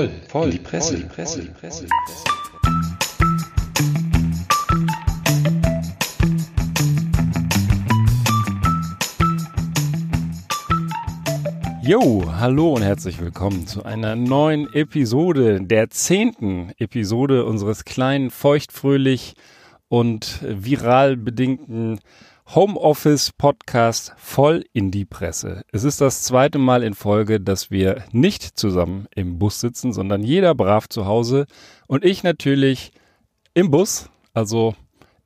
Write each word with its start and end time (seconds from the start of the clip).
voll, 0.00 0.10
voll, 0.28 0.50
die 0.50 0.58
Presse, 0.58 0.96
die 0.96 1.04
Presse, 1.04 1.42
die 1.42 1.48
Presse. 1.48 1.84
Die 1.84 1.90
Presse. 2.06 2.24
Jo, 11.82 12.32
hallo 12.38 12.74
und 12.74 12.82
herzlich 12.82 13.20
willkommen 13.20 13.66
zu 13.66 13.84
einer 13.84 14.16
neuen 14.16 14.72
Episode, 14.72 15.60
der 15.60 15.90
zehnten 15.90 16.72
Episode 16.78 17.44
unseres 17.44 17.84
kleinen, 17.84 18.30
feuchtfröhlich 18.30 19.34
und 19.88 20.38
viral 20.42 21.18
bedingten 21.18 22.00
Homeoffice-Podcast 22.52 24.12
voll 24.16 24.64
in 24.72 24.90
die 24.90 25.04
Presse. 25.04 25.62
Es 25.70 25.84
ist 25.84 26.00
das 26.00 26.24
zweite 26.24 26.58
Mal 26.58 26.82
in 26.82 26.94
Folge, 26.94 27.38
dass 27.38 27.70
wir 27.70 28.02
nicht 28.10 28.42
zusammen 28.42 29.06
im 29.14 29.38
Bus 29.38 29.60
sitzen, 29.60 29.92
sondern 29.92 30.24
jeder 30.24 30.56
brav 30.56 30.88
zu 30.88 31.06
Hause 31.06 31.46
und 31.86 32.04
ich 32.04 32.24
natürlich 32.24 32.90
im 33.54 33.70
Bus. 33.70 34.10
Also 34.34 34.74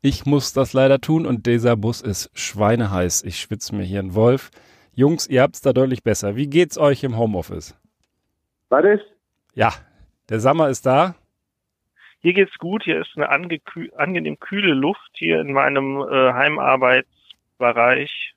ich 0.02 0.26
muss 0.26 0.52
das 0.52 0.74
leider 0.74 1.00
tun 1.00 1.24
und 1.24 1.46
dieser 1.46 1.76
Bus 1.76 2.02
ist 2.02 2.30
schweineheiß. 2.34 3.22
Ich 3.22 3.40
schwitze 3.40 3.74
mir 3.74 3.84
hier 3.84 4.00
einen 4.00 4.14
Wolf. 4.14 4.50
Jungs, 4.92 5.26
ihr 5.26 5.40
habt's 5.40 5.62
da 5.62 5.72
deutlich 5.72 6.02
besser. 6.02 6.36
Wie 6.36 6.48
geht's 6.48 6.76
euch 6.76 7.04
im 7.04 7.16
Homeoffice? 7.16 7.74
Was 8.68 8.84
ist? 8.84 9.04
Ja, 9.54 9.72
der 10.28 10.40
Sommer 10.40 10.68
ist 10.68 10.84
da. 10.84 11.14
Hier 12.20 12.34
geht's 12.34 12.58
gut. 12.58 12.84
Hier 12.84 13.00
ist 13.00 13.16
eine 13.16 13.30
angenehm 13.30 14.38
kühle 14.40 14.74
Luft 14.74 15.10
hier 15.14 15.40
in 15.40 15.52
meinem 15.52 16.02
äh, 16.02 16.32
Heimarbeitsbereich. 17.58 18.34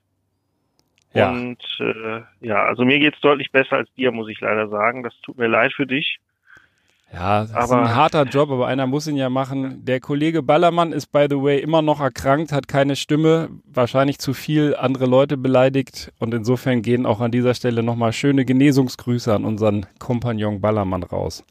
Ja. 1.14 1.30
Und 1.30 1.58
äh, 1.80 2.20
ja, 2.40 2.64
also 2.64 2.84
mir 2.84 2.98
geht's 2.98 3.20
deutlich 3.20 3.50
besser 3.50 3.76
als 3.76 3.92
dir, 3.94 4.12
muss 4.12 4.28
ich 4.28 4.40
leider 4.40 4.68
sagen. 4.68 5.02
Das 5.02 5.14
tut 5.22 5.38
mir 5.38 5.48
leid 5.48 5.72
für 5.72 5.86
dich. 5.86 6.18
Ja, 7.10 7.40
das 7.40 7.54
aber, 7.54 7.64
ist 7.64 7.72
ein 7.72 7.96
harter 7.96 8.24
Job, 8.24 8.50
aber 8.50 8.66
einer 8.66 8.86
muss 8.86 9.06
ihn 9.06 9.16
ja 9.16 9.30
machen. 9.30 9.82
Der 9.86 9.98
Kollege 9.98 10.42
Ballermann 10.42 10.92
ist, 10.92 11.06
by 11.06 11.26
the 11.28 11.36
way, 11.36 11.58
immer 11.58 11.80
noch 11.80 12.00
erkrankt, 12.00 12.52
hat 12.52 12.68
keine 12.68 12.96
Stimme, 12.96 13.48
wahrscheinlich 13.64 14.18
zu 14.18 14.34
viel 14.34 14.76
andere 14.76 15.06
Leute 15.06 15.38
beleidigt. 15.38 16.12
Und 16.18 16.34
insofern 16.34 16.82
gehen 16.82 17.06
auch 17.06 17.20
an 17.20 17.30
dieser 17.30 17.54
Stelle 17.54 17.82
nochmal 17.82 18.12
schöne 18.12 18.44
Genesungsgrüße 18.44 19.34
an 19.34 19.46
unseren 19.46 19.86
Kompagnon 19.98 20.60
Ballermann 20.60 21.02
raus. 21.02 21.42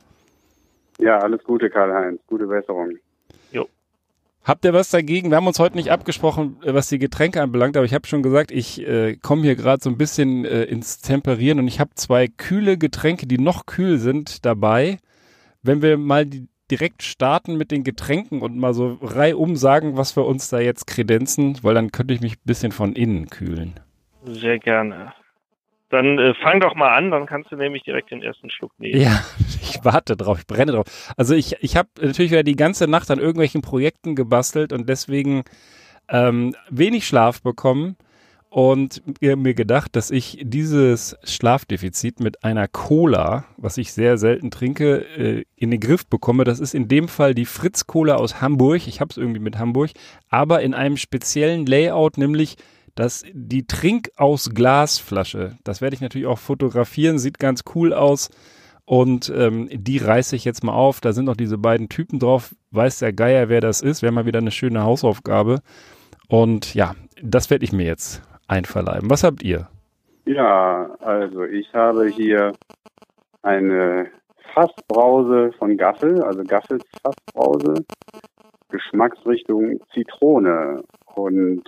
Ja, 0.99 1.17
alles 1.17 1.43
Gute, 1.43 1.71
Karl-Heinz. 1.71 2.21
Gute 2.27 2.45
Besserung. 2.45 2.91
Habt 4.48 4.64
ihr 4.64 4.72
was 4.72 4.90
dagegen? 4.90 5.30
Wir 5.30 5.36
haben 5.36 5.48
uns 5.48 5.59
heute 5.59 5.76
nicht 5.76 5.92
abgesprochen, 5.92 6.56
äh, 6.64 6.73
was 6.73 6.88
die 6.88 7.00
Getränke 7.00 7.42
anbelangt, 7.42 7.76
aber 7.76 7.86
ich 7.86 7.94
habe 7.94 8.08
schon 8.08 8.23
gesagt, 8.23 8.50
ich 8.50 8.81
äh, 8.88 9.17
komme 9.17 9.42
hier 9.42 9.58
gerade 9.58 9.84
so 9.84 9.90
ein 9.90 9.98
bisschen 9.98 10.45
äh, 10.45 10.64
ins 10.64 11.02
Temperieren 11.02 11.59
und 11.59 11.67
ich 11.67 11.81
habe 11.81 11.90
zwei 11.95 12.28
kühle 12.28 12.78
Getränke, 12.78 13.28
die 13.28 13.40
noch 13.40 13.66
kühl 13.66 13.98
sind, 13.98 14.45
dabei. 14.45 15.00
Wenn 15.64 15.81
wir 15.81 15.98
mal 15.98 16.25
die, 16.25 16.48
direkt 16.72 17.03
starten 17.03 17.58
mit 17.58 17.72
den 17.72 17.84
Getränken 17.84 18.42
und 18.42 18.56
mal 18.56 18.73
so 18.73 18.98
reihum 19.02 19.58
sagen, 19.58 19.98
was 19.98 20.16
wir 20.16 20.25
uns 20.25 20.48
da 20.48 20.62
jetzt 20.62 20.88
kredenzen, 20.88 21.58
weil 21.62 21.73
dann 21.73 21.92
könnte 21.92 22.14
ich 22.14 22.22
mich 22.22 22.38
ein 22.38 22.45
bisschen 22.45 22.72
von 22.72 22.94
innen 22.94 23.28
kühlen. 23.28 23.73
Sehr 24.23 24.59
gerne. 24.59 25.12
Dann 25.89 26.19
äh, 26.19 26.33
fang 26.35 26.59
doch 26.59 26.75
mal 26.75 26.95
an, 26.95 27.11
dann 27.11 27.25
kannst 27.25 27.52
du 27.52 27.55
nämlich 27.55 27.83
direkt 27.83 28.11
den 28.11 28.21
ersten 28.21 28.49
Schluck 28.49 28.71
nehmen. 28.77 28.99
Ja, 28.99 29.23
ich 29.61 29.80
warte 29.83 30.17
drauf, 30.17 30.39
ich 30.39 30.47
brenne 30.47 30.73
drauf. 30.73 30.85
Also 31.16 31.33
ich, 31.33 31.55
ich 31.61 31.77
habe 31.77 31.89
natürlich 32.02 32.31
wieder 32.31 32.44
die 32.44 32.55
ganze 32.55 32.88
Nacht 32.88 33.09
an 33.09 33.19
irgendwelchen 33.19 33.61
Projekten 33.61 34.16
gebastelt 34.16 34.73
und 34.73 34.89
deswegen 34.89 35.44
ähm, 36.09 36.55
wenig 36.69 37.07
Schlaf 37.07 37.41
bekommen 37.41 37.95
und 38.49 39.03
mir 39.19 39.53
gedacht, 39.53 39.95
dass 39.95 40.09
ich 40.09 40.39
dieses 40.41 41.17
Schlafdefizit 41.23 42.19
mit 42.22 42.44
einer 42.44 42.67
Cola, 42.67 43.45
was 43.57 43.78
ich 43.78 43.91
sehr 43.91 44.17
selten 44.17 44.51
trinke, 44.51 45.06
äh, 45.17 45.45
in 45.56 45.69
den 45.72 45.79
Griff 45.79 46.07
bekomme. 46.07 46.44
Das 46.44 46.59
ist 46.59 46.73
in 46.73 46.88
dem 46.88 47.07
Fall 47.07 47.35
die 47.35 47.45
Fritz 47.45 47.88
Cola 47.88 48.16
aus 48.16 48.41
Hamburg. 48.41 48.88
Ich 48.88 49.01
habe 49.01 49.12
es 49.12 49.17
irgendwie 49.17 49.41
mit 49.41 49.57
Hamburg, 49.57 49.91
aber 50.29 50.62
in 50.62 50.73
einem 50.73 50.97
speziellen 50.97 51.66
Layout, 51.66 52.17
nämlich 52.17 52.56
dass 53.00 53.24
die 53.31 53.68
Trink 53.68 54.09
aus 54.18 54.52
Glasflasche, 54.53 55.58
das 55.63 55.81
werde 55.81 55.96
ich 55.96 56.02
natürlich 56.02 56.28
auch 56.28 56.40
fotografieren, 56.40 57.19
sieht 57.19 57.40
ganz 57.40 57.63
cool 57.75 57.94
aus. 57.94 58.30
Und 58.85 59.30
ähm, 59.35 59.68
die 59.72 59.97
reiße 59.97 60.35
ich 60.35 60.46
jetzt 60.46 60.63
mal 60.63 60.74
auf. 60.74 61.02
Da 61.02 61.12
sind 61.12 61.25
noch 61.25 61.36
diese 61.36 61.57
beiden 61.57 61.90
Typen 61.90 62.19
drauf. 62.19 62.56
Weiß 62.72 63.00
der 63.00 63.12
Geier, 63.12 63.50
wer 63.50 63.59
das 63.59 63.81
ist. 63.81 64.02
Wäre 64.02 64.13
mal 64.13 64.25
wieder 64.25 64.40
eine 64.40 64.52
schöne 64.52 64.84
Hausaufgabe. 64.84 65.59
Und 66.30 66.74
ja, 66.74 66.96
das 67.22 67.50
werde 67.50 67.66
ich 67.66 67.74
mir 67.74 67.86
jetzt 67.86 68.22
einverleiben. 68.47 69.09
Was 69.09 69.25
habt 69.25 69.44
ihr? 69.44 69.68
Ja, 70.25 70.96
also 71.02 71.44
ich 71.44 71.74
habe 71.74 72.07
hier 72.07 72.53
eine 73.41 74.07
Fassbrause 74.53 75.52
von 75.59 75.75
Gaffel, 75.75 76.24
also 76.24 76.44
Gaffels 76.44 76.86
Fassbrause, 77.03 77.86
Geschmacksrichtung 78.69 79.81
Zitrone. 79.94 80.84
Und 81.13 81.63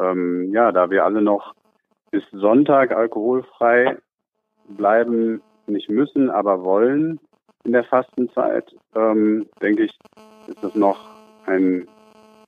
ähm, 0.00 0.52
ja, 0.52 0.72
da 0.72 0.90
wir 0.90 1.04
alle 1.04 1.22
noch 1.22 1.54
bis 2.10 2.24
Sonntag 2.32 2.90
alkoholfrei 2.92 3.98
bleiben, 4.68 5.42
nicht 5.66 5.88
müssen, 5.88 6.30
aber 6.30 6.64
wollen 6.64 7.20
in 7.64 7.72
der 7.72 7.84
Fastenzeit, 7.84 8.74
ähm, 8.94 9.46
denke 9.60 9.84
ich, 9.84 9.98
ist 10.46 10.62
das 10.62 10.74
noch 10.74 10.98
ein 11.46 11.86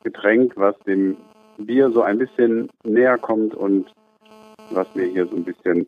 Getränk, 0.03 0.55
was 0.57 0.79
dem 0.81 1.17
Bier 1.59 1.91
so 1.91 2.03
ein 2.03 2.19
bisschen 2.19 2.71
näher 2.83 3.19
kommt 3.19 3.55
und 3.55 3.93
was 4.71 4.93
mir 4.95 5.05
hier 5.05 5.27
so 5.27 5.37
ein 5.37 5.45
bisschen 5.45 5.87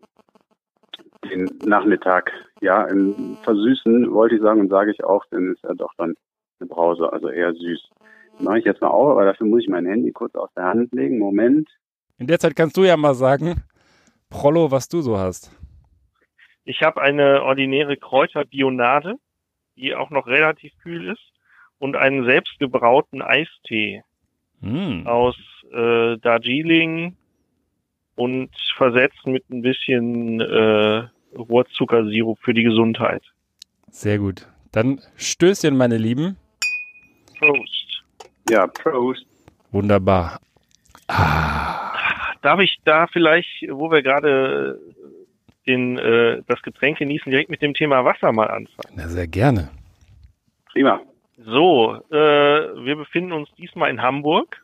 den 1.24 1.50
Nachmittag 1.64 2.30
ja 2.60 2.86
versüßen, 3.42 4.12
wollte 4.12 4.36
ich 4.36 4.42
sagen 4.42 4.60
und 4.60 4.68
sage 4.68 4.90
ich 4.90 5.02
auch, 5.02 5.24
denn 5.26 5.52
ist 5.52 5.64
ja 5.64 5.74
doch 5.74 5.92
dann 5.96 6.14
eine 6.60 6.68
Brause, 6.68 7.12
also 7.12 7.28
eher 7.28 7.54
süß 7.54 7.88
mache 8.38 8.58
ich 8.58 8.64
jetzt 8.64 8.80
mal 8.80 8.88
auf, 8.88 9.10
aber 9.10 9.24
dafür 9.24 9.46
muss 9.46 9.62
ich 9.62 9.68
mein 9.68 9.86
Handy 9.86 10.12
kurz 10.12 10.34
aus 10.34 10.50
der 10.56 10.64
Hand 10.64 10.92
legen. 10.92 11.18
Moment. 11.18 11.68
In 12.18 12.26
der 12.26 12.38
Zeit 12.38 12.56
kannst 12.56 12.76
du 12.76 12.84
ja 12.84 12.96
mal 12.96 13.14
sagen, 13.14 13.62
Prollo, 14.30 14.70
was 14.70 14.88
du 14.88 15.00
so 15.00 15.18
hast. 15.18 15.50
Ich 16.64 16.82
habe 16.82 17.02
eine 17.02 17.42
ordinäre 17.42 17.96
Kräuterbionade, 17.96 19.16
die 19.76 19.94
auch 19.94 20.10
noch 20.10 20.26
relativ 20.26 20.72
kühl 20.82 21.10
ist, 21.10 21.32
und 21.78 21.96
einen 21.96 22.24
selbstgebrauten 22.24 23.20
Eistee 23.20 24.02
mm. 24.60 25.06
aus 25.06 25.36
äh, 25.72 26.16
Darjeeling 26.18 27.16
und 28.16 28.50
versetzt 28.76 29.26
mit 29.26 29.48
ein 29.50 29.62
bisschen 29.62 30.40
äh, 30.40 31.08
Rohrzuckersirup 31.36 32.38
für 32.40 32.54
die 32.54 32.62
Gesundheit. 32.62 33.22
Sehr 33.90 34.18
gut. 34.18 34.48
Dann 34.72 35.00
Stößchen, 35.16 35.76
meine 35.76 35.98
Lieben. 35.98 36.36
Prost. 37.38 37.73
Ja, 38.50 38.66
Prost. 38.66 39.26
Wunderbar. 39.70 40.40
Ah. 41.08 41.92
Darf 42.42 42.60
ich 42.60 42.78
da 42.84 43.06
vielleicht, 43.06 43.66
wo 43.70 43.90
wir 43.90 44.02
gerade 44.02 44.78
den, 45.66 45.98
äh, 45.98 46.42
das 46.46 46.60
Getränk 46.62 46.98
genießen, 46.98 47.30
direkt 47.30 47.50
mit 47.50 47.62
dem 47.62 47.74
Thema 47.74 48.04
Wasser 48.04 48.32
mal 48.32 48.48
anfangen? 48.48 48.94
Na, 48.94 49.08
sehr 49.08 49.26
gerne. 49.26 49.70
Prima. 50.72 51.00
So, 51.38 51.94
äh, 52.10 52.14
wir 52.14 52.96
befinden 52.96 53.32
uns 53.32 53.48
diesmal 53.56 53.90
in 53.90 54.02
Hamburg. 54.02 54.62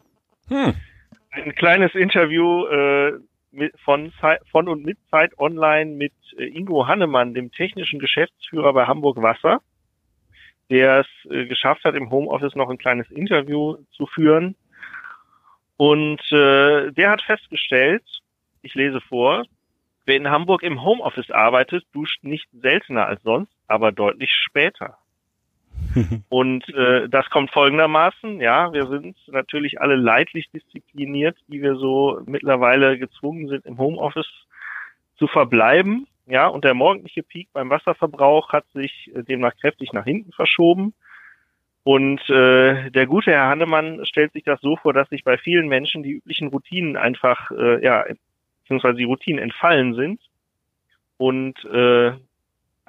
Hm. 0.48 0.74
Ein 1.30 1.54
kleines 1.54 1.94
Interview 1.94 2.66
äh, 2.66 3.12
mit, 3.52 3.78
von, 3.80 4.12
von 4.50 4.68
und 4.68 4.84
mit 4.84 4.98
Zeit 5.10 5.38
Online 5.38 5.92
mit 5.92 6.12
äh, 6.36 6.44
Ingo 6.44 6.86
Hannemann, 6.86 7.34
dem 7.34 7.50
technischen 7.50 7.98
Geschäftsführer 7.98 8.72
bei 8.72 8.86
Hamburg 8.86 9.22
Wasser 9.22 9.60
der 10.70 11.00
es 11.00 11.30
äh, 11.30 11.46
geschafft 11.46 11.84
hat, 11.84 11.94
im 11.94 12.10
Homeoffice 12.10 12.54
noch 12.54 12.70
ein 12.70 12.78
kleines 12.78 13.10
Interview 13.10 13.76
zu 13.92 14.06
führen. 14.06 14.54
Und 15.76 16.20
äh, 16.30 16.92
der 16.92 17.10
hat 17.10 17.22
festgestellt, 17.22 18.04
ich 18.62 18.74
lese 18.74 19.00
vor, 19.00 19.44
wer 20.06 20.16
in 20.16 20.30
Hamburg 20.30 20.62
im 20.62 20.82
Homeoffice 20.82 21.30
arbeitet, 21.30 21.84
duscht 21.92 22.22
nicht 22.22 22.48
seltener 22.52 23.06
als 23.06 23.22
sonst, 23.22 23.52
aber 23.66 23.90
deutlich 23.90 24.30
später. 24.32 24.98
Und 26.28 26.68
äh, 26.74 27.08
das 27.08 27.28
kommt 27.30 27.50
folgendermaßen, 27.50 28.40
ja, 28.40 28.72
wir 28.72 28.86
sind 28.86 29.16
natürlich 29.28 29.80
alle 29.80 29.96
leidlich 29.96 30.50
diszipliniert, 30.50 31.36
die 31.48 31.62
wir 31.62 31.76
so 31.76 32.20
mittlerweile 32.26 32.98
gezwungen 32.98 33.48
sind, 33.48 33.66
im 33.66 33.78
Homeoffice 33.78 34.30
zu 35.16 35.26
verbleiben. 35.26 36.06
Ja, 36.30 36.46
und 36.46 36.64
der 36.64 36.74
morgendliche 36.74 37.24
Peak 37.24 37.48
beim 37.52 37.70
Wasserverbrauch 37.70 38.52
hat 38.52 38.64
sich 38.72 39.10
äh, 39.14 39.24
demnach 39.24 39.56
kräftig 39.56 39.92
nach 39.92 40.04
hinten 40.04 40.30
verschoben. 40.30 40.94
Und 41.82 42.20
äh, 42.30 42.88
der 42.90 43.06
gute 43.06 43.32
Herr 43.32 43.48
Hannemann 43.48 44.06
stellt 44.06 44.32
sich 44.32 44.44
das 44.44 44.60
so 44.60 44.76
vor, 44.76 44.92
dass 44.92 45.08
sich 45.08 45.24
bei 45.24 45.38
vielen 45.38 45.66
Menschen 45.66 46.04
die 46.04 46.12
üblichen 46.12 46.48
Routinen 46.48 46.96
einfach, 46.96 47.50
äh, 47.50 47.82
ja, 47.84 48.04
beziehungsweise 48.62 48.98
die 48.98 49.04
Routinen 49.04 49.42
entfallen 49.42 49.94
sind. 49.94 50.20
Und 51.16 51.64
äh, 51.64 52.12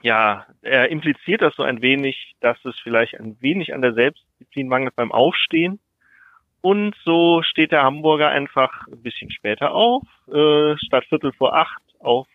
ja, 0.04 0.46
er 0.62 0.90
impliziert 0.90 1.42
das 1.42 1.56
so 1.56 1.64
ein 1.64 1.82
wenig, 1.82 2.36
dass 2.42 2.64
es 2.64 2.78
vielleicht 2.78 3.20
ein 3.20 3.38
wenig 3.42 3.74
an 3.74 3.82
der 3.82 3.94
Selbstdisziplin 3.94 4.68
mangelt 4.68 4.96
beim 4.96 5.12
Aufstehen. 5.12 5.80
Und 6.62 6.96
so 7.04 7.42
steht 7.42 7.72
der 7.72 7.82
Hamburger 7.82 8.30
einfach 8.30 8.86
ein 8.88 9.02
bisschen 9.02 9.32
später 9.32 9.74
auf, 9.74 10.04
äh, 10.28 10.78
statt 10.78 11.06
Viertel 11.06 11.32
vor 11.32 11.56
acht 11.56 11.82
auf 12.00 12.28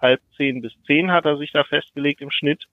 halb 0.00 0.20
zehn 0.36 0.60
bis 0.60 0.72
zehn 0.86 1.10
hat 1.10 1.24
er 1.24 1.36
sich 1.36 1.52
da 1.52 1.64
festgelegt 1.64 2.20
im 2.20 2.30
Schnitt. 2.30 2.64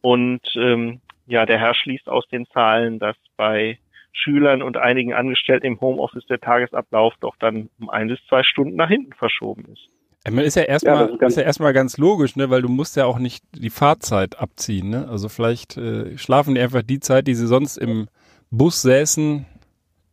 Und 0.00 0.40
ähm, 0.56 1.00
ja, 1.26 1.46
der 1.46 1.58
Herr 1.58 1.74
schließt 1.74 2.08
aus 2.08 2.26
den 2.28 2.46
Zahlen, 2.46 2.98
dass 2.98 3.16
bei 3.36 3.78
Schülern 4.12 4.62
und 4.62 4.76
einigen 4.76 5.12
Angestellten 5.12 5.66
im 5.66 5.80
Homeoffice 5.80 6.26
der 6.26 6.40
Tagesablauf 6.40 7.14
doch 7.20 7.36
dann 7.36 7.70
um 7.78 7.90
ein 7.90 8.08
bis 8.08 8.18
zwei 8.28 8.42
Stunden 8.42 8.76
nach 8.76 8.88
hinten 8.88 9.12
verschoben 9.12 9.66
ist. 9.72 9.88
Man 10.28 10.44
ist 10.44 10.56
ja 10.56 10.64
erstmal 10.64 11.08
ja, 11.08 11.14
ist, 11.14 11.22
ist 11.22 11.36
ja 11.36 11.44
erstmal 11.44 11.72
ganz 11.72 11.96
logisch, 11.96 12.36
ne, 12.36 12.50
weil 12.50 12.60
du 12.60 12.68
musst 12.68 12.96
ja 12.96 13.06
auch 13.06 13.18
nicht 13.18 13.42
die 13.54 13.70
Fahrzeit 13.70 14.38
abziehen, 14.38 14.90
ne? 14.90 15.08
Also 15.08 15.30
vielleicht 15.30 15.78
äh, 15.78 16.18
schlafen 16.18 16.54
die 16.54 16.60
einfach 16.60 16.82
die 16.82 17.00
Zeit, 17.00 17.26
die 17.26 17.34
sie 17.34 17.46
sonst 17.46 17.78
im 17.78 18.08
Bus 18.50 18.82
säßen, 18.82 19.46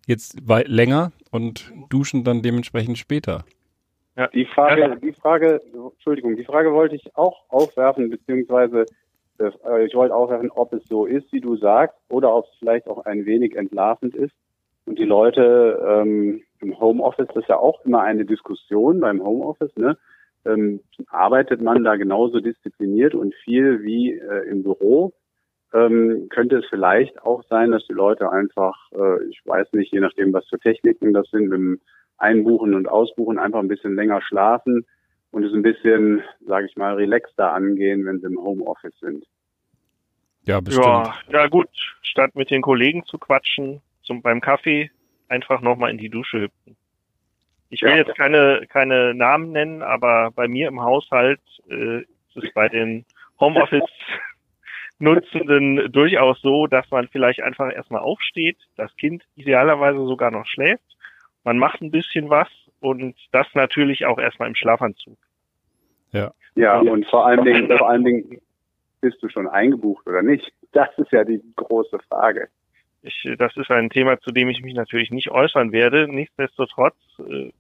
jetzt 0.06 0.48
weit 0.48 0.70
länger 0.70 1.12
und 1.32 1.74
duschen 1.90 2.24
dann 2.24 2.42
dementsprechend 2.42 2.98
später. 2.98 3.44
Ja, 4.18 4.28
die 4.28 4.46
Frage, 4.46 4.98
die 5.00 5.14
Frage, 5.14 5.62
Entschuldigung, 5.92 6.36
die 6.36 6.44
Frage 6.44 6.74
wollte 6.74 6.96
ich 6.96 7.16
auch 7.16 7.44
aufwerfen, 7.50 8.10
beziehungsweise 8.10 8.86
äh, 9.38 9.86
ich 9.86 9.94
wollte 9.94 10.16
aufwerfen, 10.16 10.50
ob 10.50 10.74
es 10.74 10.84
so 10.86 11.06
ist, 11.06 11.32
wie 11.32 11.40
du 11.40 11.56
sagst, 11.56 11.96
oder 12.10 12.34
ob 12.36 12.46
es 12.46 12.58
vielleicht 12.58 12.88
auch 12.88 13.06
ein 13.06 13.28
wenig 13.28 13.56
entlarvend 13.56 14.16
ist. 14.16 14.34
Und 14.86 14.98
die 14.98 15.06
Leute 15.06 15.86
ähm, 15.88 16.42
im 16.62 16.80
Homeoffice, 16.80 17.28
das 17.28 17.44
ist 17.44 17.50
ja 17.50 17.58
auch 17.58 17.86
immer 17.86 18.02
eine 18.02 18.26
Diskussion 18.26 19.00
beim 19.02 19.24
Homeoffice, 19.24 19.76
ne? 19.76 19.98
Ähm, 20.46 20.80
arbeitet 21.10 21.62
man 21.62 21.84
da 21.84 21.96
genauso 21.96 22.40
diszipliniert 22.40 23.14
und 23.14 23.36
viel 23.36 23.84
wie 23.84 24.14
äh, 24.14 24.50
im 24.50 24.64
Büro? 24.64 25.14
Ähm, 25.74 26.28
könnte 26.30 26.58
es 26.58 26.66
vielleicht 26.70 27.22
auch 27.22 27.44
sein, 27.50 27.72
dass 27.72 27.86
die 27.86 27.94
Leute 27.94 28.32
einfach, 28.32 28.78
äh, 28.94 29.26
ich 29.26 29.42
weiß 29.46 29.74
nicht, 29.74 29.92
je 29.92 30.00
nachdem, 30.00 30.34
was 30.34 30.48
für 30.48 30.58
Techniken 30.58 31.14
das 31.14 31.30
sind, 31.30 31.50
mit 31.50 31.60
dem 31.60 31.82
Einbuchen 32.18 32.74
und 32.74 32.88
Ausbuchen 32.88 33.40
einfach 33.40 33.60
ein 33.60 33.68
bisschen 33.68 33.96
länger 33.96 34.22
schlafen 34.22 34.86
und 35.32 35.44
es 35.44 35.54
ein 35.54 35.62
bisschen, 35.62 36.24
sage 36.46 36.68
ich 36.68 36.76
mal, 36.76 36.96
relaxter 36.96 37.54
angehen, 37.54 38.06
wenn 38.06 38.20
sie 38.20 38.28
im 38.28 38.40
Homeoffice 38.40 38.98
sind. 39.00 39.26
Ja, 40.44 40.62
bestimmt. 40.62 40.86
Ja, 40.86 41.14
ja 41.30 41.48
gut, 41.48 41.70
statt 42.02 42.36
mit 42.36 42.50
den 42.50 42.62
Kollegen 42.62 43.04
zu 43.06 43.18
quatschen, 43.18 43.82
zum, 44.02 44.22
beim 44.22 44.42
Kaffee 44.42 44.90
einfach 45.28 45.62
nochmal 45.62 45.92
in 45.92 45.98
die 45.98 46.10
Dusche 46.10 46.42
hüpfen. 46.42 46.78
Ich 47.70 47.82
will 47.82 47.92
ja. 47.92 47.98
jetzt 47.98 48.16
keine, 48.16 48.66
keine 48.70 49.14
Namen 49.14 49.52
nennen, 49.52 49.82
aber 49.82 50.32
bei 50.32 50.48
mir 50.48 50.70
im 50.70 50.82
Haushalt 50.82 51.42
äh, 51.70 52.00
ist 52.00 52.38
es 52.38 52.54
bei 52.54 52.70
den 52.70 53.06
Homeoffice 53.40 53.84
Nutzenden 55.00 55.92
durchaus 55.92 56.42
so, 56.42 56.66
dass 56.66 56.90
man 56.90 57.08
vielleicht 57.10 57.42
einfach 57.42 57.72
erstmal 57.72 58.02
aufsteht, 58.02 58.58
das 58.78 58.96
Kind 58.96 59.24
idealerweise 59.36 60.00
sogar 60.08 60.32
noch 60.32 60.48
schläft, 60.48 60.97
man 61.48 61.60
macht 61.60 61.82
ein 61.82 61.92
bisschen 61.92 62.30
was 62.30 62.50
und 62.82 63.16
das 63.32 63.48
natürlich 63.54 64.06
auch 64.06 64.20
erstmal 64.20 64.50
im 64.50 64.56
Schlafanzug. 64.56 65.18
Ja. 66.12 66.34
Ja, 66.56 66.80
und 66.80 67.08
vor 67.08 67.26
allen 67.26 67.46
Dingen, 67.46 67.78
vor 67.78 67.90
allen 67.90 68.04
Dingen 68.04 68.42
bist 69.00 69.24
du 69.24 69.30
schon 69.30 69.48
eingebucht 69.48 70.06
oder 70.08 70.24
nicht? 70.24 70.52
Das 70.74 70.90
ist 70.98 71.10
ja 71.14 71.24
die 71.24 71.42
große 71.56 72.00
Frage. 72.10 72.50
Ich, 73.02 73.26
das 73.38 73.56
ist 73.56 73.72
ein 73.72 73.90
Thema, 73.90 74.20
zu 74.20 74.32
dem 74.32 74.50
ich 74.50 74.62
mich 74.62 74.74
natürlich 74.74 75.10
nicht 75.10 75.32
äußern 75.32 75.72
werde. 75.72 76.10
Nichtsdestotrotz, 76.10 76.98
äh, 77.20 77.54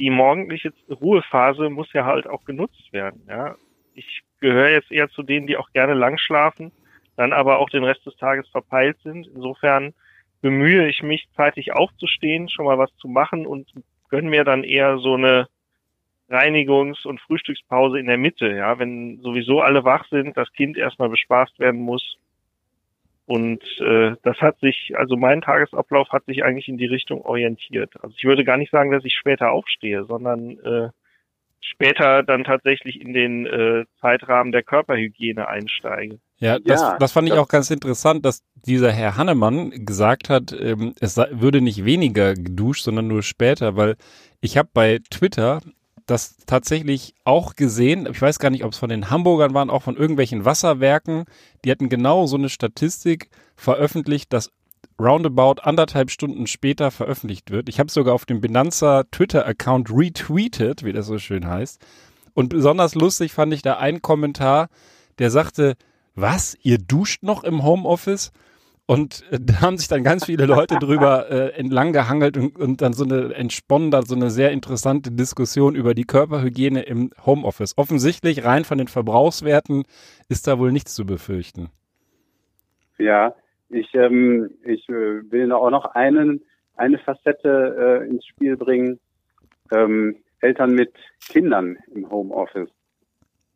die 0.00 0.10
morgendliche 0.10 0.72
Ruhephase 0.90 1.70
muss 1.70 1.92
ja 1.92 2.04
halt 2.04 2.26
auch 2.26 2.44
genutzt 2.44 2.92
werden. 2.92 3.22
Ja, 3.28 3.54
ich 3.94 4.22
gehöre 4.40 4.70
jetzt 4.70 4.90
eher 4.90 5.10
zu 5.10 5.22
denen, 5.22 5.46
die 5.46 5.56
auch 5.56 5.70
gerne 5.70 5.94
lang 5.94 6.18
schlafen, 6.18 6.72
dann 7.16 7.32
aber 7.32 7.60
auch 7.60 7.70
den 7.70 7.84
Rest 7.84 8.04
des 8.04 8.16
Tages 8.16 8.48
verpeilt 8.48 8.98
sind. 9.04 9.28
Insofern 9.32 9.94
bemühe 10.42 10.88
ich 10.88 11.02
mich, 11.02 11.26
zeitig 11.34 11.72
aufzustehen, 11.72 12.48
schon 12.48 12.66
mal 12.66 12.78
was 12.78 12.94
zu 12.96 13.08
machen 13.08 13.46
und 13.46 13.72
gönne 14.10 14.28
mir 14.28 14.44
dann 14.44 14.64
eher 14.64 14.98
so 14.98 15.14
eine 15.14 15.48
Reinigungs- 16.28 17.06
und 17.06 17.20
Frühstückspause 17.20 17.98
in 17.98 18.06
der 18.06 18.18
Mitte, 18.18 18.54
ja, 18.54 18.78
wenn 18.78 19.20
sowieso 19.22 19.60
alle 19.60 19.84
wach 19.84 20.06
sind, 20.08 20.36
das 20.36 20.52
Kind 20.52 20.76
erstmal 20.76 21.08
bespaßt 21.08 21.58
werden 21.58 21.80
muss, 21.80 22.18
und 23.26 23.62
äh, 23.80 24.16
das 24.22 24.40
hat 24.40 24.58
sich, 24.58 24.92
also 24.96 25.16
mein 25.16 25.42
Tagesablauf 25.42 26.08
hat 26.10 26.24
sich 26.24 26.44
eigentlich 26.44 26.68
in 26.68 26.76
die 26.76 26.86
Richtung 26.86 27.22
orientiert. 27.22 27.94
Also 28.02 28.14
ich 28.16 28.24
würde 28.24 28.44
gar 28.44 28.56
nicht 28.56 28.70
sagen, 28.70 28.90
dass 28.90 29.04
ich 29.04 29.14
später 29.14 29.52
aufstehe, 29.52 30.04
sondern 30.04 30.58
äh, 30.58 30.88
später 31.60 32.22
dann 32.24 32.44
tatsächlich 32.44 33.00
in 33.00 33.12
den 33.12 33.46
äh, 33.46 33.84
Zeitrahmen 34.00 34.52
der 34.52 34.62
Körperhygiene 34.62 35.48
einsteige. 35.48 36.18
Ja, 36.42 36.58
das, 36.58 36.80
ja, 36.80 36.98
das 36.98 37.12
fand 37.12 37.28
ich 37.28 37.34
auch 37.34 37.46
ganz 37.46 37.70
interessant, 37.70 38.26
dass 38.26 38.42
dieser 38.66 38.90
Herr 38.90 39.16
Hannemann 39.16 39.70
gesagt 39.86 40.28
hat, 40.28 40.52
ähm, 40.52 40.92
es 40.98 41.16
würde 41.16 41.60
nicht 41.60 41.84
weniger 41.84 42.34
geduscht, 42.34 42.82
sondern 42.82 43.06
nur 43.06 43.22
später, 43.22 43.76
weil 43.76 43.94
ich 44.40 44.56
habe 44.56 44.68
bei 44.74 44.98
Twitter 45.08 45.60
das 46.06 46.34
tatsächlich 46.44 47.14
auch 47.22 47.54
gesehen. 47.54 48.08
Ich 48.10 48.20
weiß 48.20 48.40
gar 48.40 48.50
nicht, 48.50 48.64
ob 48.64 48.72
es 48.72 48.78
von 48.78 48.88
den 48.88 49.08
Hamburgern 49.08 49.54
waren, 49.54 49.70
auch 49.70 49.84
von 49.84 49.96
irgendwelchen 49.96 50.44
Wasserwerken. 50.44 51.26
Die 51.64 51.70
hatten 51.70 51.88
genau 51.88 52.26
so 52.26 52.36
eine 52.36 52.48
Statistik 52.48 53.28
veröffentlicht, 53.54 54.32
dass 54.32 54.50
roundabout 55.00 55.62
anderthalb 55.62 56.10
Stunden 56.10 56.48
später 56.48 56.90
veröffentlicht 56.90 57.52
wird. 57.52 57.68
Ich 57.68 57.78
habe 57.78 57.86
es 57.86 57.94
sogar 57.94 58.14
auf 58.14 58.26
dem 58.26 58.40
Benanza 58.40 59.04
Twitter-Account 59.12 59.90
retweetet, 59.92 60.84
wie 60.84 60.92
das 60.92 61.06
so 61.06 61.18
schön 61.18 61.46
heißt. 61.46 61.80
Und 62.34 62.48
besonders 62.48 62.96
lustig 62.96 63.32
fand 63.32 63.54
ich 63.54 63.62
da 63.62 63.76
einen 63.76 64.02
Kommentar, 64.02 64.70
der 65.20 65.30
sagte, 65.30 65.76
was, 66.14 66.56
ihr 66.62 66.78
duscht 66.78 67.22
noch 67.22 67.44
im 67.44 67.64
Homeoffice? 67.64 68.32
Und 68.86 69.24
äh, 69.30 69.38
da 69.40 69.60
haben 69.60 69.78
sich 69.78 69.88
dann 69.88 70.02
ganz 70.02 70.26
viele 70.26 70.46
Leute 70.46 70.76
drüber 70.78 71.30
äh, 71.30 71.52
entlang 71.54 71.92
gehangelt 71.92 72.36
und, 72.36 72.58
und 72.58 72.82
dann 72.82 72.92
so 72.92 73.04
eine 73.04 73.32
entsponnen 73.34 73.90
da 73.90 74.02
so 74.02 74.14
eine 74.14 74.30
sehr 74.30 74.50
interessante 74.50 75.10
Diskussion 75.10 75.74
über 75.74 75.94
die 75.94 76.04
Körperhygiene 76.04 76.82
im 76.82 77.10
Homeoffice. 77.24 77.78
Offensichtlich 77.78 78.44
rein 78.44 78.64
von 78.64 78.78
den 78.78 78.88
Verbrauchswerten 78.88 79.84
ist 80.28 80.46
da 80.46 80.58
wohl 80.58 80.72
nichts 80.72 80.94
zu 80.94 81.06
befürchten. 81.06 81.70
Ja, 82.98 83.34
ich, 83.68 83.94
ähm, 83.94 84.50
ich 84.64 84.88
äh, 84.88 85.30
will 85.30 85.52
auch 85.52 85.70
noch 85.70 85.86
einen, 85.94 86.42
eine 86.76 86.98
Facette 86.98 88.02
äh, 88.02 88.08
ins 88.10 88.26
Spiel 88.26 88.56
bringen. 88.56 89.00
Ähm, 89.70 90.16
Eltern 90.40 90.74
mit 90.74 90.92
Kindern 91.28 91.78
im 91.94 92.10
Homeoffice. 92.10 92.68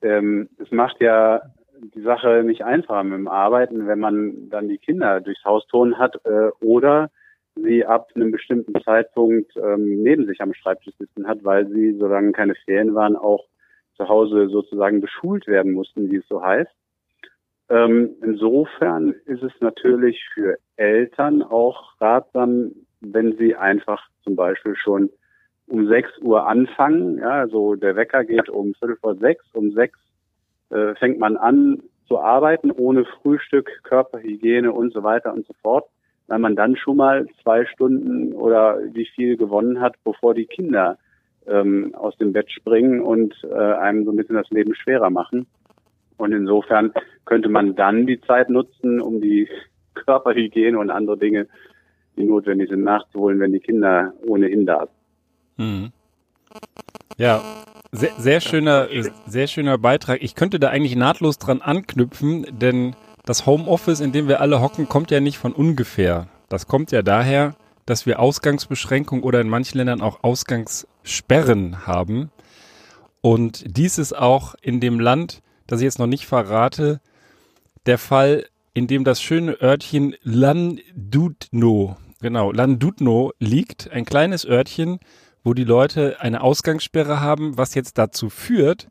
Ähm, 0.02 0.48
es 0.58 0.70
macht 0.70 1.00
ja 1.00 1.42
die 1.80 2.02
Sache 2.02 2.42
nicht 2.44 2.64
einfacher 2.64 3.04
mit 3.04 3.18
dem 3.18 3.28
Arbeiten, 3.28 3.86
wenn 3.86 3.98
man 3.98 4.48
dann 4.50 4.68
die 4.68 4.78
Kinder 4.78 5.20
durchs 5.20 5.44
Haus 5.44 5.66
turnen 5.66 5.98
hat 5.98 6.20
äh, 6.24 6.50
oder 6.60 7.10
sie 7.56 7.84
ab 7.84 8.10
einem 8.14 8.30
bestimmten 8.30 8.80
Zeitpunkt 8.82 9.56
ähm, 9.56 10.02
neben 10.02 10.26
sich 10.26 10.40
am 10.40 10.54
Schreibtisch 10.54 10.94
sitzen 10.98 11.26
hat, 11.26 11.44
weil 11.44 11.66
sie, 11.68 11.96
solange 11.98 12.32
keine 12.32 12.54
Ferien 12.54 12.94
waren, 12.94 13.16
auch 13.16 13.44
zu 13.96 14.08
Hause 14.08 14.48
sozusagen 14.48 15.00
beschult 15.00 15.46
werden 15.46 15.72
mussten, 15.72 16.10
wie 16.10 16.16
es 16.16 16.28
so 16.28 16.42
heißt. 16.42 16.70
Ähm, 17.68 18.10
insofern 18.22 19.14
ist 19.24 19.42
es 19.42 19.52
natürlich 19.60 20.22
für 20.34 20.58
Eltern 20.76 21.42
auch 21.42 22.00
ratsam, 22.00 22.72
wenn 23.00 23.36
sie 23.38 23.56
einfach 23.56 24.06
zum 24.22 24.36
Beispiel 24.36 24.76
schon 24.76 25.10
um 25.66 25.88
6 25.88 26.18
Uhr 26.20 26.46
anfangen. 26.46 27.18
Ja, 27.18 27.40
also 27.40 27.74
der 27.74 27.96
Wecker 27.96 28.24
geht 28.24 28.48
um 28.48 28.74
Viertel 28.74 28.96
vor 28.96 29.16
sechs, 29.16 29.44
um 29.52 29.72
sechs 29.72 29.98
äh, 30.70 30.94
fängt 30.96 31.18
man 31.18 31.36
an 31.36 31.82
zu 32.08 32.18
arbeiten 32.18 32.70
ohne 32.70 33.04
Frühstück, 33.04 33.70
Körperhygiene 33.82 34.72
und 34.72 34.92
so 34.92 35.02
weiter 35.02 35.32
und 35.32 35.46
so 35.46 35.54
fort, 35.62 35.88
weil 36.28 36.38
man 36.38 36.56
dann 36.56 36.76
schon 36.76 36.96
mal 36.96 37.26
zwei 37.42 37.66
Stunden 37.66 38.32
oder 38.32 38.78
wie 38.92 39.06
viel 39.06 39.36
gewonnen 39.36 39.80
hat, 39.80 39.94
bevor 40.04 40.34
die 40.34 40.46
Kinder 40.46 40.98
ähm, 41.46 41.94
aus 41.94 42.16
dem 42.18 42.32
Bett 42.32 42.50
springen 42.50 43.00
und 43.00 43.34
äh, 43.44 43.54
einem 43.54 44.04
so 44.04 44.10
ein 44.10 44.16
bisschen 44.16 44.36
das 44.36 44.50
Leben 44.50 44.74
schwerer 44.74 45.10
machen. 45.10 45.46
Und 46.16 46.32
insofern 46.32 46.92
könnte 47.24 47.48
man 47.48 47.74
dann 47.74 48.06
die 48.06 48.20
Zeit 48.20 48.48
nutzen, 48.48 49.00
um 49.00 49.20
die 49.20 49.48
Körperhygiene 49.94 50.78
und 50.78 50.90
andere 50.90 51.18
Dinge, 51.18 51.46
die 52.16 52.24
notwendig 52.24 52.70
sind, 52.70 52.82
nachzuholen, 52.82 53.40
wenn 53.40 53.52
die 53.52 53.60
Kinder 53.60 54.12
ohnehin 54.26 54.66
da 54.66 54.86
sind. 55.56 55.66
Mhm. 55.66 55.92
Ja, 57.18 57.40
sehr, 57.92 58.12
sehr 58.18 58.40
schöner, 58.40 58.88
sehr 59.26 59.46
schöner 59.46 59.78
Beitrag. 59.78 60.22
Ich 60.22 60.34
könnte 60.34 60.58
da 60.58 60.68
eigentlich 60.68 60.96
nahtlos 60.96 61.38
dran 61.38 61.62
anknüpfen, 61.62 62.46
denn 62.50 62.96
das 63.24 63.46
Homeoffice, 63.46 64.00
in 64.00 64.12
dem 64.12 64.28
wir 64.28 64.40
alle 64.40 64.60
hocken, 64.60 64.88
kommt 64.88 65.10
ja 65.10 65.20
nicht 65.20 65.38
von 65.38 65.52
ungefähr. 65.52 66.28
Das 66.48 66.66
kommt 66.66 66.92
ja 66.92 67.02
daher, 67.02 67.56
dass 67.86 68.06
wir 68.06 68.20
Ausgangsbeschränkungen 68.20 69.24
oder 69.24 69.40
in 69.40 69.48
manchen 69.48 69.78
Ländern 69.78 70.00
auch 70.00 70.22
Ausgangssperren 70.22 71.86
haben. 71.86 72.30
Und 73.20 73.64
dies 73.76 73.98
ist 73.98 74.16
auch 74.16 74.54
in 74.60 74.80
dem 74.80 75.00
Land, 75.00 75.42
das 75.66 75.80
ich 75.80 75.84
jetzt 75.84 75.98
noch 75.98 76.06
nicht 76.06 76.26
verrate, 76.26 77.00
der 77.86 77.98
Fall, 77.98 78.46
in 78.74 78.86
dem 78.86 79.04
das 79.04 79.22
schöne 79.22 79.60
Örtchen 79.60 80.16
Landudno, 80.22 81.96
genau, 82.20 82.52
Landudno 82.52 83.32
liegt, 83.38 83.90
ein 83.90 84.04
kleines 84.04 84.44
Örtchen, 84.44 84.98
wo 85.46 85.54
die 85.54 85.62
Leute 85.62 86.16
eine 86.18 86.40
Ausgangssperre 86.40 87.20
haben, 87.20 87.56
was 87.56 87.74
jetzt 87.74 87.98
dazu 87.98 88.30
führt, 88.30 88.88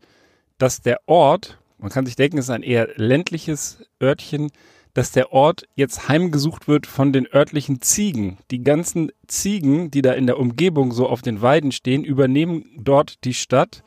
dass 0.57 0.81
der 0.81 1.01
Ort, 1.05 1.59
man 1.79 1.91
kann 1.91 2.05
sich 2.05 2.15
denken, 2.15 2.37
es 2.37 2.45
ist 2.45 2.49
ein 2.49 2.63
eher 2.63 2.87
ländliches 2.95 3.83
Örtchen, 4.01 4.51
dass 4.93 5.11
der 5.11 5.33
Ort 5.33 5.65
jetzt 5.75 6.07
heimgesucht 6.07 6.69
wird 6.69 6.87
von 6.87 7.11
den 7.11 7.27
örtlichen 7.27 7.81
Ziegen. 7.81 8.37
Die 8.51 8.63
ganzen 8.63 9.11
Ziegen, 9.27 9.91
die 9.91 10.01
da 10.01 10.13
in 10.13 10.27
der 10.27 10.39
Umgebung 10.39 10.93
so 10.93 11.09
auf 11.09 11.21
den 11.21 11.41
Weiden 11.41 11.73
stehen, 11.73 12.05
übernehmen 12.05 12.63
dort 12.77 13.25
die 13.25 13.33
Stadt 13.33 13.83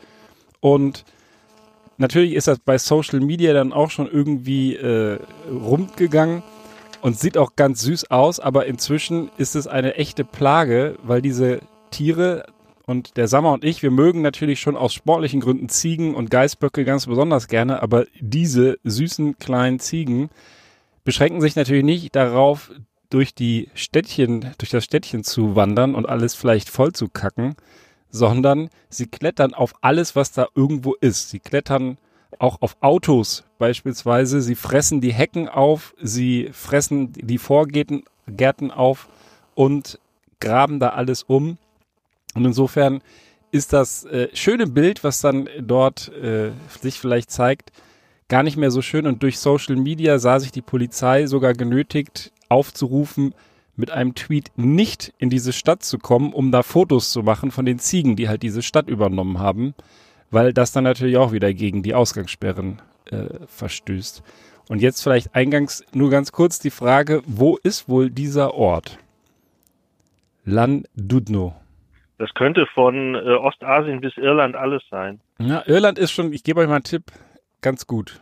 und 0.60 1.06
natürlich 1.96 2.34
ist 2.34 2.48
das 2.48 2.58
bei 2.58 2.76
Social 2.76 3.20
Media 3.20 3.54
dann 3.54 3.72
auch 3.72 3.88
schon 3.90 4.10
irgendwie 4.10 4.76
äh, 4.76 5.18
rumgegangen 5.50 6.42
und 7.00 7.18
sieht 7.18 7.38
auch 7.38 7.56
ganz 7.56 7.80
süß 7.80 8.10
aus, 8.10 8.40
aber 8.40 8.66
inzwischen 8.66 9.30
ist 9.38 9.56
es 9.56 9.66
eine 9.66 9.94
echte 9.94 10.22
Plage, 10.22 10.98
weil 11.02 11.22
diese 11.22 11.60
Tiere 11.90 12.44
und 12.88 13.18
der 13.18 13.28
Sammer 13.28 13.52
und 13.52 13.64
ich, 13.64 13.82
wir 13.82 13.90
mögen 13.90 14.22
natürlich 14.22 14.60
schon 14.60 14.74
aus 14.74 14.94
sportlichen 14.94 15.40
Gründen 15.40 15.68
Ziegen 15.68 16.14
und 16.14 16.30
Geißböcke 16.30 16.86
ganz 16.86 17.06
besonders 17.06 17.46
gerne, 17.46 17.82
aber 17.82 18.06
diese 18.18 18.78
süßen 18.82 19.38
kleinen 19.38 19.78
Ziegen 19.78 20.30
beschränken 21.04 21.42
sich 21.42 21.54
natürlich 21.54 21.84
nicht 21.84 22.16
darauf, 22.16 22.72
durch 23.10 23.34
die 23.34 23.68
Städtchen, 23.74 24.52
durch 24.56 24.70
das 24.70 24.84
Städtchen 24.84 25.22
zu 25.22 25.54
wandern 25.54 25.94
und 25.94 26.08
alles 26.08 26.34
vielleicht 26.34 26.70
voll 26.70 26.92
zu 26.92 27.08
kacken, 27.08 27.56
sondern 28.08 28.70
sie 28.88 29.06
klettern 29.06 29.52
auf 29.52 29.74
alles, 29.82 30.16
was 30.16 30.32
da 30.32 30.48
irgendwo 30.54 30.94
ist. 30.94 31.28
Sie 31.28 31.40
klettern 31.40 31.98
auch 32.38 32.62
auf 32.62 32.78
Autos 32.80 33.44
beispielsweise. 33.58 34.40
Sie 34.40 34.54
fressen 34.54 35.02
die 35.02 35.12
Hecken 35.12 35.48
auf, 35.48 35.94
sie 36.00 36.48
fressen 36.52 37.12
die 37.12 37.38
Vorgärten 37.38 38.04
Gärten 38.26 38.70
auf 38.70 39.08
und 39.54 39.98
graben 40.40 40.80
da 40.80 40.90
alles 40.90 41.22
um. 41.22 41.58
Und 42.38 42.44
insofern 42.44 43.00
ist 43.50 43.72
das 43.72 44.04
äh, 44.04 44.28
schöne 44.32 44.68
Bild, 44.68 45.02
was 45.02 45.20
dann 45.20 45.48
dort 45.60 46.12
äh, 46.14 46.52
sich 46.80 47.00
vielleicht 47.00 47.32
zeigt, 47.32 47.72
gar 48.28 48.44
nicht 48.44 48.56
mehr 48.56 48.70
so 48.70 48.80
schön. 48.80 49.08
Und 49.08 49.24
durch 49.24 49.40
Social 49.40 49.74
Media 49.74 50.20
sah 50.20 50.38
sich 50.38 50.52
die 50.52 50.62
Polizei 50.62 51.26
sogar 51.26 51.52
genötigt, 51.54 52.30
aufzurufen, 52.48 53.34
mit 53.74 53.90
einem 53.90 54.14
Tweet 54.14 54.52
nicht 54.54 55.12
in 55.18 55.30
diese 55.30 55.52
Stadt 55.52 55.82
zu 55.82 55.98
kommen, 55.98 56.32
um 56.32 56.52
da 56.52 56.62
Fotos 56.62 57.10
zu 57.10 57.24
machen 57.24 57.50
von 57.50 57.66
den 57.66 57.80
Ziegen, 57.80 58.14
die 58.14 58.28
halt 58.28 58.44
diese 58.44 58.62
Stadt 58.62 58.88
übernommen 58.88 59.40
haben, 59.40 59.74
weil 60.30 60.52
das 60.52 60.70
dann 60.70 60.84
natürlich 60.84 61.16
auch 61.16 61.32
wieder 61.32 61.52
gegen 61.52 61.82
die 61.82 61.94
Ausgangssperren 61.94 62.80
äh, 63.10 63.26
verstößt. 63.48 64.22
Und 64.68 64.80
jetzt 64.80 65.02
vielleicht 65.02 65.34
eingangs 65.34 65.82
nur 65.92 66.10
ganz 66.10 66.30
kurz 66.30 66.60
die 66.60 66.70
Frage, 66.70 67.20
wo 67.26 67.56
ist 67.64 67.88
wohl 67.88 68.10
dieser 68.10 68.54
Ort? 68.54 68.98
Lan 70.44 70.84
Dudno. 70.94 71.56
Das 72.18 72.34
könnte 72.34 72.66
von 72.74 73.14
äh, 73.14 73.18
Ostasien 73.18 74.00
bis 74.00 74.16
Irland 74.16 74.56
alles 74.56 74.82
sein. 74.90 75.20
Ja, 75.38 75.62
Irland 75.66 75.98
ist 75.98 76.10
schon, 76.10 76.32
ich 76.32 76.42
gebe 76.42 76.60
euch 76.60 76.66
mal 76.68 76.74
einen 76.76 76.84
Tipp, 76.84 77.04
ganz 77.62 77.86
gut. 77.86 78.20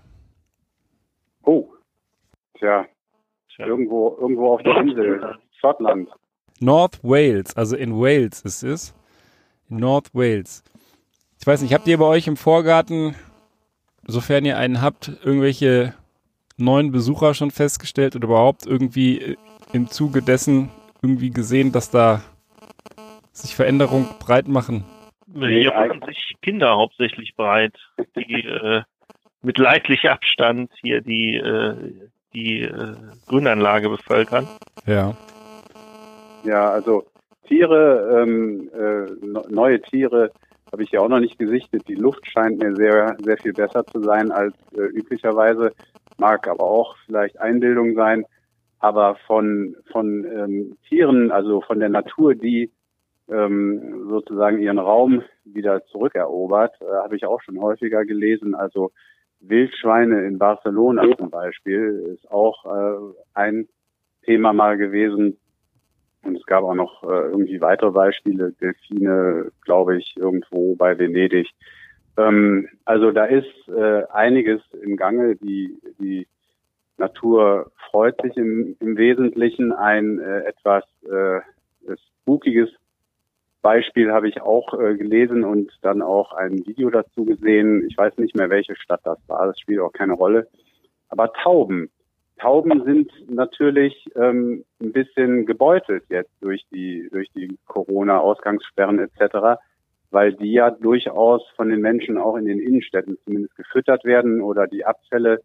Oh, 1.43 1.69
tja, 2.59 2.87
Tja. 3.55 3.67
irgendwo, 3.67 4.17
irgendwo 4.21 4.55
auf 4.55 4.63
der 4.63 4.77
Insel. 4.77 5.37
Schottland. 5.61 6.11
North 6.61 7.03
Wales, 7.03 7.57
also 7.57 7.77
in 7.77 7.95
Wales 7.99 8.43
ist 8.43 8.63
es. 8.63 8.95
In 9.71 9.79
North 9.79 10.15
Wales. 10.15 10.63
Ich 11.41 11.47
weiß 11.47 11.63
nicht, 11.63 11.73
habt 11.75 11.87
ihr 11.87 11.99
bei 11.99 12.05
euch 12.05 12.27
im 12.27 12.37
Vorgarten, 12.37 13.15
sofern 14.07 14.45
ihr 14.45 14.59
einen 14.59 14.83
habt, 14.83 15.11
irgendwelche 15.25 15.95
neuen 16.59 16.93
Besucher 16.93 17.35
schon 17.35 17.51
festgestellt 17.51 18.17
oder 18.17 18.27
überhaupt 18.27 18.67
irgendwie 18.67 19.37
im 19.73 19.89
Zuge 19.89 20.23
dessen 20.23 20.71
irgendwie 21.03 21.31
gesehen, 21.31 21.73
dass 21.73 21.91
da 21.91 22.23
sich 23.37 23.55
Veränderungen 23.55 24.09
breit 24.19 24.49
machen? 24.49 24.85
Hier 25.35 25.73
machen 25.73 26.03
sich 26.07 26.35
Kinder 26.41 26.77
hauptsächlich 26.77 27.35
breit, 27.37 27.75
die 28.17 28.45
äh, 28.45 28.83
mit 29.43 29.59
leidlich 29.59 30.09
Abstand 30.09 30.71
hier 30.81 31.01
die, 31.01 31.37
äh, 31.37 31.75
die 32.33 32.63
äh, 32.63 32.95
Grünanlage 33.27 33.89
bevölkern. 33.89 34.47
Ja. 34.87 35.15
Ja, 36.45 36.71
also 36.71 37.07
Tiere, 37.47 38.23
ähm, 38.23 38.71
äh, 38.73 39.53
neue 39.53 39.81
Tiere 39.83 40.31
habe 40.73 40.83
ich 40.83 40.91
ja 40.91 41.01
auch 41.01 41.09
noch 41.09 41.21
nicht 41.21 41.39
gesichtet. 41.39 41.87
Die 41.89 41.95
Luft 41.95 42.27
scheint 42.31 42.59
mir 42.59 42.75
sehr, 42.75 43.17
sehr 43.23 43.39
viel 43.39 43.53
besser 43.53 43.85
zu 43.87 44.03
sein 44.03 44.33
als 44.33 44.55
äh, 44.77 44.83
üblicherweise. 44.83 45.73
Mag 46.19 46.49
aber 46.49 46.65
auch 46.65 46.97
vielleicht 47.07 47.39
Einbildung 47.41 47.95
sein. 47.95 48.25
Aber 48.79 49.17
von, 49.27 49.77
von 49.91 50.25
ähm, 50.25 50.77
Tieren, 50.89 51.31
also 51.31 51.61
von 51.63 51.81
der 51.81 51.89
Natur, 51.89 52.35
die 52.35 52.71
ähm, 53.29 54.07
sozusagen 54.09 54.61
ihren 54.61 54.79
Raum 54.79 55.23
wieder 55.45 55.85
zurückerobert, 55.87 56.81
äh, 56.81 56.85
habe 56.85 57.17
ich 57.17 57.27
auch 57.27 57.41
schon 57.43 57.61
häufiger 57.61 58.05
gelesen. 58.05 58.55
Also 58.55 58.93
Wildschweine 59.41 60.25
in 60.27 60.39
Barcelona 60.39 61.05
zum 61.17 61.31
Beispiel 61.31 62.15
ist 62.15 62.31
auch 62.31 62.65
äh, 62.65 63.15
ein 63.35 63.69
Thema 64.25 64.53
mal 64.53 64.77
gewesen, 64.77 65.39
und 66.27 66.37
es 66.37 66.47
gab 66.47 66.65
auch 66.65 66.75
noch 66.75 67.05
äh, 67.05 67.29
irgendwie 67.31 67.61
weitere 67.61 67.93
Beispiele, 67.93 68.53
Delfine, 68.61 69.53
glaube 69.63 69.99
ich, 69.99 70.17
irgendwo 70.17 70.75
bei 70.75 70.99
Venedig. 70.99 71.49
Ähm, 72.17 72.69
also 72.85 73.13
da 73.13 73.27
ist 73.27 73.69
äh, 73.69 74.03
einiges 74.11 74.61
im 74.83 74.97
Gange. 74.97 75.37
Die, 75.37 75.79
die 76.01 76.27
Natur 76.97 77.71
freut 77.91 78.21
sich 78.23 78.37
im, 78.37 78.77
im 78.81 78.97
Wesentlichen. 78.97 79.73
Ein 79.73 80.19
äh, 80.19 80.41
etwas 80.41 80.85
äh, 81.05 81.41
spookiges 82.23 82.71
Beispiel 83.67 84.13
habe 84.13 84.29
ich 84.29 84.41
auch 84.43 84.79
äh, 84.79 84.95
gelesen 84.95 85.43
und 85.43 85.73
dann 85.83 86.01
auch 86.01 86.33
ein 86.33 86.65
Video 86.69 86.89
dazu 86.89 87.25
gesehen. 87.25 87.85
Ich 87.89 87.99
weiß 87.99 88.17
nicht 88.19 88.37
mehr, 88.37 88.49
welche 88.49 88.77
Stadt 88.77 89.01
das 89.03 89.19
war. 89.27 89.45
Das 89.45 89.59
spielt 89.59 89.81
auch 89.81 89.93
keine 89.93 90.13
Rolle. 90.13 90.47
Aber 91.09 91.33
Tauben 91.33 91.91
Tauben 92.39 92.85
sind 92.85 93.11
natürlich 93.29 94.07
ähm, 94.15 94.65
ein 94.81 94.93
bisschen 94.93 95.47
gebeutelt 95.47 96.05
jetzt 96.11 96.31
durch 96.41 96.65
die 96.71 97.09
durch 97.11 97.29
die 97.35 97.59
Corona-Ausgangssperren 97.67 99.01
etc., 99.01 99.59
weil 100.13 100.35
die 100.35 100.53
ja 100.53 100.71
durchaus 100.71 101.43
von 101.57 101.69
den 101.69 101.81
Menschen 101.81 102.19
auch 102.19 102.37
in 102.37 102.45
den 102.45 102.61
Innenstädten 102.61 103.19
zumindest 103.25 103.57
gefüttert 103.57 104.05
werden 104.05 104.43
oder 104.43 104.69
die 104.69 104.85
Abfälle 104.85 105.41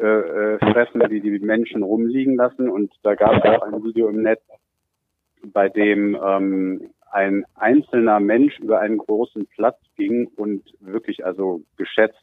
äh, 0.00 0.06
äh, 0.06 0.58
fressen, 0.58 1.00
die 1.10 1.20
die 1.20 1.38
Menschen 1.38 1.84
rumliegen 1.84 2.34
lassen. 2.34 2.68
Und 2.68 2.92
da 3.04 3.14
gab 3.14 3.36
es 3.36 3.50
auch 3.50 3.62
ein 3.62 3.84
Video 3.84 4.08
im 4.08 4.22
Netz, 4.22 4.42
bei 5.44 5.68
dem 5.68 6.18
ähm, 6.20 6.90
ein 7.12 7.44
einzelner 7.54 8.20
Mensch 8.20 8.58
über 8.58 8.80
einen 8.80 8.98
großen 8.98 9.46
Platz 9.46 9.78
ging 9.96 10.28
und 10.36 10.62
wirklich 10.80 11.24
also 11.24 11.62
geschätzt 11.76 12.18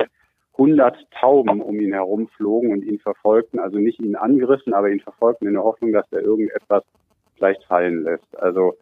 100 0.53 0.98
Tauben 1.12 1.62
um 1.62 1.79
ihn 1.79 1.93
herum 1.93 2.27
flogen 2.36 2.72
und 2.74 2.84
ihn 2.84 3.00
verfolgten, 3.00 3.60
also 3.60 3.77
nicht 3.77 4.00
ihn 4.00 4.15
angriffen, 4.15 4.74
aber 4.74 4.89
ihn 4.89 5.00
verfolgten 5.00 5.48
in 5.48 5.53
der 5.53 5.63
Hoffnung, 5.63 5.93
dass 5.93 6.12
er 6.12 6.22
irgendetwas 6.22 6.84
vielleicht 7.38 7.63
fallen 7.63 8.03
lässt. 8.03 8.38
Also 8.38 8.74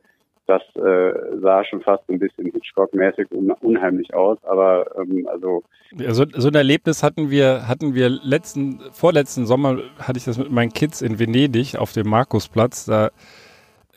das 0.48 0.62
äh, 0.76 1.40
sah 1.42 1.64
schon 1.66 1.82
fast 1.82 2.10
ein 2.10 2.20
bisschen 2.20 2.46
Hitchcock-mäßig 2.52 3.32
un 3.32 3.52
unheimlich 3.52 4.14
aus, 4.14 4.38
aber 4.46 4.86
ähm, 4.98 5.28
also 5.30 5.64
ja, 5.92 6.14
so, 6.14 6.24
so 6.34 6.48
ein 6.48 6.56
Erlebnis 6.56 7.04
hatten 7.04 7.30
wir 7.30 7.68
hatten 7.68 7.94
wir 7.94 8.10
letzten 8.10 8.80
vorletzten 8.92 9.46
Sommer 9.46 9.80
hatte 10.00 10.18
ich 10.18 10.26
das 10.26 10.38
mit 10.38 10.50
meinen 10.50 10.72
Kids 10.72 11.02
in 11.02 11.20
Venedig 11.20 11.78
auf 11.78 11.92
dem 11.92 12.10
Markusplatz. 12.10 12.86
Da 12.86 13.12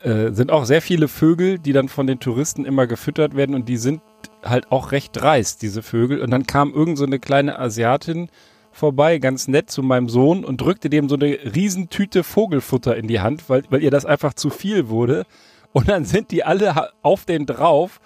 äh, 0.03 0.31
sind 0.31 0.51
auch 0.51 0.65
sehr 0.65 0.81
viele 0.81 1.07
Vögel, 1.07 1.59
die 1.59 1.73
dann 1.73 1.87
von 1.87 2.07
den 2.07 2.19
Touristen 2.19 2.65
immer 2.65 2.87
gefüttert 2.87 3.35
werden 3.35 3.55
und 3.55 3.69
die 3.69 3.77
sind 3.77 4.01
halt 4.43 4.71
auch 4.71 4.91
recht 4.91 5.15
dreist, 5.15 5.61
diese 5.61 5.83
Vögel. 5.83 6.21
Und 6.21 6.31
dann 6.31 6.47
kam 6.47 6.73
irgend 6.73 6.97
so 6.97 7.05
eine 7.05 7.19
kleine 7.19 7.59
Asiatin 7.59 8.29
vorbei, 8.71 9.17
ganz 9.19 9.47
nett 9.47 9.69
zu 9.69 9.83
meinem 9.83 10.09
Sohn 10.09 10.43
und 10.43 10.61
drückte 10.61 10.89
dem 10.89 11.09
so 11.09 11.15
eine 11.15 11.37
Riesentüte 11.55 12.23
Vogelfutter 12.23 12.95
in 12.95 13.07
die 13.07 13.19
Hand, 13.19 13.49
weil, 13.49 13.63
weil 13.69 13.83
ihr 13.83 13.91
das 13.91 14.05
einfach 14.05 14.33
zu 14.33 14.49
viel 14.49 14.89
wurde. 14.89 15.25
Und 15.73 15.89
dann 15.89 16.05
sind 16.05 16.31
die 16.31 16.43
alle 16.43 16.89
auf 17.01 17.25
den 17.25 17.45
drauf. 17.45 17.99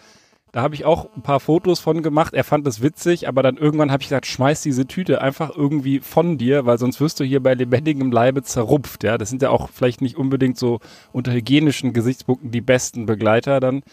Da 0.55 0.61
habe 0.61 0.73
ich 0.73 0.85
auch 0.85 1.09
ein 1.17 1.21
paar 1.21 1.41
Fotos 1.41 1.81
von 1.81 2.01
gemacht. 2.01 2.33
Er 2.33 2.45
fand 2.45 2.65
es 2.65 2.81
witzig, 2.81 3.27
aber 3.27 3.43
dann 3.43 3.57
irgendwann 3.57 3.91
habe 3.91 4.01
ich 4.01 4.07
gesagt, 4.07 4.25
schmeiß 4.25 4.61
diese 4.61 4.87
Tüte 4.87 5.21
einfach 5.21 5.53
irgendwie 5.53 5.99
von 5.99 6.37
dir, 6.37 6.65
weil 6.65 6.77
sonst 6.77 7.01
wirst 7.01 7.19
du 7.19 7.25
hier 7.25 7.43
bei 7.43 7.55
lebendigem 7.55 8.09
Leibe 8.09 8.41
zerrupft. 8.41 9.03
Ja, 9.03 9.17
das 9.17 9.29
sind 9.29 9.41
ja 9.41 9.49
auch 9.49 9.69
vielleicht 9.69 9.99
nicht 9.99 10.15
unbedingt 10.15 10.57
so 10.57 10.79
unter 11.11 11.33
hygienischen 11.33 11.91
Gesichtspunkten 11.91 12.51
die 12.51 12.61
besten 12.61 13.05
Begleiter 13.05 13.59
dann. 13.59 13.83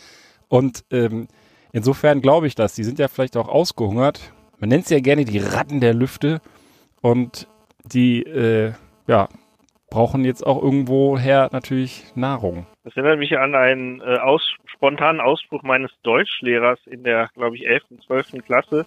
Und 0.47 0.85
ähm, 0.92 1.26
Insofern 1.73 2.21
glaube 2.21 2.47
ich 2.47 2.54
das. 2.54 2.75
Die 2.75 2.85
sind 2.85 2.99
ja 2.99 3.09
vielleicht 3.09 3.37
auch 3.37 3.49
ausgehungert. 3.49 4.33
Man 4.61 4.69
nennt 4.69 4.87
sie 4.87 4.95
ja 4.95 5.00
gerne 5.00 5.25
die 5.25 5.38
Ratten 5.38 5.81
der 5.81 5.95
Lüfte. 5.95 6.40
Und 7.00 7.49
die, 7.85 8.23
äh, 8.23 8.73
ja, 9.09 9.28
brauchen 9.92 10.25
jetzt 10.25 10.44
auch 10.46 10.62
irgendwoher 10.62 11.50
natürlich 11.52 12.04
Nahrung. 12.14 12.66
Das 12.82 12.96
erinnert 12.96 13.18
mich 13.18 13.37
an 13.37 13.54
einen 13.54 14.00
äh, 14.00 14.16
aus, 14.16 14.42
spontanen 14.64 15.20
Ausspruch 15.20 15.62
meines 15.62 15.90
Deutschlehrers 16.02 16.80
in 16.87 17.04
der, 17.04 17.28
glaube 17.34 17.56
ich, 17.56 17.66
11., 17.66 17.82
12. 18.06 18.44
Klasse. 18.44 18.87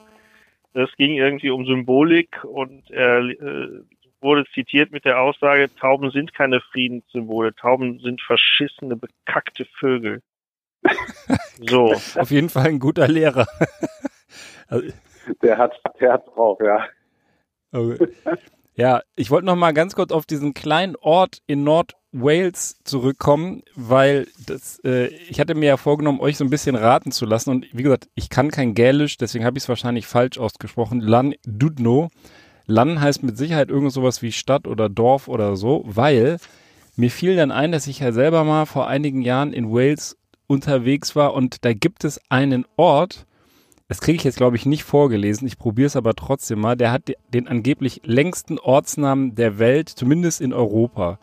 Es 0.73 0.89
ging 0.97 1.13
irgendwie 1.13 1.51
um 1.51 1.65
Symbolik 1.65 2.43
und 2.43 2.89
er 2.89 3.19
äh, 3.19 3.83
wurde 4.19 4.45
zitiert 4.53 4.91
mit 4.91 5.05
der 5.05 5.21
Aussage, 5.21 5.73
Tauben 5.75 6.09
sind 6.09 6.33
keine 6.33 6.59
Friedenssymbole, 6.59 7.53
Tauben 7.53 7.99
sind 7.99 8.21
verschissene, 8.21 8.95
bekackte 8.95 9.65
Vögel. 9.79 10.21
So. 11.57 11.93
Auf 11.93 12.31
jeden 12.31 12.49
Fall 12.49 12.67
ein 12.67 12.79
guter 12.79 13.07
Lehrer. 13.07 13.47
also, 14.67 14.89
der 15.41 15.57
hat, 15.57 15.71
der 16.01 16.13
hat 16.13 16.27
drauf, 16.27 16.59
ja. 16.61 16.85
Okay. 17.71 18.07
Ja, 18.77 19.01
ich 19.15 19.31
wollte 19.31 19.45
noch 19.45 19.55
mal 19.55 19.73
ganz 19.73 19.95
kurz 19.95 20.11
auf 20.11 20.25
diesen 20.25 20.53
kleinen 20.53 20.97
Ort 20.97 21.37
in 21.47 21.63
Nord 21.63 21.93
Wales 22.11 22.77
zurückkommen, 22.83 23.63
weil 23.75 24.27
das, 24.45 24.79
äh, 24.83 25.07
ich 25.29 25.39
hatte 25.39 25.55
mir 25.55 25.67
ja 25.67 25.77
vorgenommen, 25.77 26.19
euch 26.19 26.37
so 26.37 26.43
ein 26.43 26.49
bisschen 26.49 26.75
raten 26.75 27.11
zu 27.11 27.25
lassen. 27.25 27.51
Und 27.51 27.67
wie 27.71 27.83
gesagt, 27.83 28.09
ich 28.15 28.29
kann 28.29 28.51
kein 28.51 28.73
Gälisch, 28.73 29.17
deswegen 29.17 29.45
habe 29.45 29.57
ich 29.57 29.63
es 29.63 29.69
wahrscheinlich 29.69 30.07
falsch 30.07 30.37
ausgesprochen. 30.37 30.99
Lan 30.99 31.35
Dudno. 31.45 32.09
Lan 32.67 32.99
heißt 32.99 33.23
mit 33.23 33.37
Sicherheit 33.37 33.69
irgend 33.69 33.93
sowas 33.93 34.21
wie 34.21 34.31
Stadt 34.33 34.67
oder 34.67 34.89
Dorf 34.89 35.29
oder 35.29 35.55
so, 35.55 35.83
weil 35.85 36.37
mir 36.97 37.11
fiel 37.11 37.35
dann 37.37 37.51
ein, 37.51 37.71
dass 37.71 37.87
ich 37.87 37.99
ja 37.99 38.11
selber 38.11 38.43
mal 38.43 38.65
vor 38.65 38.87
einigen 38.87 39.21
Jahren 39.21 39.53
in 39.53 39.71
Wales 39.71 40.17
unterwegs 40.47 41.15
war 41.15 41.33
und 41.33 41.63
da 41.63 41.73
gibt 41.73 42.03
es 42.03 42.19
einen 42.29 42.65
Ort, 42.75 43.25
das 43.87 44.01
kriege 44.01 44.17
ich 44.17 44.23
jetzt 44.23 44.37
glaube 44.37 44.55
ich 44.55 44.65
nicht 44.65 44.83
vorgelesen, 44.83 45.47
ich 45.47 45.57
probiere 45.57 45.87
es 45.87 45.95
aber 45.95 46.15
trotzdem 46.15 46.59
mal, 46.59 46.75
der 46.75 46.91
hat 46.91 47.11
den 47.33 47.47
angeblich 47.47 48.01
längsten 48.03 48.59
Ortsnamen 48.59 49.35
der 49.35 49.59
Welt, 49.59 49.89
zumindest 49.89 50.41
in 50.41 50.53
Europa. 50.53 51.19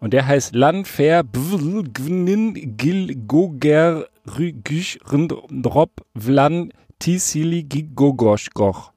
Und 0.00 0.14
der 0.14 0.26
heißt 0.26 0.54
Lanfer 0.54 1.22
Gvnin 1.24 2.76
Gil 2.76 3.14
Goger 3.26 4.06
Rügisch 4.38 4.98
Rindrop 5.10 6.06
Vlan 6.14 6.72
Tisili 6.98 7.64
Gigogoschgoch. 7.64 8.92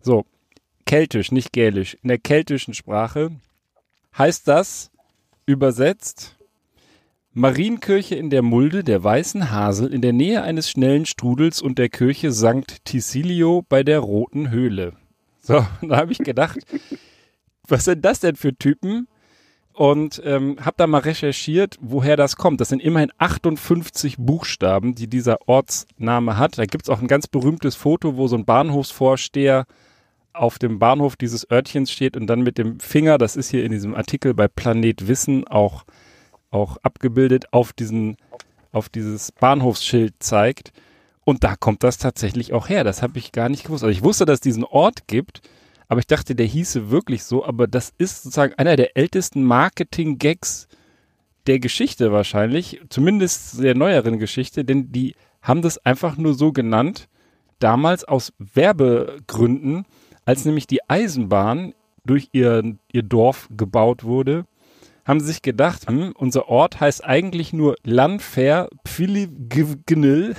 So, 0.00 0.24
keltisch, 0.86 1.32
nicht 1.32 1.52
gälisch. 1.52 1.96
In 2.02 2.08
der 2.08 2.18
keltischen 2.18 2.74
Sprache 2.74 3.30
heißt 4.16 4.46
das 4.48 4.90
übersetzt 5.46 6.37
Marienkirche 7.38 8.16
in 8.16 8.30
der 8.30 8.42
Mulde 8.42 8.82
der 8.82 9.04
Weißen 9.04 9.52
Hasel 9.52 9.94
in 9.94 10.02
der 10.02 10.12
Nähe 10.12 10.42
eines 10.42 10.68
schnellen 10.68 11.06
Strudels 11.06 11.62
und 11.62 11.78
der 11.78 11.88
Kirche 11.88 12.32
St. 12.32 12.84
Tisilio 12.84 13.64
bei 13.68 13.84
der 13.84 14.00
Roten 14.00 14.50
Höhle. 14.50 14.94
So, 15.40 15.64
da 15.82 15.96
habe 15.96 16.10
ich 16.10 16.18
gedacht, 16.18 16.58
was 17.68 17.84
sind 17.84 18.04
das 18.04 18.18
denn 18.18 18.34
für 18.34 18.56
Typen? 18.56 19.06
Und 19.72 20.20
ähm, 20.24 20.56
habe 20.60 20.74
da 20.76 20.88
mal 20.88 21.02
recherchiert, 21.02 21.76
woher 21.80 22.16
das 22.16 22.34
kommt. 22.34 22.60
Das 22.60 22.70
sind 22.70 22.82
immerhin 22.82 23.12
58 23.18 24.16
Buchstaben, 24.18 24.96
die 24.96 25.06
dieser 25.06 25.38
Ortsname 25.46 26.36
hat. 26.36 26.58
Da 26.58 26.64
gibt's 26.64 26.88
auch 26.88 27.00
ein 27.00 27.06
ganz 27.06 27.28
berühmtes 27.28 27.76
Foto, 27.76 28.16
wo 28.16 28.26
so 28.26 28.34
ein 28.34 28.44
Bahnhofsvorsteher 28.44 29.66
auf 30.32 30.58
dem 30.58 30.80
Bahnhof 30.80 31.14
dieses 31.14 31.48
Örtchens 31.48 31.92
steht 31.92 32.16
und 32.16 32.26
dann 32.26 32.40
mit 32.40 32.58
dem 32.58 32.80
Finger, 32.80 33.16
das 33.16 33.36
ist 33.36 33.50
hier 33.50 33.64
in 33.64 33.70
diesem 33.70 33.94
Artikel 33.94 34.34
bei 34.34 34.48
Planet 34.48 35.06
Wissen 35.06 35.46
auch 35.46 35.84
auch 36.50 36.76
abgebildet 36.78 37.52
auf 37.52 37.72
diesen, 37.72 38.16
auf 38.72 38.88
dieses 38.88 39.32
Bahnhofsschild 39.32 40.14
zeigt. 40.18 40.72
Und 41.24 41.44
da 41.44 41.56
kommt 41.56 41.82
das 41.82 41.98
tatsächlich 41.98 42.52
auch 42.52 42.68
her. 42.68 42.84
Das 42.84 43.02
habe 43.02 43.18
ich 43.18 43.32
gar 43.32 43.48
nicht 43.48 43.64
gewusst. 43.64 43.84
Also 43.84 43.92
ich 43.92 44.02
wusste, 44.02 44.24
dass 44.24 44.36
es 44.36 44.40
diesen 44.40 44.64
Ort 44.64 45.06
gibt, 45.08 45.42
aber 45.88 46.00
ich 46.00 46.06
dachte, 46.06 46.34
der 46.34 46.46
hieße 46.46 46.90
wirklich 46.90 47.24
so. 47.24 47.44
Aber 47.44 47.66
das 47.66 47.92
ist 47.98 48.22
sozusagen 48.22 48.54
einer 48.54 48.76
der 48.76 48.96
ältesten 48.96 49.44
Marketing-Gags 49.44 50.68
der 51.46 51.58
Geschichte 51.58 52.12
wahrscheinlich, 52.12 52.80
zumindest 52.90 53.62
der 53.62 53.74
neueren 53.74 54.18
Geschichte, 54.18 54.64
denn 54.64 54.92
die 54.92 55.14
haben 55.40 55.62
das 55.62 55.78
einfach 55.78 56.16
nur 56.18 56.34
so 56.34 56.52
genannt, 56.52 57.08
damals 57.58 58.04
aus 58.04 58.32
Werbegründen, 58.38 59.86
als 60.26 60.44
nämlich 60.44 60.66
die 60.66 60.88
Eisenbahn 60.88 61.74
durch 62.04 62.28
ihr, 62.32 62.76
ihr 62.92 63.02
Dorf 63.02 63.48
gebaut 63.50 64.04
wurde 64.04 64.44
haben 65.08 65.20
sie 65.20 65.26
sich 65.26 65.42
gedacht, 65.42 65.88
hm, 65.88 66.12
unser 66.16 66.48
Ort 66.48 66.80
heißt 66.80 67.02
eigentlich 67.04 67.54
nur 67.54 67.76
Landfair 67.82 68.68
Pfilignil 68.84 70.36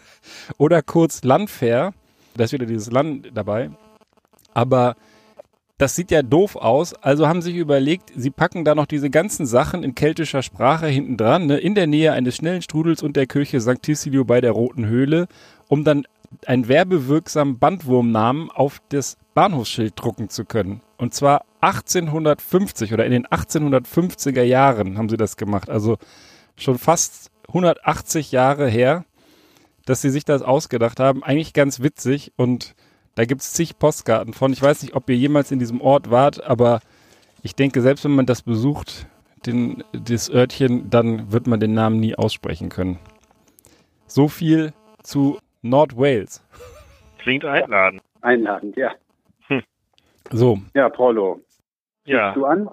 oder 0.58 0.82
kurz 0.82 1.22
Landfair. 1.22 1.94
Da 2.36 2.44
ist 2.44 2.52
wieder 2.52 2.66
dieses 2.66 2.90
Land 2.90 3.30
dabei. 3.32 3.70
Aber 4.54 4.96
das 5.78 5.94
sieht 5.94 6.10
ja 6.10 6.22
doof 6.22 6.56
aus. 6.56 6.94
Also 6.94 7.28
haben 7.28 7.42
sich 7.42 7.54
überlegt, 7.54 8.12
sie 8.16 8.30
packen 8.30 8.64
da 8.64 8.74
noch 8.74 8.86
diese 8.86 9.08
ganzen 9.08 9.46
Sachen 9.46 9.84
in 9.84 9.94
keltischer 9.94 10.42
Sprache 10.42 10.88
hinten 10.88 11.16
dran, 11.16 11.46
ne, 11.46 11.58
in 11.58 11.76
der 11.76 11.86
Nähe 11.86 12.12
eines 12.12 12.36
schnellen 12.36 12.62
Strudels 12.62 13.04
und 13.04 13.14
der 13.16 13.26
Kirche 13.26 13.60
St. 13.60 13.80
Tisilio 13.80 14.24
bei 14.24 14.40
der 14.40 14.50
Roten 14.50 14.86
Höhle, 14.86 15.28
um 15.68 15.84
dann 15.84 16.04
einen 16.44 16.66
werbewirksamen 16.66 17.60
Bandwurmnamen 17.60 18.50
auf 18.50 18.82
das 18.88 19.16
Bahnhofsschild 19.34 19.92
drucken 19.94 20.28
zu 20.28 20.44
können. 20.44 20.80
Und 20.96 21.14
zwar 21.14 21.44
1850 21.60 22.92
oder 22.92 23.04
in 23.04 23.12
den 23.12 23.26
1850er 23.26 24.42
Jahren 24.42 24.98
haben 24.98 25.08
sie 25.08 25.16
das 25.16 25.36
gemacht. 25.36 25.70
Also 25.70 25.98
schon 26.56 26.78
fast 26.78 27.30
180 27.48 28.32
Jahre 28.32 28.68
her, 28.68 29.04
dass 29.86 30.02
sie 30.02 30.10
sich 30.10 30.24
das 30.24 30.42
ausgedacht 30.42 31.00
haben. 31.00 31.22
Eigentlich 31.22 31.54
ganz 31.54 31.80
witzig 31.82 32.32
und 32.36 32.74
da 33.14 33.24
gibt 33.24 33.40
es 33.40 33.52
zig 33.52 33.78
Postkarten 33.78 34.32
von. 34.32 34.52
Ich 34.52 34.62
weiß 34.62 34.82
nicht, 34.82 34.94
ob 34.94 35.08
ihr 35.10 35.16
jemals 35.16 35.50
in 35.50 35.58
diesem 35.58 35.80
Ort 35.80 36.10
wart, 36.10 36.44
aber 36.44 36.80
ich 37.42 37.54
denke, 37.54 37.80
selbst 37.80 38.04
wenn 38.04 38.14
man 38.14 38.26
das 38.26 38.42
besucht, 38.42 39.06
den, 39.46 39.82
das 39.92 40.30
Örtchen, 40.30 40.90
dann 40.90 41.32
wird 41.32 41.46
man 41.46 41.60
den 41.60 41.74
Namen 41.74 42.00
nie 42.00 42.14
aussprechen 42.14 42.68
können. 42.68 42.98
So 44.06 44.28
viel 44.28 44.72
zu 45.02 45.38
Nordwales. 45.62 46.44
Klingt 47.18 47.44
einladend. 47.44 48.02
Einladend, 48.20 48.76
ja. 48.76 48.92
So. 50.30 50.58
Ja, 50.74 50.88
Paulo. 50.88 51.40
Ja. 52.08 52.32
Du 52.32 52.44
an? 52.44 52.68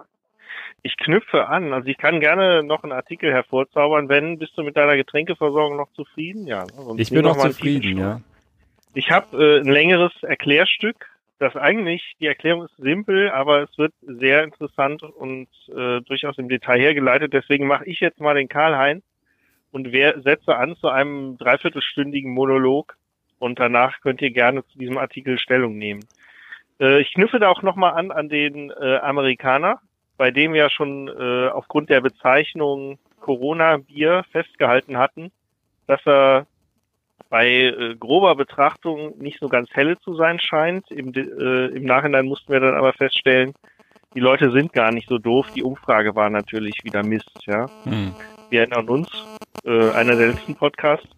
Ich 0.84 0.98
knüpfe 0.98 1.48
an. 1.48 1.74
Also 1.74 1.88
ich 1.88 1.98
kann 1.98 2.20
gerne 2.20 2.64
noch 2.64 2.84
einen 2.84 2.92
Artikel 2.92 3.32
hervorzaubern. 3.32 4.08
Wenn, 4.08 4.38
bist 4.38 4.58
du 4.58 4.64
mit 4.64 4.78
deiner 4.78 4.96
Getränkeversorgung 4.96 5.78
noch 5.78 5.92
zufrieden? 5.94 6.46
Ja. 6.46 6.68
Sonst 6.68 7.00
ich 7.00 7.10
bin 7.10 7.24
noch, 7.24 7.38
noch 7.38 7.48
zufrieden, 7.48 7.98
ja. 7.98 8.22
Ich 8.94 9.12
habe 9.12 9.38
äh, 9.38 9.60
ein 9.60 9.66
längeres 9.66 10.14
Erklärstück. 10.22 11.08
Das 11.38 11.56
eigentlich, 11.58 12.16
die 12.22 12.28
Erklärung 12.28 12.64
ist 12.64 12.78
simpel, 12.78 13.30
aber 13.30 13.64
es 13.64 13.78
wird 13.78 13.94
sehr 14.02 14.44
interessant 14.44 15.04
und 15.04 15.50
äh, 15.68 16.00
durchaus 16.02 16.38
im 16.38 16.48
Detail 16.48 16.80
hergeleitet. 16.80 17.34
Deswegen 17.34 17.68
mache 17.68 17.86
ich 17.86 18.00
jetzt 18.00 18.22
mal 18.22 18.36
den 18.36 18.48
Karl-Heinz 18.48 19.04
und 19.72 19.92
wer, 19.92 20.22
setze 20.22 20.56
an 20.56 20.78
zu 20.78 20.88
einem 20.88 21.38
dreiviertelstündigen 21.38 22.32
Monolog 22.32 22.96
und 23.40 23.60
danach 23.60 24.00
könnt 24.00 24.22
ihr 24.22 24.32
gerne 24.32 24.66
zu 24.68 24.78
diesem 24.78 24.98
Artikel 24.98 25.38
Stellung 25.38 25.78
nehmen. 25.78 26.06
Äh, 26.80 27.02
ich 27.02 27.14
knüpfe 27.14 27.40
da 27.40 27.50
auch 27.50 27.62
nochmal 27.62 27.94
an 27.94 28.12
an 28.12 28.30
den 28.30 28.72
äh, 28.72 28.98
Amerikaner, 28.98 29.80
bei 30.18 30.32
dem 30.32 30.54
wir 30.54 30.62
ja 30.62 30.70
schon 30.70 31.08
äh, 31.08 31.50
aufgrund 31.50 31.90
der 31.90 32.02
Bezeichnung 32.02 33.00
Corona-Bier 33.22 34.24
festgehalten 34.32 34.98
hatten, 34.98 35.32
dass 35.88 36.06
er 36.06 36.46
bei 37.30 37.48
äh, 37.48 37.96
grober 37.96 38.36
Betrachtung 38.36 39.18
nicht 39.18 39.40
so 39.40 39.50
ganz 39.50 39.70
helle 39.72 40.00
zu 40.00 40.16
sein 40.16 40.40
scheint. 40.40 40.90
Im, 40.92 41.14
äh, 41.14 41.68
Im 41.76 41.84
Nachhinein 41.84 42.26
mussten 42.26 42.54
wir 42.54 42.60
dann 42.60 42.76
aber 42.76 42.94
feststellen, 42.94 43.54
die 44.14 44.20
Leute 44.20 44.52
sind 44.52 44.72
gar 44.72 44.92
nicht 44.92 45.10
so 45.10 45.18
doof. 45.18 45.48
Die 45.56 45.64
Umfrage 45.64 46.16
war 46.16 46.30
natürlich 46.30 46.76
wieder 46.84 47.04
Mist, 47.04 47.32
ja. 47.46 47.66
Hm. 47.84 48.14
Wir 48.50 48.62
erinnern 48.62 48.88
uns, 48.88 49.10
äh, 49.66 49.92
einer 49.92 50.16
der 50.16 50.28
letzten 50.28 50.56
Podcasts. 50.56 51.10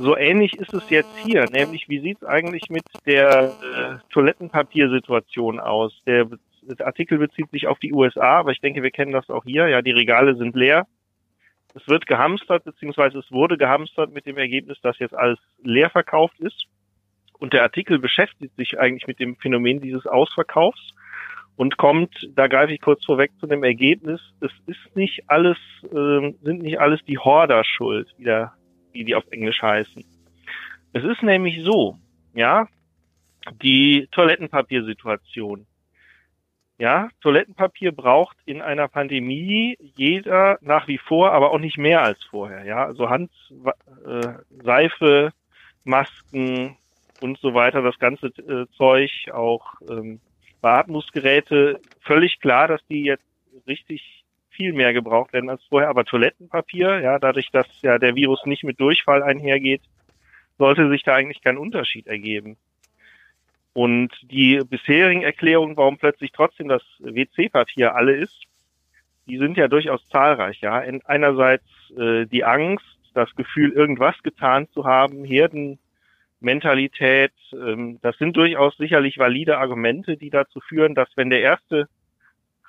So 0.00 0.16
ähnlich 0.16 0.54
ist 0.54 0.72
es 0.72 0.88
jetzt 0.88 1.14
hier, 1.18 1.44
nämlich 1.50 1.88
wie 1.90 2.00
sieht 2.00 2.22
es 2.22 2.24
eigentlich 2.24 2.70
mit 2.70 2.84
der 3.04 3.52
äh, 3.62 4.12
Toilettenpapiersituation 4.12 5.60
aus? 5.60 5.92
Der, 6.06 6.26
der 6.62 6.86
Artikel 6.86 7.18
bezieht 7.18 7.50
sich 7.50 7.66
auf 7.66 7.78
die 7.78 7.92
USA, 7.92 8.38
aber 8.38 8.52
ich 8.52 8.60
denke, 8.60 8.82
wir 8.82 8.92
kennen 8.92 9.12
das 9.12 9.28
auch 9.28 9.44
hier. 9.44 9.68
Ja, 9.68 9.82
die 9.82 9.90
Regale 9.90 10.36
sind 10.36 10.56
leer. 10.56 10.86
Es 11.74 11.86
wird 11.86 12.06
gehamstert, 12.06 12.64
beziehungsweise 12.64 13.18
es 13.18 13.30
wurde 13.30 13.58
gehamstert 13.58 14.12
mit 14.12 14.24
dem 14.24 14.38
Ergebnis, 14.38 14.80
dass 14.80 14.98
jetzt 14.98 15.14
alles 15.14 15.38
leer 15.62 15.90
verkauft 15.90 16.40
ist. 16.40 16.64
Und 17.38 17.52
der 17.52 17.62
Artikel 17.62 17.98
beschäftigt 17.98 18.56
sich 18.56 18.80
eigentlich 18.80 19.06
mit 19.06 19.20
dem 19.20 19.36
Phänomen 19.36 19.80
dieses 19.80 20.06
Ausverkaufs 20.06 20.94
und 21.56 21.76
kommt, 21.76 22.30
da 22.34 22.46
greife 22.46 22.72
ich 22.72 22.80
kurz 22.80 23.04
vorweg 23.04 23.32
zu 23.38 23.46
dem 23.46 23.64
Ergebnis, 23.64 24.20
es 24.40 24.52
ist 24.66 24.96
nicht 24.96 25.24
alles, 25.28 25.58
äh, 25.84 26.32
sind 26.42 26.62
nicht 26.62 26.80
alles 26.80 27.04
die 27.04 27.18
Horder 27.18 27.64
schuld, 27.64 28.08
wie 28.16 28.24
der 28.24 28.54
wie 28.92 29.04
die 29.04 29.14
auf 29.14 29.24
Englisch 29.30 29.62
heißen. 29.62 30.04
Es 30.92 31.04
ist 31.04 31.22
nämlich 31.22 31.62
so, 31.62 31.98
ja, 32.34 32.66
die 33.62 34.08
Toilettenpapiersituation. 34.12 35.66
Ja, 36.78 37.10
Toilettenpapier 37.20 37.92
braucht 37.92 38.38
in 38.46 38.62
einer 38.62 38.88
Pandemie 38.88 39.76
jeder 39.96 40.58
nach 40.62 40.88
wie 40.88 40.96
vor, 40.96 41.32
aber 41.32 41.50
auch 41.50 41.58
nicht 41.58 41.76
mehr 41.76 42.02
als 42.02 42.22
vorher. 42.24 42.64
Ja, 42.64 42.86
also 42.86 43.10
Hand, 43.10 43.30
äh, 44.06 44.32
Seife, 44.64 45.32
Masken 45.84 46.78
und 47.20 47.38
so 47.38 47.52
weiter, 47.52 47.82
das 47.82 47.98
ganze 47.98 48.28
äh, 48.28 48.66
Zeug, 48.76 49.10
auch 49.30 49.74
ähm, 49.90 50.20
Beatmungsgeräte, 50.62 51.80
völlig 52.00 52.40
klar, 52.40 52.68
dass 52.68 52.80
die 52.86 53.02
jetzt 53.02 53.24
richtig 53.66 54.19
viel 54.50 54.72
mehr 54.72 54.92
gebraucht 54.92 55.32
werden 55.32 55.50
als 55.50 55.64
vorher. 55.64 55.88
Aber 55.88 56.04
Toilettenpapier, 56.04 57.00
ja, 57.00 57.18
dadurch, 57.18 57.50
dass 57.50 57.66
ja 57.82 57.98
der 57.98 58.14
Virus 58.14 58.44
nicht 58.46 58.64
mit 58.64 58.80
Durchfall 58.80 59.22
einhergeht, 59.22 59.82
sollte 60.58 60.88
sich 60.90 61.02
da 61.02 61.14
eigentlich 61.14 61.42
kein 61.42 61.58
Unterschied 61.58 62.06
ergeben. 62.06 62.56
Und 63.72 64.10
die 64.22 64.60
bisherigen 64.68 65.22
Erklärungen, 65.22 65.76
warum 65.76 65.96
plötzlich 65.96 66.32
trotzdem 66.32 66.68
das 66.68 66.82
WC-Papier 66.98 67.94
alle 67.94 68.16
ist, 68.16 68.42
die 69.26 69.38
sind 69.38 69.56
ja 69.56 69.68
durchaus 69.68 70.06
zahlreich. 70.08 70.60
Ja, 70.60 70.82
einerseits 71.04 71.64
äh, 71.96 72.26
die 72.26 72.44
Angst, 72.44 72.84
das 73.14 73.34
Gefühl, 73.36 73.72
irgendwas 73.72 74.20
getan 74.22 74.68
zu 74.72 74.84
haben, 74.84 75.24
Herdenmentalität. 75.24 77.32
Ähm, 77.52 77.98
das 78.02 78.16
sind 78.18 78.36
durchaus 78.36 78.76
sicherlich 78.76 79.18
valide 79.18 79.58
Argumente, 79.58 80.16
die 80.16 80.30
dazu 80.30 80.60
führen, 80.60 80.94
dass 80.94 81.08
wenn 81.16 81.30
der 81.30 81.42
erste 81.42 81.88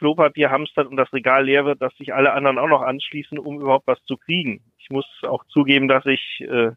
Klopapier 0.02 0.50
hamstert 0.50 0.88
und 0.88 0.98
das 0.98 1.14
Regal 1.14 1.46
leer 1.46 1.64
wird, 1.64 1.80
dass 1.80 1.96
sich 1.96 2.12
alle 2.12 2.34
anderen 2.34 2.58
auch 2.58 2.68
noch 2.68 2.82
anschließen, 2.82 3.38
um 3.38 3.62
überhaupt 3.62 3.86
was 3.86 4.04
zu 4.06 4.18
kriegen. 4.18 4.64
Ich 4.80 4.90
muss 4.90 5.06
auch 5.22 5.46
zugeben, 5.46 5.88
dass 5.88 6.08
ich 6.08 6.42
äh, 6.42 6.72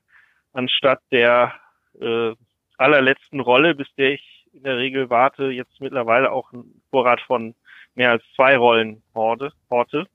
anstatt 0.53 1.01
der 1.11 1.55
äh, 1.99 2.33
allerletzten 2.77 3.41
Rolle, 3.41 3.75
bis 3.75 3.89
der 3.97 4.13
ich 4.13 4.47
in 4.53 4.63
der 4.63 4.77
Regel 4.77 5.09
warte, 5.09 5.45
jetzt 5.45 5.81
mittlerweile 5.81 6.33
auch 6.33 6.53
einen 6.53 6.83
Vorrat 6.91 7.23
von 7.23 7.55
mehr 7.95 8.11
als 8.11 8.23
zwei 8.37 8.59
Rollen 8.59 9.03
horte. 9.15 9.53
horte. 9.71 10.07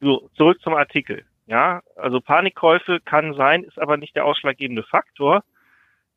So, 0.00 0.28
zurück 0.34 0.60
zum 0.60 0.74
Artikel. 0.74 1.24
Ja, 1.46 1.82
also 1.94 2.20
Panikkäufe 2.20 2.98
kann 2.98 3.34
sein, 3.34 3.62
ist 3.62 3.78
aber 3.78 3.96
nicht 3.96 4.16
der 4.16 4.24
ausschlaggebende 4.24 4.82
Faktor. 4.82 5.44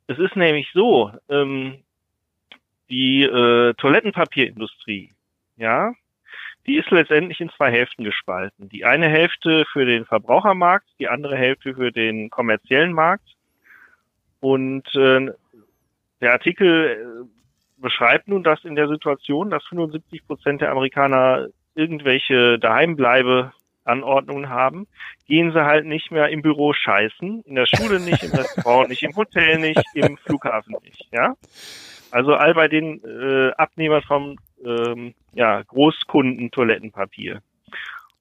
Es 0.08 0.18
ist 0.18 0.36
nämlich 0.36 0.68
so, 0.74 1.12
ähm, 1.30 1.84
die 2.90 3.24
äh, 3.24 3.76
Toilettenpapierindustrie, 3.76 5.15
ja, 5.58 5.94
die 6.66 6.78
ist 6.78 6.90
letztendlich 6.90 7.40
in 7.40 7.52
zwei 7.52 7.72
Hälften 7.72 8.04
gespalten. 8.04 8.70
Die 8.70 8.86
eine 8.86 9.08
Hälfte 9.08 9.66
für 9.72 9.86
den 9.86 10.06
Verbrauchermarkt, 10.06 10.88
die 11.00 11.08
andere 11.08 11.38
Hälfte 11.38 11.76
für 11.76 11.92
den 11.92 12.30
kommerziellen 12.30 12.92
Markt. 12.92 13.36
Und 14.40 14.84
äh, 14.96 15.32
der 16.22 16.32
Artikel 16.32 17.26
äh, 17.26 17.82
beschreibt 17.82 18.28
nun, 18.28 18.44
dass 18.44 18.64
in 18.64 18.76
der 18.76 18.88
Situation, 18.88 19.52
dass 19.52 19.64
75 19.66 20.26
Prozent 20.26 20.62
der 20.62 20.72
Amerikaner 20.72 21.48
irgendwelche 21.76 22.58
Daheimbleibe 22.58 23.52
Anordnungen 23.84 24.50
haben, 24.50 24.88
gehen 25.28 25.52
sie 25.52 25.64
halt 25.64 25.86
nicht 25.86 26.12
mehr 26.12 26.30
im 26.30 26.42
Büro 26.42 26.74
scheißen, 26.74 27.44
in 27.46 27.56
der 27.56 27.68
Schule 27.68 28.00
nicht, 28.00 28.24
im 28.24 28.32
Restaurant 28.34 28.90
nicht, 28.90 29.04
im 29.04 29.16
Hotel 29.16 29.60
nicht, 29.60 29.84
im 29.94 30.18
Flughafen 30.18 30.76
nicht, 30.84 31.08
ja. 31.12 31.36
Also 32.12 32.34
all 32.34 32.54
bei 32.54 32.68
den 32.68 33.02
äh, 33.04 33.52
Abnehmern 33.58 34.02
vom 34.02 34.38
ähm, 34.66 35.14
ja, 35.34 35.62
Großkunden 35.64 36.52
Toilettenpapier. 36.52 37.42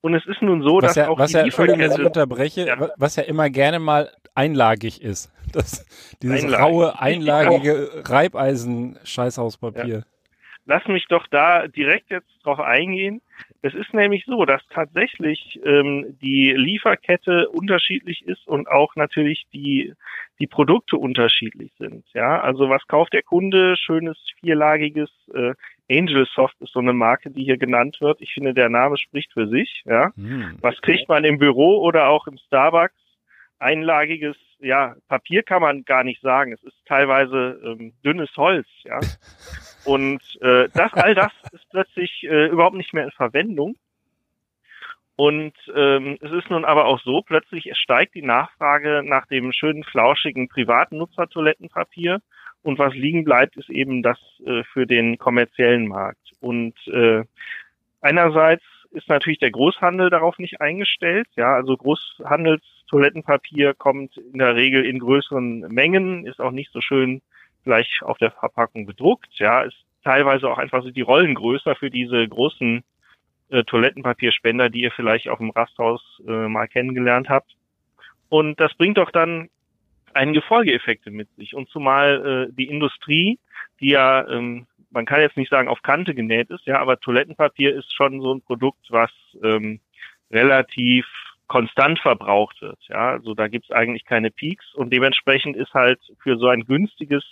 Und 0.00 0.14
es 0.14 0.26
ist 0.26 0.42
nun 0.42 0.62
so, 0.62 0.76
was 0.76 0.88
dass 0.88 0.96
ja, 0.96 1.08
auch 1.08 1.18
was 1.18 1.30
die 1.30 1.36
ja, 1.38 1.44
dass 1.44 1.48
ich 1.54 1.58
Lieferkette- 1.58 2.04
unterbreche, 2.04 2.66
Ja. 2.66 2.90
was 2.96 3.16
ja 3.16 3.22
immer 3.22 3.48
gerne 3.50 3.78
mal 3.78 4.10
einlagig 4.34 5.02
ist. 5.02 5.30
Das, 5.52 5.86
dieses 6.20 6.42
Einlagig. 6.44 6.66
raue, 6.66 7.00
einlagige 7.00 8.02
Reibeisen-Scheißhauspapier. 8.04 10.04
lass 10.66 10.84
mich 10.88 11.06
doch 11.08 11.26
da 11.30 11.68
direkt 11.68 12.10
jetzt 12.10 12.26
drauf 12.42 12.58
eingehen. 12.58 13.20
Es 13.62 13.72
ist 13.74 13.94
nämlich 13.94 14.24
so, 14.26 14.44
dass 14.44 14.62
tatsächlich 14.70 15.60
ähm, 15.64 16.16
die 16.22 16.52
Lieferkette 16.56 17.48
unterschiedlich 17.50 18.26
ist 18.26 18.46
und 18.48 18.66
auch 18.68 18.96
natürlich 18.96 19.44
die 19.52 19.92
die 20.40 20.48
Produkte 20.48 20.96
unterschiedlich 20.96 21.70
sind. 21.78 22.04
Ja, 22.12 22.40
also 22.40 22.68
was 22.68 22.84
kauft 22.88 23.12
der 23.12 23.22
Kunde? 23.22 23.76
Schönes 23.76 24.18
vierlagiges 24.40 25.08
äh, 25.32 25.52
Angel 25.90 26.26
Soft 26.34 26.60
ist 26.60 26.72
so 26.72 26.80
eine 26.80 26.92
Marke, 26.92 27.30
die 27.30 27.44
hier 27.44 27.58
genannt 27.58 27.98
wird. 28.00 28.20
Ich 28.20 28.32
finde, 28.32 28.54
der 28.54 28.68
Name 28.68 28.96
spricht 28.96 29.32
für 29.32 29.48
sich. 29.48 29.82
Ja, 29.84 30.12
Hm. 30.16 30.58
was 30.60 30.80
kriegt 30.80 31.08
man 31.08 31.24
im 31.24 31.38
Büro 31.38 31.78
oder 31.82 32.08
auch 32.08 32.26
im 32.26 32.38
Starbucks? 32.38 32.94
Einlagiges, 33.58 34.36
ja, 34.58 34.96
Papier 35.08 35.42
kann 35.42 35.62
man 35.62 35.84
gar 35.84 36.04
nicht 36.04 36.20
sagen. 36.22 36.52
Es 36.52 36.62
ist 36.62 36.76
teilweise 36.86 37.60
ähm, 37.64 37.92
dünnes 38.04 38.34
Holz, 38.36 38.66
ja. 38.84 38.98
Und 39.84 40.22
äh, 40.40 40.68
das, 40.72 40.92
all 40.94 41.14
das 41.14 41.32
ist 41.52 41.68
plötzlich 41.70 42.24
äh, 42.24 42.46
überhaupt 42.46 42.76
nicht 42.76 42.94
mehr 42.94 43.04
in 43.04 43.10
Verwendung. 43.10 43.76
Und 45.16 45.52
ähm, 45.76 46.18
es 46.20 46.32
ist 46.32 46.50
nun 46.50 46.64
aber 46.64 46.86
auch 46.86 47.00
so, 47.00 47.22
plötzlich 47.22 47.70
steigt 47.76 48.14
die 48.14 48.22
Nachfrage 48.22 49.02
nach 49.04 49.26
dem 49.26 49.52
schönen, 49.52 49.84
flauschigen 49.84 50.48
privaten 50.48 50.96
Nutzertoilettenpapier. 50.96 52.20
Und 52.64 52.78
was 52.78 52.94
liegen 52.94 53.24
bleibt, 53.24 53.56
ist 53.56 53.68
eben 53.68 54.02
das 54.02 54.18
äh, 54.44 54.64
für 54.72 54.86
den 54.86 55.18
kommerziellen 55.18 55.86
Markt. 55.86 56.32
Und 56.40 56.74
äh, 56.88 57.22
einerseits 58.00 58.64
ist 58.90 59.08
natürlich 59.08 59.38
der 59.38 59.50
Großhandel 59.50 60.08
darauf 60.08 60.38
nicht 60.38 60.62
eingestellt. 60.62 61.28
Ja, 61.36 61.54
also 61.54 61.76
Großhandelstoilettenpapier 61.76 63.74
kommt 63.74 64.16
in 64.16 64.38
der 64.38 64.56
Regel 64.56 64.86
in 64.86 64.98
größeren 64.98 65.60
Mengen, 65.68 66.26
ist 66.26 66.40
auch 66.40 66.52
nicht 66.52 66.72
so 66.72 66.80
schön 66.80 67.20
gleich 67.64 68.00
auf 68.02 68.16
der 68.16 68.30
Verpackung 68.30 68.86
bedruckt. 68.86 69.34
Ja, 69.34 69.62
ist 69.62 69.84
teilweise 70.02 70.48
auch 70.48 70.58
einfach 70.58 70.82
so 70.82 70.90
die 70.90 71.02
Rollen 71.02 71.34
größer 71.34 71.74
für 71.74 71.90
diese 71.90 72.26
großen 72.26 72.82
äh, 73.50 73.64
Toilettenpapierspender, 73.64 74.70
die 74.70 74.82
ihr 74.82 74.92
vielleicht 74.92 75.28
auf 75.28 75.38
dem 75.38 75.50
Rasthaus 75.50 76.22
äh, 76.26 76.48
mal 76.48 76.66
kennengelernt 76.66 77.28
habt. 77.28 77.56
Und 78.30 78.58
das 78.58 78.72
bringt 78.74 78.96
doch 78.96 79.10
dann 79.10 79.50
einige 80.14 80.42
Folgeeffekte 80.42 81.10
mit 81.10 81.28
sich. 81.36 81.54
Und 81.54 81.68
zumal 81.68 82.48
äh, 82.48 82.54
die 82.54 82.68
Industrie, 82.68 83.38
die 83.80 83.90
ja, 83.90 84.26
ähm, 84.28 84.66
man 84.90 85.06
kann 85.06 85.20
jetzt 85.20 85.36
nicht 85.36 85.50
sagen, 85.50 85.68
auf 85.68 85.82
Kante 85.82 86.14
genäht 86.14 86.50
ist, 86.50 86.66
ja, 86.66 86.80
aber 86.80 87.00
Toilettenpapier 87.00 87.74
ist 87.74 87.92
schon 87.92 88.20
so 88.20 88.34
ein 88.34 88.42
Produkt, 88.42 88.86
was 88.90 89.10
ähm, 89.42 89.80
relativ 90.30 91.06
konstant 91.46 91.98
verbraucht 92.00 92.62
wird. 92.62 92.78
Ja, 92.88 93.10
also 93.10 93.34
da 93.34 93.48
gibt's 93.48 93.70
eigentlich 93.70 94.04
keine 94.04 94.30
Peaks 94.30 94.74
und 94.74 94.92
dementsprechend 94.92 95.56
ist 95.56 95.74
halt 95.74 96.00
für 96.22 96.38
so 96.38 96.48
ein 96.48 96.64
günstiges 96.64 97.24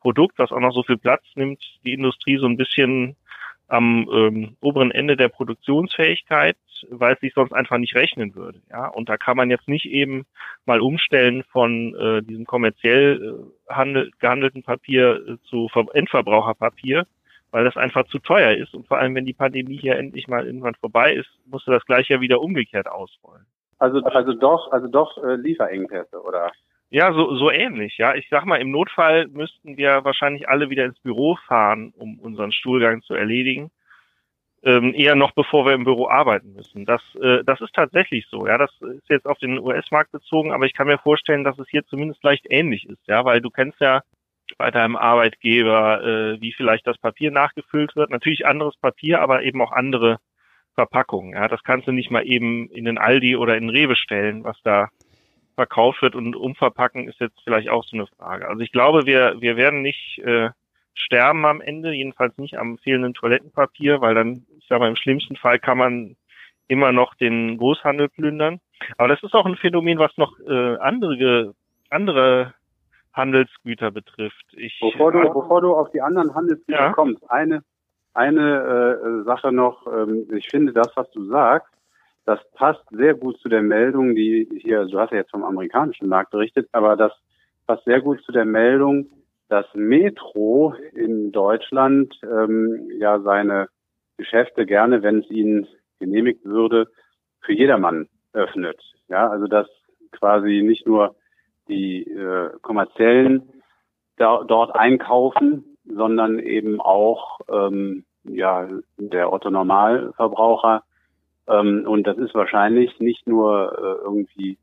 Produkt, 0.00 0.38
was 0.38 0.52
auch 0.52 0.60
noch 0.60 0.74
so 0.74 0.82
viel 0.82 0.98
Platz 0.98 1.24
nimmt, 1.34 1.62
die 1.84 1.92
Industrie 1.92 2.36
so 2.36 2.46
ein 2.46 2.56
bisschen 2.56 3.16
am 3.68 4.08
ähm, 4.12 4.56
oberen 4.60 4.90
Ende 4.90 5.16
der 5.16 5.28
Produktionsfähigkeit, 5.28 6.56
weil 6.90 7.14
es 7.14 7.20
sich 7.20 7.32
sonst 7.34 7.52
einfach 7.52 7.78
nicht 7.78 7.94
rechnen 7.94 8.34
würde. 8.34 8.60
Ja, 8.70 8.88
und 8.88 9.08
da 9.08 9.16
kann 9.16 9.36
man 9.36 9.50
jetzt 9.50 9.68
nicht 9.68 9.86
eben 9.86 10.24
mal 10.66 10.80
umstellen 10.80 11.42
von 11.50 11.94
äh, 11.94 12.22
diesem 12.22 12.46
kommerziell 12.46 13.50
äh, 13.68 13.72
handel, 13.72 14.10
gehandelten 14.18 14.62
Papier 14.62 15.20
äh, 15.26 15.36
zu 15.48 15.68
Ver 15.68 15.86
Endverbraucherpapier, 15.92 17.06
weil 17.50 17.64
das 17.64 17.76
einfach 17.76 18.06
zu 18.06 18.18
teuer 18.18 18.52
ist. 18.52 18.74
Und 18.74 18.86
vor 18.88 18.98
allem, 18.98 19.14
wenn 19.14 19.26
die 19.26 19.32
Pandemie 19.32 19.78
hier 19.78 19.96
endlich 19.96 20.28
mal 20.28 20.46
irgendwann 20.46 20.74
vorbei 20.74 21.14
ist, 21.14 21.28
musste 21.46 21.70
das 21.70 21.84
gleich 21.84 22.08
ja 22.08 22.20
wieder 22.20 22.40
umgekehrt 22.40 22.88
ausrollen. 22.88 23.46
Also, 23.78 24.02
also 24.02 24.32
doch, 24.32 24.72
also 24.72 24.88
doch 24.88 25.22
äh, 25.22 25.36
Lieferengpässe, 25.36 26.22
oder? 26.22 26.50
Ja, 26.90 27.12
so, 27.12 27.34
so 27.36 27.50
ähnlich, 27.50 27.98
ja. 27.98 28.14
Ich 28.14 28.28
sag 28.30 28.44
mal, 28.44 28.60
im 28.60 28.70
Notfall 28.70 29.26
müssten 29.28 29.76
wir 29.76 30.04
wahrscheinlich 30.04 30.48
alle 30.48 30.70
wieder 30.70 30.84
ins 30.84 30.98
Büro 31.00 31.36
fahren, 31.46 31.92
um 31.96 32.20
unseren 32.20 32.52
Stuhlgang 32.52 33.02
zu 33.02 33.14
erledigen. 33.14 33.70
Ähm, 34.64 34.94
eher 34.94 35.14
noch 35.14 35.32
bevor 35.32 35.66
wir 35.66 35.74
im 35.74 35.84
Büro 35.84 36.08
arbeiten 36.08 36.54
müssen. 36.54 36.86
Das, 36.86 37.02
äh, 37.20 37.44
das 37.44 37.60
ist 37.60 37.74
tatsächlich 37.74 38.26
so, 38.30 38.46
ja. 38.46 38.56
Das 38.56 38.70
ist 38.80 39.08
jetzt 39.10 39.26
auf 39.26 39.38
den 39.38 39.58
US-Markt 39.58 40.12
bezogen, 40.12 40.52
aber 40.52 40.64
ich 40.64 40.72
kann 40.72 40.86
mir 40.86 40.98
vorstellen, 40.98 41.44
dass 41.44 41.58
es 41.58 41.68
hier 41.68 41.84
zumindest 41.86 42.22
leicht 42.24 42.46
ähnlich 42.48 42.88
ist, 42.88 43.06
ja, 43.06 43.24
weil 43.24 43.40
du 43.42 43.50
kennst 43.50 43.80
ja 43.80 44.02
bei 44.56 44.70
deinem 44.70 44.96
Arbeitgeber, 44.96 46.02
äh, 46.02 46.40
wie 46.40 46.52
vielleicht 46.52 46.86
das 46.86 46.98
Papier 46.98 47.30
nachgefüllt 47.30 47.96
wird. 47.96 48.10
Natürlich 48.10 48.46
anderes 48.46 48.76
Papier, 48.76 49.20
aber 49.20 49.42
eben 49.42 49.60
auch 49.60 49.72
andere 49.72 50.18
Verpackungen. 50.74 51.34
Ja, 51.34 51.48
das 51.48 51.62
kannst 51.62 51.86
du 51.86 51.92
nicht 51.92 52.10
mal 52.10 52.26
eben 52.26 52.68
in 52.70 52.84
den 52.84 52.98
Aldi 52.98 53.36
oder 53.36 53.56
in 53.56 53.68
Rewe 53.68 53.96
stellen, 53.96 54.44
was 54.44 54.60
da 54.62 54.88
verkauft 55.54 56.02
wird 56.02 56.14
und 56.16 56.34
umverpacken 56.34 57.08
ist 57.08 57.20
jetzt 57.20 57.40
vielleicht 57.44 57.68
auch 57.68 57.84
so 57.84 57.96
eine 57.96 58.06
Frage. 58.06 58.48
Also 58.48 58.60
ich 58.60 58.72
glaube, 58.72 59.06
wir, 59.06 59.36
wir 59.40 59.56
werden 59.56 59.82
nicht 59.82 60.18
äh, 60.18 60.50
sterben 60.94 61.44
am 61.44 61.60
Ende, 61.60 61.92
jedenfalls 61.92 62.36
nicht 62.38 62.56
am 62.56 62.78
fehlenden 62.78 63.14
Toilettenpapier, 63.14 64.00
weil 64.00 64.14
dann, 64.14 64.46
ich 64.58 64.66
sage 64.68 64.80
mal, 64.80 64.88
im 64.88 64.96
schlimmsten 64.96 65.36
Fall 65.36 65.58
kann 65.58 65.78
man 65.78 66.16
immer 66.68 66.92
noch 66.92 67.14
den 67.14 67.58
Großhandel 67.58 68.08
plündern. 68.08 68.60
Aber 68.96 69.08
das 69.08 69.22
ist 69.22 69.34
auch 69.34 69.46
ein 69.46 69.56
Phänomen, 69.56 69.98
was 69.98 70.16
noch 70.16 70.38
äh, 70.40 70.76
andere, 70.76 71.54
andere 71.90 72.54
Handelsgüter 73.12 73.90
betrifft. 73.90 74.46
Ich, 74.52 74.78
Bevor 74.80 75.12
du, 75.12 75.20
bevor 75.32 75.60
du 75.60 75.74
auf 75.74 75.90
die 75.90 76.00
anderen 76.00 76.34
Handelsgüter 76.34 76.78
Ja. 76.78 76.92
kommst, 76.92 77.22
eine, 77.30 77.62
eine 78.14 79.20
äh, 79.20 79.24
Sache 79.24 79.52
noch, 79.52 79.86
ähm, 79.86 80.26
ich 80.32 80.48
finde 80.48 80.72
das, 80.72 80.88
was 80.96 81.10
du 81.10 81.24
sagst, 81.26 81.72
das 82.24 82.40
passt 82.52 82.84
sehr 82.90 83.14
gut 83.14 83.38
zu 83.40 83.48
der 83.48 83.62
Meldung, 83.62 84.14
die 84.14 84.48
hier, 84.62 84.86
du 84.86 84.98
hast 84.98 85.10
ja 85.10 85.18
jetzt 85.18 85.30
vom 85.30 85.44
amerikanischen 85.44 86.08
Markt 86.08 86.30
berichtet, 86.30 86.68
aber 86.72 86.96
das 86.96 87.12
passt 87.66 87.84
sehr 87.84 88.00
gut 88.00 88.22
zu 88.22 88.32
der 88.32 88.46
Meldung, 88.46 89.06
dass 89.48 89.66
Metro 89.74 90.74
in 90.94 91.32
Deutschland 91.32 92.14
ähm, 92.22 92.88
ja 92.98 93.20
seine 93.20 93.68
Geschäfte 94.16 94.66
gerne, 94.66 95.02
wenn 95.02 95.20
es 95.20 95.30
ihnen 95.30 95.66
genehmigt 95.98 96.44
würde, 96.44 96.88
für 97.40 97.52
jedermann 97.52 98.08
öffnet. 98.32 98.80
Ja, 99.08 99.28
also 99.28 99.46
dass 99.46 99.68
quasi 100.12 100.62
nicht 100.62 100.86
nur 100.86 101.14
die 101.68 102.02
äh, 102.02 102.50
kommerziellen 102.62 103.52
da, 104.16 104.44
dort 104.44 104.74
einkaufen, 104.74 105.76
sondern 105.84 106.38
eben 106.38 106.80
auch 106.80 107.40
ähm, 107.48 108.04
ja 108.24 108.68
der 108.96 109.32
Otto 109.32 109.50
Normalverbraucher. 109.50 110.84
Ähm, 111.46 111.84
und 111.86 112.06
das 112.06 112.16
ist 112.18 112.34
wahrscheinlich 112.34 112.98
nicht 113.00 113.26
nur 113.26 113.72
äh, 113.76 114.04
irgendwie 114.04 114.58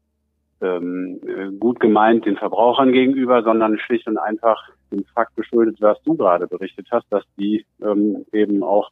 ähm, 0.62 1.20
äh, 1.26 1.52
gut 1.58 1.80
gemeint 1.80 2.26
den 2.26 2.38
Verbrauchern 2.38 2.92
gegenüber, 2.92 3.44
sondern 3.44 3.80
schlicht 3.80 4.08
und 4.08 4.18
einfach 4.18 4.70
dem 4.92 5.04
Fakt 5.14 5.36
geschuldet, 5.36 5.78
was 5.80 6.02
du 6.04 6.16
gerade 6.16 6.48
berichtet 6.48 6.88
hast, 6.92 7.06
dass 7.10 7.24
die 7.38 7.66
ähm, 7.82 8.26
eben 8.32 8.64
auch 8.64 8.92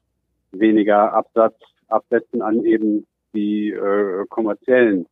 weniger 0.51 1.13
Absatz 1.13 1.55
absetzen 1.87 2.41
an 2.41 2.63
eben 2.65 3.05
die 3.33 3.71
äh, 3.71 4.25
kommerziellen 4.29 5.05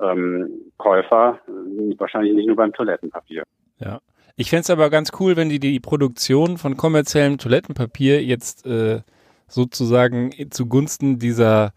ähm, 0.00 0.72
Käufer, 0.78 1.38
äh, 1.46 1.98
wahrscheinlich 1.98 2.34
nicht 2.34 2.46
nur 2.46 2.56
beim 2.56 2.72
Toilettenpapier. 2.72 3.44
Ja. 3.78 4.00
Ich 4.36 4.48
fänd's 4.48 4.70
aber 4.70 4.88
ganz 4.88 5.10
cool, 5.20 5.36
wenn 5.36 5.50
die 5.50 5.60
die 5.60 5.78
Produktion 5.78 6.56
von 6.56 6.76
kommerziellem 6.76 7.36
Toilettenpapier 7.36 8.22
jetzt 8.22 8.66
äh, 8.66 9.02
sozusagen 9.46 10.32
zugunsten 10.50 11.18
dieser, 11.18 11.72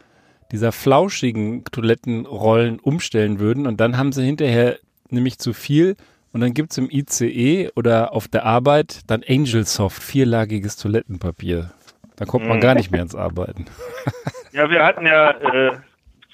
dieser 0.52 0.72
flauschigen 0.72 1.64
Toilettenrollen 1.66 2.80
umstellen 2.80 3.40
würden. 3.40 3.68
Und 3.68 3.80
dann 3.80 3.98
haben 3.98 4.12
sie 4.12 4.24
hinterher 4.24 4.78
nämlich 5.10 5.40
zu 5.40 5.54
viel. 5.54 5.96
Und 6.32 6.42
dann 6.42 6.54
gibt 6.54 6.72
es 6.72 6.78
im 6.78 6.90
ICE 6.92 7.70
oder 7.76 8.14
auf 8.14 8.28
der 8.28 8.46
Arbeit 8.46 9.02
dann 9.08 9.24
Angelsoft, 9.28 10.04
vierlagiges 10.04 10.76
Toilettenpapier. 10.78 11.72
Da 12.18 12.26
kommt 12.26 12.48
man 12.48 12.58
mhm. 12.58 12.62
gar 12.62 12.76
nicht 12.76 12.92
mehr 12.92 13.02
ins 13.02 13.16
Arbeiten. 13.16 13.66
Ja, 14.52 14.70
wir 14.70 14.86
hatten 14.86 15.06
ja 15.06 15.32
äh, 15.32 15.72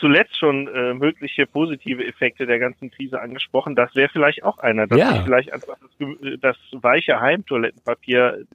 zuletzt 0.02 0.38
schon 0.38 0.68
äh, 0.68 0.94
mögliche 0.94 1.48
positive 1.48 2.06
Effekte 2.06 2.46
der 2.46 2.60
ganzen 2.60 2.92
Krise 2.92 3.22
angesprochen. 3.22 3.76
Das 3.76 3.96
wäre 3.96 4.10
vielleicht 4.10 4.44
auch 4.44 4.58
einer, 4.58 4.86
dass 4.86 5.00
ja. 5.00 5.24
vielleicht 5.24 5.54
einfach 5.54 5.76
das, 5.80 6.38
das 6.40 6.58
weiche 6.74 7.20
Heimtoilettenpapier. 7.20 8.46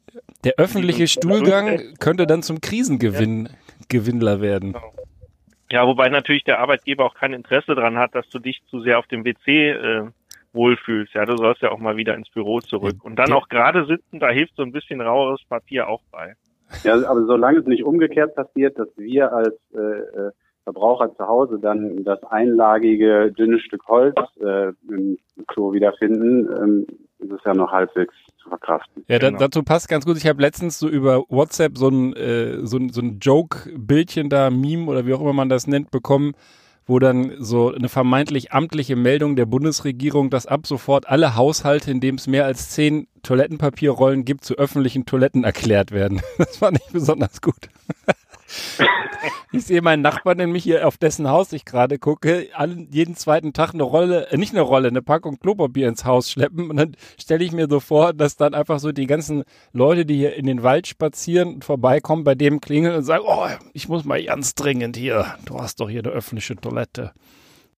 Der 0.45 0.55
öffentliche 0.59 1.09
Stuhlgang 1.09 1.95
könnte 1.99 2.27
dann 2.27 2.42
zum 2.45 2.61
Krisengewinn 2.61 3.49
ja. 3.92 4.40
werden. 4.40 4.75
Genau. 4.75 4.92
Ja, 5.70 5.87
wobei 5.87 6.09
natürlich 6.09 6.44
der 6.44 6.61
Arbeitgeber 6.61 7.05
auch 7.05 7.14
kein 7.14 7.33
Interesse 7.33 7.74
daran 7.74 7.98
hat, 7.98 8.14
dass 8.14 8.29
du 8.29 8.38
dich 8.38 8.62
zu 8.70 8.81
sehr 8.81 8.98
auf 8.98 9.07
dem 9.07 9.24
WC 9.24 9.70
äh, 9.70 10.05
wohlfühlst. 10.52 11.14
Ja, 11.14 11.24
du 11.24 11.37
sollst 11.37 11.62
ja 11.62 11.70
auch 11.70 11.79
mal 11.79 11.96
wieder 11.96 12.14
ins 12.14 12.31
Büro 12.31 12.61
zurück. 12.61 12.96
Und 13.02 13.16
dann 13.16 13.33
auch 13.33 13.48
gerade 13.48 13.85
sitzen, 13.87 14.20
da 14.20 14.31
hilft 14.31 14.57
so 14.57 14.62
ein 14.62 14.72
bisschen 14.72 15.00
raueres 15.00 15.44
Papier 15.48 15.88
auch 15.88 16.02
bei. 16.11 16.35
Ja, 16.83 16.94
aber 17.09 17.24
solange 17.26 17.59
es 17.59 17.66
nicht 17.66 17.85
umgekehrt 17.85 18.35
passiert, 18.35 18.79
dass 18.79 18.88
wir 18.96 19.33
als 19.33 19.55
äh, 19.74 19.79
äh, 19.79 20.33
Verbraucher 20.66 21.14
zu 21.14 21.29
Hause 21.29 21.61
dann 21.61 22.02
das 22.02 22.24
einlagige 22.24 23.31
dünne 23.31 23.61
Stück 23.61 23.87
Holz 23.87 24.16
äh, 24.40 24.72
im 24.88 25.16
Klo 25.46 25.72
wiederfinden, 25.72 26.48
ähm, 26.61 26.87
ist 27.20 27.31
es 27.31 27.38
ja 27.44 27.55
noch 27.55 27.70
halbwegs 27.70 28.12
zu 28.42 28.48
verkraften. 28.48 29.05
Ja, 29.07 29.18
genau. 29.18 29.38
dazu 29.38 29.62
passt 29.62 29.88
ganz 29.88 30.05
gut. 30.05 30.16
Ich 30.16 30.26
habe 30.26 30.42
letztens 30.42 30.81
so 30.81 30.88
über 30.88 31.22
WhatsApp 31.29 31.79
so 31.79 31.88
ein, 31.88 32.16
äh, 32.16 32.66
so 32.66 32.79
ein, 32.79 32.88
so 32.88 33.00
ein 33.00 33.20
Joke-Bildchen 33.20 34.29
da, 34.29 34.50
Meme 34.50 34.87
oder 34.87 35.07
wie 35.07 35.14
auch 35.14 35.20
immer 35.20 35.33
man 35.33 35.48
das 35.48 35.68
nennt, 35.68 35.92
bekommen, 35.92 36.33
wo 36.85 36.98
dann 36.98 37.35
so 37.38 37.72
eine 37.72 37.88
vermeintlich 37.88 38.50
amtliche 38.50 38.96
Meldung 38.96 39.37
der 39.37 39.46
Bundesregierung, 39.46 40.31
dass 40.31 40.46
ab 40.46 40.66
sofort 40.66 41.09
alle 41.09 41.37
Haushalte, 41.37 41.92
in 41.92 42.00
dem 42.00 42.16
es 42.16 42.26
mehr 42.26 42.44
als 42.44 42.70
zehn 42.70 43.07
Toilettenpapierrollen 43.22 44.24
gibt, 44.24 44.42
zu 44.42 44.57
öffentlichen 44.57 45.07
Toiletten 45.07 45.44
erklärt 45.44 45.92
werden. 45.92 46.22
Das 46.38 46.57
fand 46.57 46.79
ich 46.79 46.92
besonders 46.92 47.40
gut. 47.40 47.68
Ich 49.52 49.64
sehe 49.64 49.82
meinen 49.82 50.02
Nachbarn 50.02 50.37
nämlich 50.37 50.64
hier, 50.64 50.87
auf 50.87 50.98
dessen 50.98 51.28
Haus 51.28 51.52
ich 51.52 51.64
gerade 51.64 51.98
gucke, 51.98 52.48
allen, 52.54 52.88
jeden 52.90 53.14
zweiten 53.14 53.52
Tag 53.52 53.74
eine 53.74 53.82
Rolle, 53.82 54.28
äh, 54.30 54.37
nicht 54.37 54.52
eine 54.52 54.62
Rolle, 54.62 54.88
eine 54.88 55.02
Packung 55.02 55.38
Klopapier 55.38 55.88
ins 55.88 56.04
Haus 56.04 56.30
schleppen. 56.30 56.70
Und 56.70 56.76
dann 56.76 56.96
stelle 57.18 57.44
ich 57.44 57.52
mir 57.52 57.66
so 57.68 57.80
vor, 57.80 58.12
dass 58.12 58.37
dann 58.37 58.54
einfach 58.54 58.78
so 58.78 58.92
die 58.92 59.06
ganzen 59.06 59.44
Leute, 59.72 60.04
die 60.04 60.16
hier 60.16 60.35
in 60.35 60.46
den 60.46 60.62
Wald 60.62 60.87
spazieren 60.87 61.54
und 61.54 61.64
vorbeikommen, 61.64 62.24
bei 62.24 62.35
dem 62.35 62.61
klingeln 62.61 62.94
und 62.94 63.02
sagen, 63.02 63.24
oh, 63.26 63.48
ich 63.72 63.88
muss 63.88 64.04
mal 64.04 64.22
ganz 64.22 64.54
dringend 64.54 64.96
hier, 64.96 65.35
du 65.46 65.59
hast 65.59 65.80
doch 65.80 65.88
hier 65.88 66.02
eine 66.04 66.12
öffentliche 66.12 66.56
Toilette. 66.56 67.12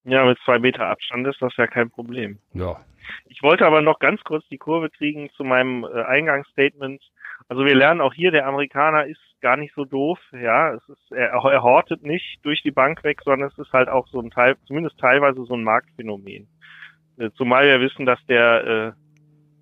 Ja, 0.05 0.25
mit 0.25 0.39
zwei 0.45 0.59
Meter 0.59 0.87
Abstand 0.87 1.27
ist 1.27 1.41
das 1.41 1.55
ja 1.57 1.67
kein 1.67 1.91
Problem. 1.91 2.39
Ja. 2.55 2.81
Ich 3.27 3.43
wollte 3.43 3.67
aber 3.67 3.83
noch 3.83 3.99
ganz 3.99 4.23
kurz 4.23 4.47
die 4.49 4.59
Kurve 4.59 4.91
kriegen 4.91 5.31
zu 5.37 5.45
meinem 5.45 5.85
äh, 5.85 6.03
Eingangsstatement. 6.03 7.03
Also 7.49 7.65
wir 7.65 7.75
lernen 7.75 8.01
auch 8.01 8.13
hier, 8.13 8.31
der 8.31 8.47
Amerikaner 8.47 9.07
ist 9.07 9.21
gar 9.41 9.57
nicht 9.57 9.75
so 9.75 9.85
doof. 9.85 10.19
Ja, 10.33 10.75
es 10.75 10.89
ist, 10.89 11.13
er, 11.13 11.33
er 11.33 11.63
hortet 11.63 12.03
nicht 12.03 12.45
durch 12.45 12.63
die 12.63 12.71
Bank 12.71 13.05
weg, 13.05 13.21
sondern 13.25 13.49
es 13.49 13.59
ist 13.59 13.73
halt 13.73 13.89
auch 13.89 14.07
so 14.09 14.21
ein 14.21 14.31
Teil, 14.31 14.57
zumindest 14.67 14.99
teilweise 14.99 15.45
so 15.45 15.55
ein 15.55 15.65
Marktphänomen. 15.65 16.49
Äh, 17.19 17.31
zumal 17.37 17.67
wir 17.67 17.81
wissen, 17.81 18.07
dass 18.07 18.25
der, 18.27 18.65
äh, 18.65 18.93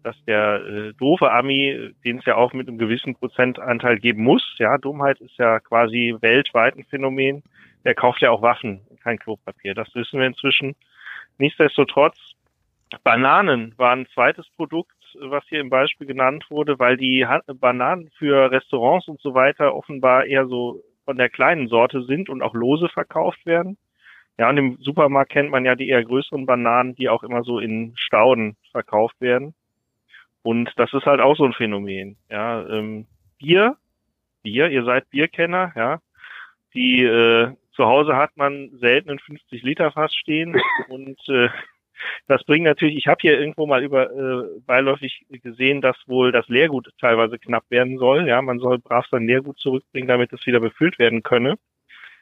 dass 0.03 0.17
der 0.25 0.65
äh, 0.65 0.93
doofe 0.95 1.31
Ami, 1.31 1.95
den 2.05 2.19
es 2.19 2.25
ja 2.25 2.37
auch 2.37 2.53
mit 2.53 2.69
einem 2.69 2.79
gewissen 2.79 3.15
Prozentanteil 3.15 3.99
geben 3.99 4.23
muss, 4.23 4.57
ja, 4.59 4.79
Dummheit 4.79 5.21
ist 5.21 5.37
ja 5.39 5.61
quasi 5.61 6.17
weltweit 6.21 6.77
ein 6.77 6.85
Phänomen, 6.85 7.43
der 7.85 7.95
kauft 7.95 8.21
ja 8.21 8.31
auch 8.31 8.43
Waffen, 8.43 8.81
kein 9.03 9.19
Klopapier. 9.19 9.75
Das 9.75 9.95
wissen 9.95 10.19
wir 10.19 10.27
inzwischen. 10.27 10.75
Nichtsdestotrotz, 11.39 12.17
Bananen 13.03 13.75
waren 13.77 14.01
ein 14.01 14.09
zweites 14.15 14.49
Produkt, 14.51 14.96
was 15.21 15.45
hier 15.49 15.61
im 15.61 15.71
Beispiel 15.71 16.07
genannt 16.07 16.47
wurde, 16.51 16.79
weil 16.79 16.97
die 16.97 17.27
Bananen 17.55 18.11
für 18.19 18.51
Restaurants 18.51 19.09
und 19.09 19.21
so 19.21 19.35
weiter 19.35 19.75
offenbar 19.75 20.27
eher 20.27 20.47
so 20.47 20.83
von 21.05 21.17
der 21.17 21.31
kleinen 21.31 21.69
Sorte 21.69 22.03
sind 22.03 22.29
und 22.29 22.43
auch 22.43 22.55
lose 22.55 22.89
verkauft 22.89 23.47
werden. 23.47 23.79
Ja, 24.39 24.51
und 24.51 24.59
im 24.59 24.77
Supermarkt 24.81 25.33
kennt 25.33 25.51
man 25.51 25.65
ja 25.65 25.75
die 25.75 25.89
eher 25.89 26.05
größeren 26.05 26.45
Bananen, 26.45 26.95
die 26.95 27.09
auch 27.09 27.23
immer 27.23 27.43
so 27.43 27.59
in 27.59 27.95
Stauden 27.97 28.57
verkauft 28.71 29.19
werden. 29.21 29.55
Und 30.43 30.71
das 30.77 30.93
ist 30.93 31.07
halt 31.07 31.21
auch 31.21 31.37
so 31.37 31.45
ein 31.45 31.55
Phänomen. 31.55 32.17
Ja, 32.31 32.67
ähm, 32.69 33.07
Bier, 33.39 33.77
Bier, 34.43 34.69
ihr 34.69 34.85
seid 34.85 35.09
Bierkenner, 35.11 35.73
ja. 35.75 36.01
Die 36.75 37.03
äh, 37.03 37.53
zu 37.73 37.87
Hause 37.87 38.17
hat 38.17 38.37
man 38.37 38.71
selten 38.79 39.11
ein 39.11 39.19
50 39.19 39.63
Liter 39.63 39.91
Fass 39.93 40.15
stehen 40.15 40.61
und 40.89 41.19
äh, 41.29 41.49
das 42.27 42.45
bringt 42.45 42.65
natürlich, 42.65 42.97
ich 42.97 43.07
habe 43.07 43.19
hier 43.21 43.39
irgendwo 43.39 43.67
mal 43.67 43.83
über 43.83 44.11
äh, 44.11 44.61
beiläufig 44.67 45.27
gesehen, 45.31 45.81
dass 45.81 45.97
wohl 46.07 46.33
das 46.33 46.49
Leergut 46.49 46.91
teilweise 47.01 47.39
knapp 47.39 47.65
werden 47.71 47.99
soll. 47.99 48.27
Ja, 48.27 48.43
man 48.43 48.59
soll 48.59 48.79
brav 48.79 49.07
sein 49.11 49.27
Leergut 49.27 49.59
zurückbringen, 49.59 50.09
damit 50.09 50.33
es 50.33 50.47
wieder 50.47 50.61
befüllt 50.61 50.99
werden 50.99 51.23
könne. 51.23 51.59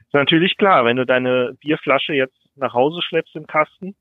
Ist 0.01 0.15
natürlich 0.15 0.57
klar, 0.57 0.85
wenn 0.85 0.97
du 0.97 1.07
deine 1.07 1.57
Bierflasche 1.61 2.15
jetzt 2.15 2.39
nach 2.57 2.75
Hause 2.75 3.03
schleppst 3.03 3.35
im 3.37 3.47
Kasten, 3.47 3.95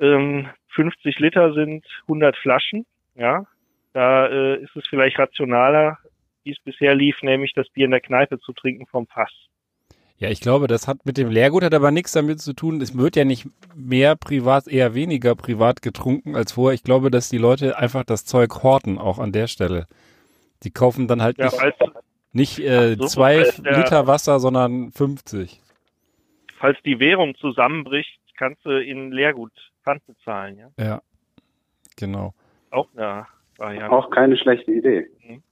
ähm, 0.00 0.48
50 0.68 1.18
Liter 1.18 1.52
sind 1.54 1.86
100 2.02 2.36
Flaschen, 2.36 2.86
ja, 3.14 3.46
da 3.92 4.26
äh, 4.26 4.56
ist 4.56 4.74
es 4.76 4.86
vielleicht 4.88 5.18
rationaler, 5.18 5.98
wie 6.42 6.50
es 6.50 6.58
bisher 6.60 6.94
lief, 6.94 7.22
nämlich 7.22 7.52
das 7.54 7.68
Bier 7.70 7.86
in 7.86 7.92
der 7.92 8.00
Kneipe 8.00 8.38
zu 8.40 8.52
trinken 8.52 8.86
vom 8.86 9.06
Fass. 9.06 9.32
Ja, 10.24 10.30
ich 10.30 10.40
glaube, 10.40 10.68
das 10.68 10.88
hat 10.88 11.04
mit 11.04 11.18
dem 11.18 11.28
Leergut 11.28 11.62
hat 11.62 11.74
aber 11.74 11.90
nichts 11.90 12.12
damit 12.12 12.40
zu 12.40 12.54
tun. 12.54 12.80
Es 12.80 12.96
wird 12.96 13.14
ja 13.14 13.26
nicht 13.26 13.46
mehr 13.74 14.16
privat, 14.16 14.66
eher 14.66 14.94
weniger 14.94 15.34
privat 15.34 15.82
getrunken 15.82 16.34
als 16.34 16.52
vorher. 16.52 16.74
Ich 16.74 16.82
glaube, 16.82 17.10
dass 17.10 17.28
die 17.28 17.36
Leute 17.36 17.76
einfach 17.76 18.04
das 18.04 18.24
Zeug 18.24 18.62
horten, 18.62 18.96
auch 18.96 19.18
an 19.18 19.32
der 19.32 19.48
Stelle. 19.48 19.86
Die 20.62 20.70
kaufen 20.70 21.08
dann 21.08 21.20
halt 21.20 21.36
ja, 21.36 21.50
nicht, 21.50 21.92
nicht 22.32 22.58
äh, 22.60 22.96
so, 22.98 23.04
zwei 23.04 23.42
der, 23.58 23.76
Liter 23.76 24.06
Wasser, 24.06 24.40
sondern 24.40 24.92
50. 24.92 25.60
Falls 26.56 26.78
die 26.86 26.98
Währung 27.00 27.34
zusammenbricht, 27.34 28.18
kannst 28.38 28.64
du 28.64 28.82
in 28.82 29.12
Leergut 29.12 29.52
Pfand 29.84 30.06
bezahlen, 30.06 30.56
ja? 30.56 30.70
Ja, 30.82 31.02
genau. 31.96 32.32
Auch 32.70 32.88
eine 32.96 33.26
Variante. 33.58 33.90
Auch 33.90 34.08
keine 34.08 34.38
schlechte 34.38 34.72
Idee. 34.72 35.06
Mhm. 35.22 35.42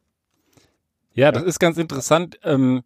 Ja, 1.12 1.30
das 1.30 1.42
ist 1.42 1.58
ganz 1.58 1.76
interessant. 1.76 2.40
Ähm, 2.42 2.82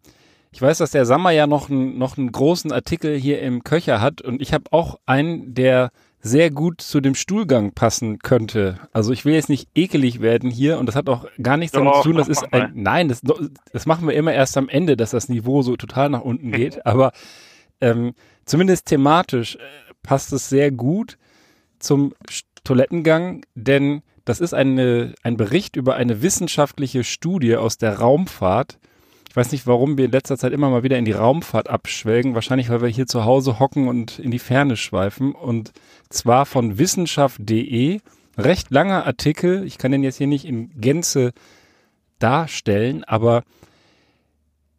ich 0.57 0.61
weiß, 0.63 0.79
dass 0.79 0.89
der 0.89 1.05
Sammer 1.05 1.29
ja 1.29 1.45
noch, 1.45 1.69
ein, 1.69 1.99
noch 1.99 2.17
einen 2.17 2.31
großen 2.31 2.71
Artikel 2.71 3.15
hier 3.15 3.43
im 3.43 3.63
Köcher 3.63 4.01
hat 4.01 4.23
und 4.23 4.41
ich 4.41 4.53
habe 4.53 4.63
auch 4.71 4.97
einen, 5.05 5.53
der 5.53 5.91
sehr 6.19 6.49
gut 6.49 6.81
zu 6.81 6.99
dem 6.99 7.13
Stuhlgang 7.13 7.73
passen 7.73 8.17
könnte. 8.17 8.79
Also 8.91 9.13
ich 9.13 9.23
will 9.23 9.35
jetzt 9.35 9.49
nicht 9.49 9.69
ekelig 9.75 10.19
werden 10.19 10.49
hier 10.49 10.79
und 10.79 10.87
das 10.87 10.95
hat 10.95 11.09
auch 11.09 11.27
gar 11.43 11.57
nichts 11.57 11.73
damit 11.73 11.93
zu 11.97 12.01
tun. 12.01 12.15
Das 12.15 12.27
ist 12.27 12.51
ein, 12.51 12.71
nein, 12.73 13.07
das, 13.07 13.21
das 13.71 13.85
machen 13.85 14.07
wir 14.07 14.15
immer 14.15 14.33
erst 14.33 14.57
am 14.57 14.67
Ende, 14.67 14.97
dass 14.97 15.11
das 15.11 15.29
Niveau 15.29 15.61
so 15.61 15.75
total 15.75 16.09
nach 16.09 16.21
unten 16.21 16.51
geht. 16.51 16.83
Aber 16.87 17.11
ähm, 17.79 18.15
zumindest 18.45 18.87
thematisch 18.87 19.57
äh, 19.57 19.59
passt 20.01 20.33
es 20.33 20.49
sehr 20.49 20.71
gut 20.71 21.19
zum 21.77 22.15
Toilettengang, 22.63 23.45
denn 23.53 24.01
das 24.25 24.39
ist 24.39 24.55
eine, 24.55 25.13
ein 25.21 25.37
Bericht 25.37 25.75
über 25.75 25.97
eine 25.97 26.23
wissenschaftliche 26.23 27.03
Studie 27.03 27.57
aus 27.57 27.77
der 27.77 27.99
Raumfahrt, 27.99 28.79
weiß 29.37 29.51
nicht, 29.51 29.67
warum 29.67 29.97
wir 29.97 30.05
in 30.05 30.11
letzter 30.11 30.37
Zeit 30.37 30.51
immer 30.51 30.69
mal 30.69 30.83
wieder 30.83 30.97
in 30.97 31.05
die 31.05 31.13
Raumfahrt 31.13 31.69
abschwelgen. 31.69 32.35
Wahrscheinlich, 32.35 32.69
weil 32.69 32.81
wir 32.81 32.89
hier 32.89 33.05
zu 33.05 33.23
Hause 33.23 33.59
hocken 33.59 33.87
und 33.87 34.19
in 34.19 34.31
die 34.31 34.39
Ferne 34.39 34.75
schweifen. 34.75 35.33
Und 35.33 35.71
zwar 36.09 36.45
von 36.45 36.77
wissenschaft.de. 36.77 37.99
Recht 38.37 38.71
langer 38.71 39.05
Artikel. 39.05 39.63
Ich 39.65 39.77
kann 39.77 39.91
den 39.91 40.03
jetzt 40.03 40.17
hier 40.17 40.27
nicht 40.27 40.45
in 40.45 40.71
Gänze 40.79 41.31
darstellen, 42.19 43.03
aber 43.03 43.43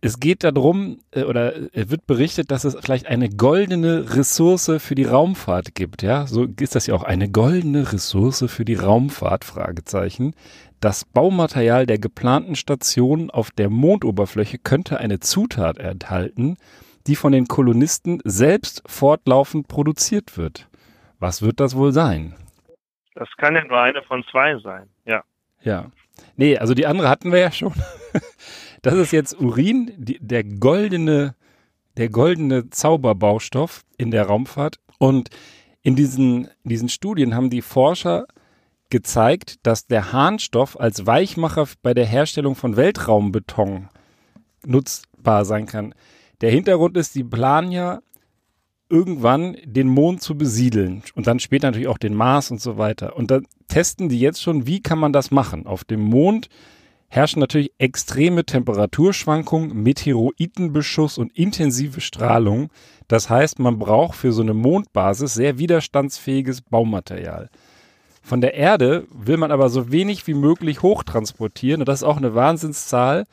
es 0.01 0.21
geht 0.21 0.45
darum, 0.45 1.01
äh, 1.11 1.25
oder 1.25 1.55
es 1.73 1.91
wird 1.91 2.07
berichtet, 2.07 2.51
dass 2.51 2.65
es 2.65 2.77
vielleicht 2.81 3.07
eine 3.07 3.29
goldene 3.29 4.15
Ressource 4.15 4.71
für 4.79 4.95
die 4.95 5.05
Raumfahrt 5.05 5.75
gibt. 5.75 6.03
Ja, 6.03 6.27
so 6.27 6.47
ist 6.61 6.75
das 6.75 6.87
ja 6.87 6.95
auch 6.95 7.03
eine 7.03 7.29
goldene 7.29 7.93
Ressource 7.93 8.45
für 8.49 8.65
die 8.65 8.75
Raumfahrt, 8.75 9.45
Fragezeichen. 9.45 10.35
Das 10.81 11.05
Baumaterial 11.05 11.87
der 11.87 11.99
geplanten 11.99 12.55
Station 12.55 13.31
auf 13.31 13.51
der 13.51 13.69
Mondoberfläche 13.69 14.59
könnte 14.59 14.99
eine 14.99 15.19
Zutat 15.19 15.79
enthalten, 15.79 16.57
die 17.09 17.17
von 17.17 17.33
den 17.33 17.49
Kolonisten 17.49 18.21
selbst 18.25 18.83
fortlaufend 18.87 19.67
produziert 19.67 20.37
wird. 20.37 20.69
Was 21.19 21.43
wird 21.43 21.59
das 21.59 21.75
wohl 21.77 21.93
sein? 21.93 22.37
Das 23.15 23.29
kann 23.39 23.57
ja 23.57 23.65
nur 23.65 23.81
eine 23.81 24.03
von 24.03 24.25
zwei 24.31 24.57
sein, 24.61 24.89
ja. 25.05 25.25
Ja. 25.63 25.91
Nee, 26.37 26.57
also 26.59 26.75
die 26.75 26.87
andere 26.87 27.09
hatten 27.09 27.33
wir 27.33 27.41
ja 27.41 27.53
schon. 27.53 27.75
Das 28.83 28.95
ist 28.95 29.11
jetzt 29.11 29.41
Urin, 29.41 29.93
die, 29.97 30.19
der 30.21 30.45
goldene, 30.45 31.35
der 31.97 32.09
goldene 32.11 32.71
Zauberbaustoff 32.71 33.83
in 33.97 34.13
der 34.13 34.27
Raumfahrt. 34.27 34.77
Und 34.99 35.31
in 35.83 35.97
diesen, 35.97 36.49
diesen 36.63 36.89
Studien 36.89 37.35
haben 37.35 37.51
die 37.51 37.61
Forscher 37.61 38.29
gezeigt, 38.91 39.57
dass 39.65 39.87
der 39.87 40.13
Harnstoff 40.13 40.79
als 40.79 41.07
Weichmacher 41.07 41.67
bei 41.83 41.95
der 41.95 42.07
Herstellung 42.07 42.55
von 42.55 42.77
Weltraumbeton 42.77 43.89
nutzbar 44.65 45.45
sein 45.45 45.67
kann. 45.67 45.95
Der 46.41 46.51
Hintergrund 46.51 46.97
ist, 46.97 47.15
die 47.15 47.25
planen 47.25 47.73
ja 47.73 48.01
irgendwann 48.89 49.57
den 49.65 49.89
Mond 49.89 50.23
zu 50.23 50.37
besiedeln 50.37 51.03
und 51.15 51.27
dann 51.27 51.41
später 51.41 51.69
natürlich 51.69 51.89
auch 51.89 51.99
den 51.99 52.15
Mars 52.15 52.51
und 52.51 52.61
so 52.61 52.79
weiter. 52.79 53.17
Und 53.17 53.31
dann 53.31 53.47
testen 53.69 54.09
die 54.09 54.21
jetzt 54.21 54.43
schon, 54.43 54.67
wie 54.67 54.81
kann 54.81 54.99
man 54.99 55.13
das 55.13 55.31
machen. 55.31 55.67
Auf 55.67 55.85
dem 55.85 56.01
Mond 56.01 56.49
herrschen 57.09 57.41
natürlich 57.41 57.73
extreme 57.79 58.45
Temperaturschwankungen, 58.45 59.83
Meteoritenbeschuss 59.83 61.19
und 61.19 61.37
intensive 61.37 62.01
Strahlung. 62.01 62.71
Das 63.09 63.29
heißt, 63.29 63.59
man 63.59 63.79
braucht 63.79 64.17
für 64.17 64.33
so 64.33 64.43
eine 64.43 64.55
Mondbasis 64.55 65.35
sehr 65.35 65.59
widerstandsfähiges 65.59 66.63
Baumaterial. 66.63 67.51
Von 68.29 68.43
der 68.43 68.53
Erde 68.53 69.07
will 69.11 69.39
man 69.39 69.51
aber 69.51 69.71
so 69.71 69.91
wenig 69.91 70.27
wie 70.27 70.35
möglich 70.35 70.83
hochtransportieren 70.83 71.81
und 71.81 71.89
das 71.89 72.01
ist 72.01 72.07
auch 72.07 72.19
eine 72.19 72.35
Wahnsinnszahl, 72.35 73.25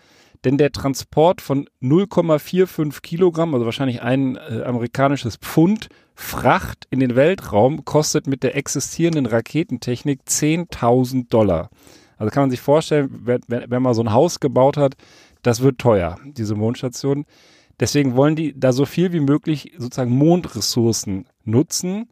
denn 0.46 0.58
der 0.58 0.72
Transport 0.72 1.42
von 1.42 1.68
0,45 1.82 3.02
Kilogramm, 3.02 3.54
also 3.54 3.66
wahrscheinlich 3.66 4.02
ein 4.02 4.38
äh, 4.38 4.64
amerikanisches 4.64 5.36
Pfund 5.36 5.90
Fracht 6.14 6.88
in 6.92 7.02
den 7.02 7.18
Weltraum 7.18 7.84
kostet 7.84 8.26
mit 8.26 8.42
der 8.42 8.56
existierenden 8.56 9.26
Raketentechnik 9.26 10.22
10.000 10.26 11.28
Dollar. 11.28 11.72
Also 12.16 12.32
kann 12.32 12.44
man 12.44 12.52
sich 12.52 12.62
vorstellen, 12.62 13.10
wenn, 13.26 13.42
wenn 13.50 13.82
man 13.82 13.94
so 13.94 14.02
ein 14.02 14.14
Haus 14.14 14.40
gebaut 14.40 14.78
hat, 14.78 14.96
das 15.42 15.60
wird 15.60 15.78
teuer, 15.78 16.18
diese 16.24 16.56
Mondstation. 16.56 17.26
Deswegen 17.82 18.16
wollen 18.16 18.38
die 18.38 18.58
da 18.58 18.72
so 18.72 18.86
viel 18.86 19.12
wie 19.12 19.20
möglich 19.20 19.74
sozusagen 19.78 20.18
Mondressourcen 20.18 21.26
nutzen. 21.44 22.08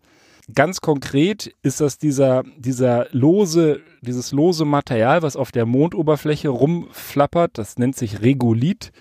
Ganz 0.54 0.82
konkret 0.82 1.56
ist 1.62 1.80
das 1.80 1.98
dieser, 1.98 2.44
dieser 2.58 3.08
lose, 3.12 3.82
dieses 4.02 4.32
lose 4.34 4.66
Material, 4.66 5.22
was 5.22 5.38
auf 5.38 5.52
der 5.52 5.66
Mondoberfläche 5.66 6.50
rumflappert. 6.50 7.58
Das 7.58 7.78
nennt 7.78 7.96
sich 7.96 8.22
Regolith. 8.22 8.92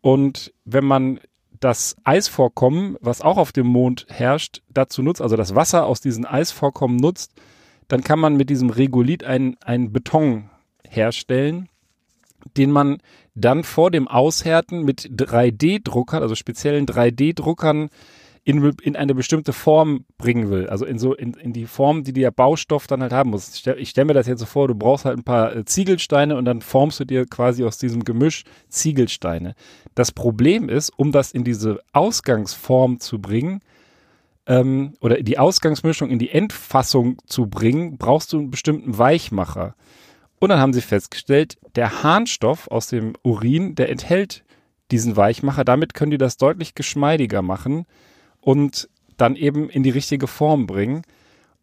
Und 0.00 0.52
wenn 0.64 0.84
man 0.84 1.18
das 1.58 1.96
Eisvorkommen, 2.04 2.96
was 3.00 3.20
auch 3.20 3.36
auf 3.36 3.50
dem 3.50 3.66
Mond 3.66 4.06
herrscht, 4.08 4.62
dazu 4.68 5.02
nutzt, 5.02 5.22
also 5.22 5.36
das 5.36 5.56
Wasser 5.56 5.86
aus 5.86 6.00
diesen 6.00 6.24
Eisvorkommen 6.24 6.96
nutzt, 6.98 7.32
dann 7.88 8.04
kann 8.04 8.20
man 8.20 8.36
mit 8.36 8.50
diesem 8.50 8.70
Regolith 8.70 9.24
einen, 9.24 9.56
einen 9.64 9.92
Beton 9.92 10.50
herstellen, 10.88 11.68
den 12.56 12.70
man 12.70 12.98
dann 13.34 13.64
vor 13.64 13.90
dem 13.90 14.06
Aushärten 14.06 14.84
mit 14.84 15.10
3D-Druckern, 15.10 16.22
also 16.22 16.34
speziellen 16.34 16.86
3D-Druckern, 16.86 17.90
in, 18.46 18.62
in 18.80 18.94
eine 18.94 19.12
bestimmte 19.12 19.52
Form 19.52 20.04
bringen 20.18 20.50
will. 20.50 20.68
Also 20.68 20.84
in 20.84 21.00
so 21.00 21.14
in, 21.14 21.34
in 21.34 21.52
die 21.52 21.66
Form, 21.66 22.04
die 22.04 22.12
der 22.12 22.30
Baustoff 22.30 22.86
dann 22.86 23.02
halt 23.02 23.12
haben 23.12 23.30
muss. 23.30 23.48
Ich 23.48 23.58
stelle 23.58 23.84
stell 23.84 24.04
mir 24.04 24.14
das 24.14 24.28
jetzt 24.28 24.38
so 24.38 24.46
vor, 24.46 24.68
du 24.68 24.76
brauchst 24.76 25.04
halt 25.04 25.18
ein 25.18 25.24
paar 25.24 25.54
äh, 25.54 25.64
Ziegelsteine 25.64 26.36
und 26.36 26.44
dann 26.44 26.62
formst 26.62 27.00
du 27.00 27.04
dir 27.04 27.26
quasi 27.26 27.64
aus 27.64 27.76
diesem 27.76 28.04
Gemisch 28.04 28.44
Ziegelsteine. 28.68 29.56
Das 29.96 30.12
Problem 30.12 30.68
ist, 30.68 30.90
um 30.90 31.10
das 31.10 31.32
in 31.32 31.42
diese 31.42 31.80
Ausgangsform 31.92 33.00
zu 33.00 33.20
bringen, 33.20 33.62
ähm, 34.46 34.94
oder 35.00 35.20
die 35.20 35.40
Ausgangsmischung 35.40 36.08
in 36.08 36.20
die 36.20 36.30
Endfassung 36.30 37.18
zu 37.26 37.48
bringen, 37.48 37.98
brauchst 37.98 38.32
du 38.32 38.38
einen 38.38 38.50
bestimmten 38.52 38.96
Weichmacher. 38.96 39.74
Und 40.38 40.50
dann 40.50 40.60
haben 40.60 40.72
sie 40.72 40.82
festgestellt, 40.82 41.58
der 41.74 42.04
Harnstoff 42.04 42.70
aus 42.70 42.86
dem 42.86 43.14
Urin, 43.24 43.74
der 43.74 43.88
enthält 43.88 44.44
diesen 44.92 45.16
Weichmacher. 45.16 45.64
Damit 45.64 45.94
können 45.94 46.12
die 46.12 46.18
das 46.18 46.36
deutlich 46.36 46.76
geschmeidiger 46.76 47.42
machen 47.42 47.86
und 48.46 48.88
dann 49.16 49.34
eben 49.34 49.68
in 49.68 49.82
die 49.82 49.90
richtige 49.90 50.28
Form 50.28 50.68
bringen. 50.68 51.02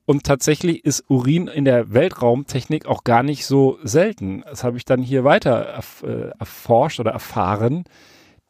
Und 0.05 0.25
tatsächlich 0.25 0.83
ist 0.83 1.09
Urin 1.09 1.47
in 1.47 1.63
der 1.63 1.93
Weltraumtechnik 1.93 2.87
auch 2.87 3.05
gar 3.05 3.23
nicht 3.23 3.45
so 3.45 3.79
selten. 3.83 4.43
Das 4.49 4.65
habe 4.65 4.75
ich 4.75 4.83
dann 4.83 5.01
hier 5.01 5.23
weiter 5.23 5.81
äh, 6.03 6.31
erforscht 6.37 6.99
oder 6.99 7.11
erfahren. 7.11 7.85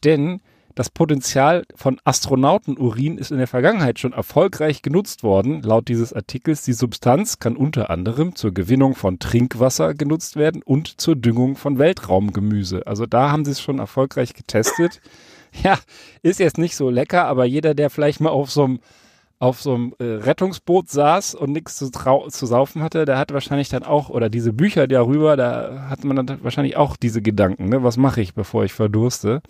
Denn 0.04 0.42
das 0.74 0.90
Potenzial 0.90 1.64
von 1.76 2.00
Astronautenurin 2.06 3.20
ist 3.20 3.30
in 3.30 3.38
der 3.38 3.46
Vergangenheit 3.46 4.00
schon 4.00 4.14
erfolgreich 4.14 4.82
genutzt 4.82 5.22
worden. 5.22 5.62
Laut 5.62 5.88
dieses 5.88 6.12
Artikels, 6.12 6.64
die 6.64 6.74
Substanz 6.74 7.38
kann 7.38 7.56
unter 7.56 7.92
anderem 7.92 8.36
zur 8.36 8.52
Gewinnung 8.52 8.96
von 8.96 9.20
Trinkwasser 9.20 9.94
genutzt 9.94 10.38
werden 10.38 10.64
und 10.64 11.00
zur 11.00 11.16
Düngung 11.16 11.56
von 11.56 11.78
Weltraumgemüse. 11.78 12.88
Also 12.88 13.06
da 13.06 13.30
haben 13.30 13.46
sie 13.46 13.52
es 13.52 13.62
schon 13.62 13.78
erfolgreich 13.78 14.34
getestet. 14.34 15.02
Ja, 15.64 15.78
ist 16.24 16.40
jetzt 16.40 16.58
nicht 16.58 16.76
so 16.76 16.90
lecker, 16.90 17.26
aber 17.26 17.46
jeder, 17.46 17.74
der 17.76 17.90
vielleicht 17.90 18.20
mal 18.20 18.30
auf 18.30 18.50
so 18.52 18.64
einem 18.64 18.80
auf 19.44 19.62
so 19.62 19.74
einem 19.74 19.94
äh, 20.00 20.06
Rettungsboot 20.06 20.90
saß 20.90 21.36
und 21.36 21.52
nichts 21.52 21.76
zu, 21.76 21.92
zu 21.92 22.46
saufen 22.46 22.82
hatte, 22.82 23.04
der 23.04 23.18
hat 23.18 23.34
wahrscheinlich 23.34 23.68
dann 23.68 23.84
auch, 23.84 24.08
oder 24.08 24.30
diese 24.30 24.54
Bücher 24.54 24.88
darüber, 24.88 25.36
da 25.36 25.88
hat 25.90 26.06
man 26.06 26.26
dann 26.26 26.42
wahrscheinlich 26.44 26.78
auch 26.78 26.96
diese 26.96 27.22
Gedanken, 27.22 27.68
ne? 27.68 27.84
Was 27.84 27.98
mache 27.98 28.22
ich, 28.22 28.34
bevor 28.36 28.64
ich 28.64 28.72
verdurste? 28.72 29.42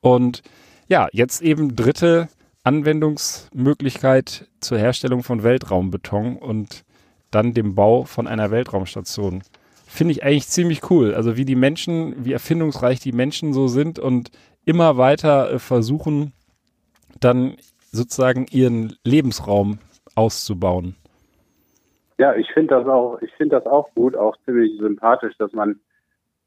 Und 0.00 0.42
ja, 0.88 1.06
jetzt 1.12 1.42
eben 1.42 1.76
dritte 1.76 2.28
Anwendungsmöglichkeit 2.64 4.48
zur 4.58 4.78
Herstellung 4.78 5.22
von 5.22 5.44
Weltraumbeton 5.44 6.36
und 6.36 6.84
dann 7.30 7.54
dem 7.54 7.76
Bau 7.76 8.02
von 8.04 8.26
einer 8.26 8.50
Weltraumstation. 8.50 9.42
Finde 9.86 10.12
ich 10.12 10.24
eigentlich 10.24 10.48
ziemlich 10.48 10.90
cool. 10.90 11.14
Also 11.14 11.36
wie 11.36 11.44
die 11.44 11.54
Menschen, 11.54 12.24
wie 12.24 12.32
erfindungsreich 12.32 12.98
die 12.98 13.12
Menschen 13.12 13.52
so 13.52 13.68
sind 13.68 14.00
und 14.00 14.30
immer 14.64 14.96
weiter 14.96 15.52
äh, 15.52 15.58
versuchen, 15.58 16.32
dann 17.20 17.56
sozusagen 17.92 18.46
ihren 18.50 18.96
Lebensraum 19.04 19.78
auszubauen. 20.14 20.96
Ja, 22.18 22.34
ich 22.34 22.50
finde 22.52 22.74
das 22.76 22.86
auch, 22.86 23.20
ich 23.22 23.32
finde 23.32 23.56
das 23.56 23.66
auch 23.66 23.88
gut, 23.94 24.14
auch 24.14 24.36
ziemlich 24.44 24.78
sympathisch, 24.78 25.34
dass 25.38 25.52
man 25.52 25.80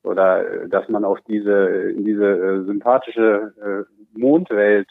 oder 0.03 0.63
äh, 0.63 0.69
dass 0.69 0.87
man 0.89 1.03
auf 1.03 1.19
diese 1.27 1.91
in 1.91 2.05
diese 2.05 2.25
äh, 2.25 2.65
sympathische 2.65 3.85
Mondwelt 4.13 4.87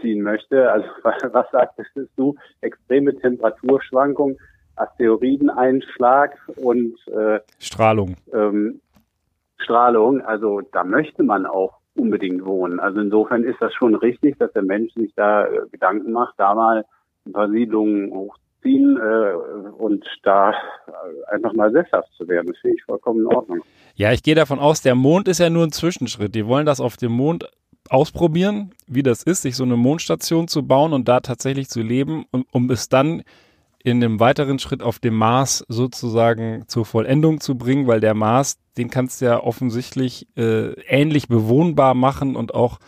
ziehen 0.00 0.22
möchte. 0.22 0.70
Also 0.70 0.86
was 1.02 1.50
sagtest 1.50 1.90
du? 2.16 2.34
Extreme 2.60 3.16
Temperaturschwankungen, 3.16 4.38
Asteroideneinschlag 4.76 6.36
und 6.56 6.96
äh, 7.08 7.40
Strahlung. 7.58 8.16
Ähm, 8.32 8.80
Strahlung. 9.58 10.20
Also 10.22 10.60
da 10.72 10.84
möchte 10.84 11.22
man 11.22 11.46
auch 11.46 11.78
unbedingt 11.96 12.44
wohnen. 12.44 12.80
Also 12.80 13.00
insofern 13.00 13.44
ist 13.44 13.60
das 13.60 13.72
schon 13.74 13.94
richtig, 13.94 14.38
dass 14.38 14.52
der 14.52 14.62
Mensch 14.62 14.92
sich 14.94 15.12
da 15.14 15.46
äh, 15.46 15.66
Gedanken 15.70 16.12
macht, 16.12 16.34
da 16.38 16.54
mal 16.54 16.84
ein 17.26 17.32
paar 17.32 17.50
Siedlungen 17.50 18.12
hoch 18.12 18.36
ziehen 18.62 18.96
äh, 18.96 19.34
und 19.78 20.04
da 20.22 20.54
einfach 21.28 21.52
mal 21.52 21.72
sesshaft 21.72 22.12
zu 22.16 22.26
werden. 22.28 22.48
Das 22.48 22.58
finde 22.58 22.76
ich 22.76 22.84
vollkommen 22.84 23.20
in 23.20 23.26
Ordnung. 23.26 23.60
Ja, 23.94 24.12
ich 24.12 24.22
gehe 24.22 24.34
davon 24.34 24.58
aus, 24.58 24.82
der 24.82 24.94
Mond 24.94 25.28
ist 25.28 25.38
ja 25.38 25.50
nur 25.50 25.64
ein 25.64 25.72
Zwischenschritt. 25.72 26.34
Die 26.34 26.46
wollen 26.46 26.66
das 26.66 26.80
auf 26.80 26.96
dem 26.96 27.12
Mond 27.12 27.50
ausprobieren, 27.88 28.72
wie 28.86 29.02
das 29.02 29.22
ist, 29.22 29.42
sich 29.42 29.56
so 29.56 29.64
eine 29.64 29.76
Mondstation 29.76 30.48
zu 30.48 30.66
bauen 30.66 30.92
und 30.92 31.08
da 31.08 31.20
tatsächlich 31.20 31.68
zu 31.68 31.82
leben, 31.82 32.26
um, 32.32 32.44
um 32.50 32.70
es 32.70 32.88
dann 32.88 33.22
in 33.86 34.02
einem 34.02 34.18
weiteren 34.18 34.58
Schritt 34.58 34.82
auf 34.82 34.98
dem 34.98 35.14
Mars 35.14 35.64
sozusagen 35.68 36.64
zur 36.66 36.84
Vollendung 36.84 37.40
zu 37.40 37.56
bringen, 37.56 37.86
weil 37.86 38.00
der 38.00 38.14
Mars, 38.14 38.58
den 38.76 38.90
kannst 38.90 39.20
du 39.20 39.26
ja 39.26 39.40
offensichtlich 39.40 40.26
äh, 40.36 40.72
ähnlich 40.88 41.28
bewohnbar 41.28 41.94
machen 41.94 42.34
und 42.34 42.52
auch 42.52 42.80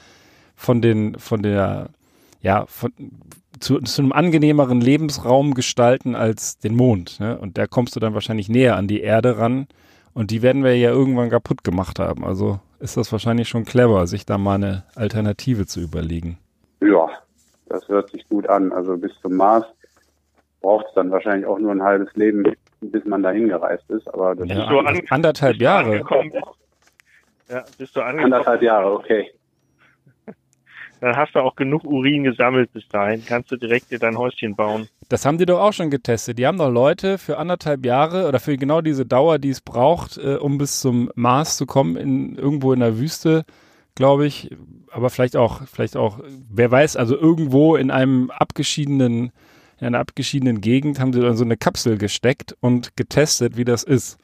von 0.57 0.83
den, 0.83 1.17
von 1.17 1.41
der, 1.45 1.91
ja, 2.43 2.67
von, 2.67 2.93
zu, 3.61 3.79
zu 3.79 4.03
einem 4.03 4.11
angenehmeren 4.11 4.81
Lebensraum 4.81 5.55
gestalten 5.55 6.17
als 6.17 6.59
den 6.59 6.75
Mond. 6.75 7.21
Ne? 7.21 7.39
Und 7.39 7.59
da 7.59 7.69
kommst 7.69 7.95
du 7.95 8.01
dann 8.01 8.15
wahrscheinlich 8.15 8.49
näher 8.49 8.77
an 8.77 8.89
die 8.89 9.01
Erde 9.01 9.39
ran. 9.39 9.69
Und 10.15 10.33
die 10.33 10.43
werden 10.43 10.65
wir 10.65 10.77
ja 10.77 10.91
irgendwann 10.91 11.31
kaputt 11.31 11.63
gemacht 11.63 12.01
haben. 12.01 12.25
Also 12.25 12.59
ist 12.81 12.97
das 12.97 13.13
wahrscheinlich 13.13 13.49
schon 13.49 13.65
clever, 13.65 14.09
sich 14.09 14.27
da 14.27 14.37
mal 14.37 14.57
eine 14.57 14.83
Alternative 14.97 15.67
zu 15.67 15.79
überlegen. 15.79 16.39
Ja, 16.81 17.09
das 17.69 17.87
hört 17.87 18.11
sich 18.11 18.29
gut 18.29 18.49
an. 18.49 18.73
Also 18.73 18.97
bis 18.97 19.13
zum 19.23 19.37
Mars 19.37 19.65
braucht 20.61 20.87
es 20.89 20.95
dann 20.95 21.11
wahrscheinlich 21.11 21.47
auch 21.47 21.59
nur 21.59 21.73
ein 21.73 21.83
halbes 21.83 22.15
Leben, 22.15 22.45
bis 22.81 23.05
man 23.05 23.23
dahin 23.23 23.49
gereist 23.49 23.89
ist. 23.91 24.13
Aber 24.13 24.35
das 24.35 24.49
ja, 24.49 24.63
ist 24.63 24.69
so 24.69 24.79
an, 24.79 25.01
anderthalb 25.11 25.57
Jahre. 25.57 26.03
Ja, 27.49 27.65
bist 27.79 27.97
du 27.97 28.01
angekommen. 28.01 28.33
Anderthalb 28.33 28.63
Jahre, 28.63 28.93
okay 28.93 29.31
dann 31.01 31.17
hast 31.17 31.35
du 31.35 31.41
auch 31.41 31.57
genug 31.57 31.85
Urin 31.85 32.25
gesammelt 32.25 32.73
bis 32.73 32.87
dahin. 32.89 33.25
Kannst 33.27 33.51
du 33.51 33.57
direkt 33.57 33.91
dir 33.91 33.99
dein 33.99 34.17
Häuschen 34.17 34.57
bauen. 34.57 34.89
Das 35.09 35.25
haben 35.25 35.39
die 35.39 35.47
doch 35.47 35.61
auch 35.61 35.73
schon 35.73 35.91
getestet. 35.91 36.39
Die 36.39 36.47
haben 36.47 36.59
doch 36.59 36.71
Leute 36.71 37.19
für 37.19 37.39
anderthalb 37.39 37.87
Jahre 37.87 38.29
oder 38.29 38.41
für 38.41 38.57
genau 38.57 38.81
diese 38.81 39.07
Dauer, 39.07 39.39
die 39.39 39.51
es 39.51 39.61
braucht, 39.61 40.19
äh, 40.19 40.37
um 40.37 40.59
bis 40.59 40.81
zum 40.81 41.11
Mars 41.15 41.57
zu 41.57 41.67
kommen, 41.67 41.97
in, 41.97 42.37
irgendwo 42.37 42.73
in 42.73 42.81
der 42.81 42.99
Wüste, 42.99 43.45
glaube 43.95 44.27
ich. 44.27 44.51
Aber 44.91 45.11
vielleicht 45.11 45.37
auch, 45.37 45.63
vielleicht 45.67 45.97
auch, 45.97 46.21
wer 46.51 46.71
weiß, 46.71 46.97
also 46.97 47.17
irgendwo 47.17 47.77
in 47.77 47.91
einem 47.91 48.31
abgeschiedenen, 48.31 49.33
in 49.81 49.87
einer 49.87 49.99
abgeschiedenen 49.99 50.61
Gegend 50.61 51.01
haben 51.01 51.13
sie 51.13 51.21
dann 51.21 51.37
so 51.37 51.45
eine 51.45 51.57
Kapsel 51.57 51.99
gesteckt 51.99 52.57
und 52.61 52.97
getestet, 52.97 53.57
wie 53.57 53.65
das 53.65 53.85
ist 53.85 54.19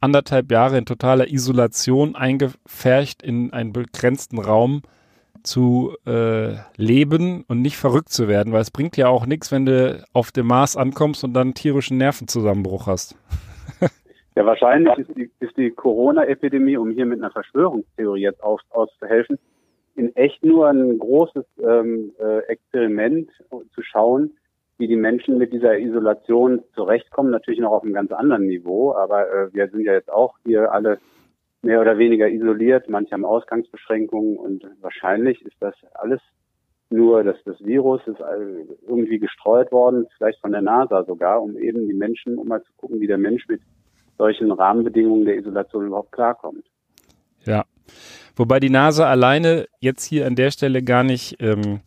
anderthalb 0.00 0.50
Jahre 0.50 0.78
in 0.78 0.86
totaler 0.86 1.28
Isolation 1.28 2.14
eingefärcht 2.14 3.22
in 3.22 3.52
einen 3.52 3.72
begrenzten 3.72 4.38
Raum 4.38 4.82
zu 5.42 5.96
äh, 6.06 6.56
leben 6.76 7.44
und 7.48 7.62
nicht 7.62 7.76
verrückt 7.76 8.10
zu 8.10 8.28
werden, 8.28 8.52
weil 8.52 8.60
es 8.60 8.70
bringt 8.70 8.96
ja 8.96 9.08
auch 9.08 9.26
nichts, 9.26 9.52
wenn 9.52 9.66
du 9.66 10.04
auf 10.12 10.30
dem 10.30 10.46
Mars 10.46 10.76
ankommst 10.76 11.24
und 11.24 11.32
dann 11.32 11.54
tierischen 11.54 11.96
Nervenzusammenbruch 11.96 12.86
hast. 12.86 13.16
ja, 14.36 14.44
wahrscheinlich 14.44 14.98
ist 14.98 15.16
die, 15.16 15.30
die 15.56 15.70
Corona-Epidemie, 15.70 16.76
um 16.76 16.90
hier 16.90 17.06
mit 17.06 17.20
einer 17.20 17.30
Verschwörungstheorie 17.30 18.22
jetzt 18.22 18.42
auf, 18.42 18.60
auszuhelfen, 18.70 19.38
in 19.94 20.14
echt 20.16 20.44
nur 20.44 20.68
ein 20.68 20.98
großes 20.98 21.44
ähm, 21.62 22.12
äh, 22.20 22.38
Experiment 22.48 23.30
zu 23.74 23.82
schauen, 23.82 24.32
wie 24.78 24.86
die 24.86 24.96
Menschen 24.96 25.38
mit 25.38 25.52
dieser 25.52 25.78
Isolation 25.78 26.62
zurechtkommen. 26.74 27.30
Natürlich 27.30 27.60
noch 27.60 27.72
auf 27.72 27.82
einem 27.82 27.94
ganz 27.94 28.12
anderen 28.12 28.46
Niveau, 28.46 28.94
aber 28.94 29.30
äh, 29.30 29.52
wir 29.52 29.68
sind 29.68 29.84
ja 29.84 29.92
jetzt 29.92 30.10
auch 30.10 30.36
hier 30.44 30.72
alle 30.72 30.98
mehr 31.62 31.80
oder 31.80 31.98
weniger 31.98 32.28
isoliert. 32.28 32.88
Manche 32.88 33.12
haben 33.12 33.24
Ausgangsbeschränkungen 33.24 34.36
und 34.36 34.64
wahrscheinlich 34.80 35.42
ist 35.42 35.56
das 35.60 35.74
alles 35.94 36.20
nur, 36.90 37.22
dass 37.22 37.36
das 37.44 37.56
Virus 37.60 38.00
ist 38.06 38.20
irgendwie 38.86 39.18
gestreut 39.18 39.70
worden, 39.72 40.06
vielleicht 40.16 40.40
von 40.40 40.52
der 40.52 40.62
NASA 40.62 41.04
sogar, 41.04 41.42
um 41.42 41.58
eben 41.58 41.86
die 41.86 41.94
Menschen, 41.94 42.38
um 42.38 42.48
mal 42.48 42.62
zu 42.62 42.72
gucken, 42.76 43.00
wie 43.00 43.06
der 43.06 43.18
Mensch 43.18 43.46
mit 43.48 43.60
solchen 44.16 44.50
Rahmenbedingungen 44.50 45.26
der 45.26 45.36
Isolation 45.36 45.86
überhaupt 45.86 46.12
klarkommt. 46.12 46.64
Ja, 47.44 47.64
wobei 48.36 48.58
die 48.58 48.70
NASA 48.70 49.08
alleine 49.08 49.66
jetzt 49.80 50.04
hier 50.04 50.26
an 50.26 50.34
der 50.34 50.50
Stelle 50.50 50.82
gar 50.82 51.04
nicht 51.04 51.36
ähm, 51.40 51.80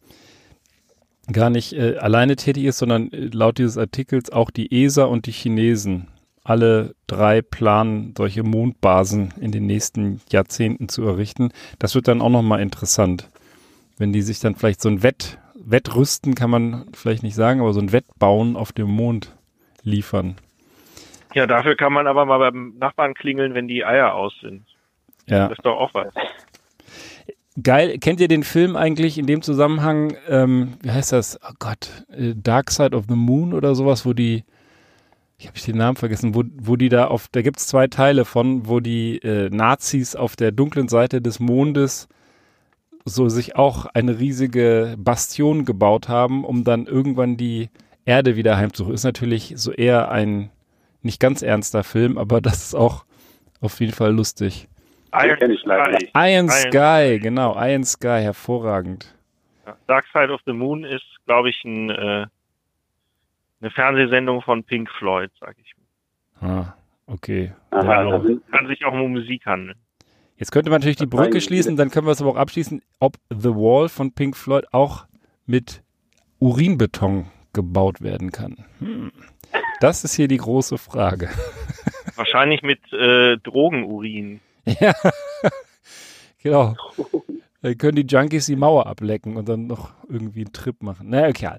gar 1.34 1.50
nicht 1.50 1.74
äh, 1.74 1.98
alleine 1.98 2.36
tätig 2.36 2.66
ist, 2.66 2.78
sondern 2.78 3.12
äh, 3.12 3.30
laut 3.32 3.58
dieses 3.58 3.78
Artikels 3.78 4.32
auch 4.32 4.50
die 4.50 4.84
ESA 4.84 5.06
und 5.06 5.26
die 5.26 5.32
Chinesen. 5.32 6.08
Alle 6.44 6.96
drei 7.06 7.42
planen, 7.42 8.16
solche 8.18 8.44
Mondbasen 8.44 9.34
in 9.40 9.52
den 9.52 9.68
nächsten 9.68 10.22
Jahrzehnten 10.32 10.90
zu 10.90 11.04
errichten. 11.04 11.52
Das 11.78 11.94
wird 11.94 12.08
dann 12.08 12.22
auch 12.22 12.30
nochmal 12.30 12.62
interessant 12.62 13.28
wenn 14.02 14.12
die 14.12 14.24
sich 14.24 14.40
dann 14.40 14.56
vielleicht 14.56 14.82
so 14.82 14.90
ein 14.90 15.04
Wett, 15.04 15.38
Wettrüsten 15.54 16.34
kann 16.34 16.50
man 16.50 16.86
vielleicht 16.94 17.22
nicht 17.22 17.36
sagen, 17.36 17.62
aber 17.62 17.72
so 17.72 17.80
ein 17.80 17.94
Wettbauen 17.94 18.58
auf 18.58 18.74
dem 18.74 18.90
Mond 18.90 19.38
liefern. 19.84 20.36
Ja, 21.36 21.46
dafür 21.46 21.78
kann 21.78 21.94
man 21.94 22.08
aber 22.08 22.26
mal 22.26 22.40
beim 22.40 22.74
Nachbarn 22.80 23.14
klingeln, 23.14 23.54
wenn 23.54 23.68
die 23.68 23.86
Eier 23.86 24.16
aus 24.16 24.34
sind. 24.42 24.66
Ja. 25.28 25.48
Das 25.48 25.60
ist 25.60 25.66
doch 25.66 25.78
auch 25.78 25.94
was. 25.94 26.12
Geil. 27.62 27.98
Kennt 28.00 28.22
ihr 28.22 28.30
den 28.30 28.44
Film 28.44 28.76
eigentlich 28.78 29.18
in 29.18 29.26
dem 29.26 29.42
Zusammenhang, 29.42 30.16
ähm, 30.30 30.74
wie 30.82 30.92
heißt 30.92 31.12
das? 31.12 31.38
Oh 31.44 31.54
Gott, 31.60 32.06
äh, 32.10 32.34
Dark 32.36 32.72
Side 32.72 32.96
of 32.96 33.06
the 33.10 33.16
Moon 33.16 33.54
oder 33.54 33.76
sowas, 33.76 34.06
wo 34.06 34.14
die, 34.14 34.46
ich 35.38 35.48
habe 35.48 35.60
den 35.60 35.78
Namen 35.78 35.98
vergessen, 35.98 36.34
wo, 36.34 36.44
wo 36.56 36.78
die 36.78 36.88
da 36.88 37.08
auf, 37.08 37.28
da 37.30 37.42
gibt 37.42 37.60
es 37.60 37.68
zwei 37.68 37.88
Teile 37.88 38.24
von, 38.24 38.68
wo 38.68 38.80
die 38.80 39.18
äh, 39.18 39.50
Nazis 39.50 40.16
auf 40.16 40.38
der 40.38 40.54
dunklen 40.54 40.88
Seite 40.88 41.22
des 41.22 41.40
Mondes 41.40 42.08
so 43.04 43.28
sich 43.28 43.56
auch 43.56 43.86
eine 43.88 44.20
riesige 44.20 44.96
Bastion 44.98 45.66
gebaut 45.66 46.08
haben, 46.08 46.46
um 46.46 46.64
dann 46.64 46.86
irgendwann 46.86 47.36
die 47.36 47.70
Erde 48.06 48.36
wieder 48.36 48.58
heimzuholen. 48.58 48.96
Ist 48.96 49.04
natürlich 49.04 49.54
so 49.58 49.72
eher 49.72 50.10
ein 50.12 50.52
nicht 51.02 51.20
ganz 51.20 51.42
ernster 51.42 51.84
Film, 51.84 52.18
aber 52.18 52.40
das 52.42 52.64
ist 52.64 52.76
auch 52.76 53.06
auf 53.60 53.80
jeden 53.82 53.94
Fall 53.94 54.14
lustig. 54.14 54.68
Iron, 55.14 55.58
Sky. 55.58 56.10
Iron 56.16 56.50
Sky, 56.50 57.20
genau, 57.20 57.56
Iron 57.56 57.84
Sky, 57.84 58.22
hervorragend. 58.22 59.14
Dark 59.88 60.06
Side 60.14 60.32
of 60.32 60.42
the 60.46 60.54
Moon 60.54 60.84
ist, 60.84 61.06
glaube 61.26 61.50
ich, 61.50 61.64
ein, 61.64 61.90
äh, 61.90 62.26
eine 63.62 63.72
Fernsehsendung 63.72 64.42
von 64.42 64.64
Pink 64.64 64.90
Floyd, 64.98 65.32
sag 65.40 65.56
ich 65.62 65.74
mal. 66.40 66.50
Ah, 66.50 66.76
okay. 67.08 67.54
Aha, 67.72 68.22
kann 68.52 68.68
sich 68.68 68.84
auch 68.86 68.94
um 68.94 69.12
Musik 69.12 69.46
handeln. 69.46 69.78
Jetzt 70.38 70.52
könnte 70.52 70.72
man 70.72 70.80
natürlich 70.80 70.98
die 70.98 71.06
Brücke 71.06 71.40
schließen, 71.40 71.76
dann 71.76 71.92
können 71.92 72.08
wir 72.08 72.12
es 72.12 72.22
aber 72.22 72.32
auch 72.32 72.36
abschließen, 72.36 72.82
ob 73.00 73.18
The 73.30 73.50
Wall 73.50 73.90
von 73.90 74.12
Pink 74.14 74.36
Floyd 74.36 74.66
auch 74.72 75.06
mit 75.46 75.84
Urinbeton 76.40 77.28
gebaut 77.54 78.02
werden 78.02 78.32
kann. 78.32 78.66
Hm. 78.80 79.12
Das 79.82 80.04
ist 80.04 80.16
hier 80.16 80.28
die 80.28 80.38
große 80.38 80.78
Frage. 80.78 81.30
Wahrscheinlich 82.16 82.64
mit 82.64 82.80
äh, 82.92 83.38
Drogenurin. 83.38 84.40
Ja, 84.80 84.94
genau. 86.42 86.76
Dann 87.62 87.78
können 87.78 87.96
die 87.96 88.14
Junkies 88.14 88.48
die 88.48 88.56
Mauer 88.56 88.88
ablecken 88.88 89.38
und 89.38 89.48
dann 89.48 89.68
noch 89.68 89.94
irgendwie 90.08 90.42
einen 90.42 90.54
Trip 90.54 90.82
machen. 90.82 91.08
Na, 91.10 91.22
naja, 91.22 91.30
okay. 91.30 91.58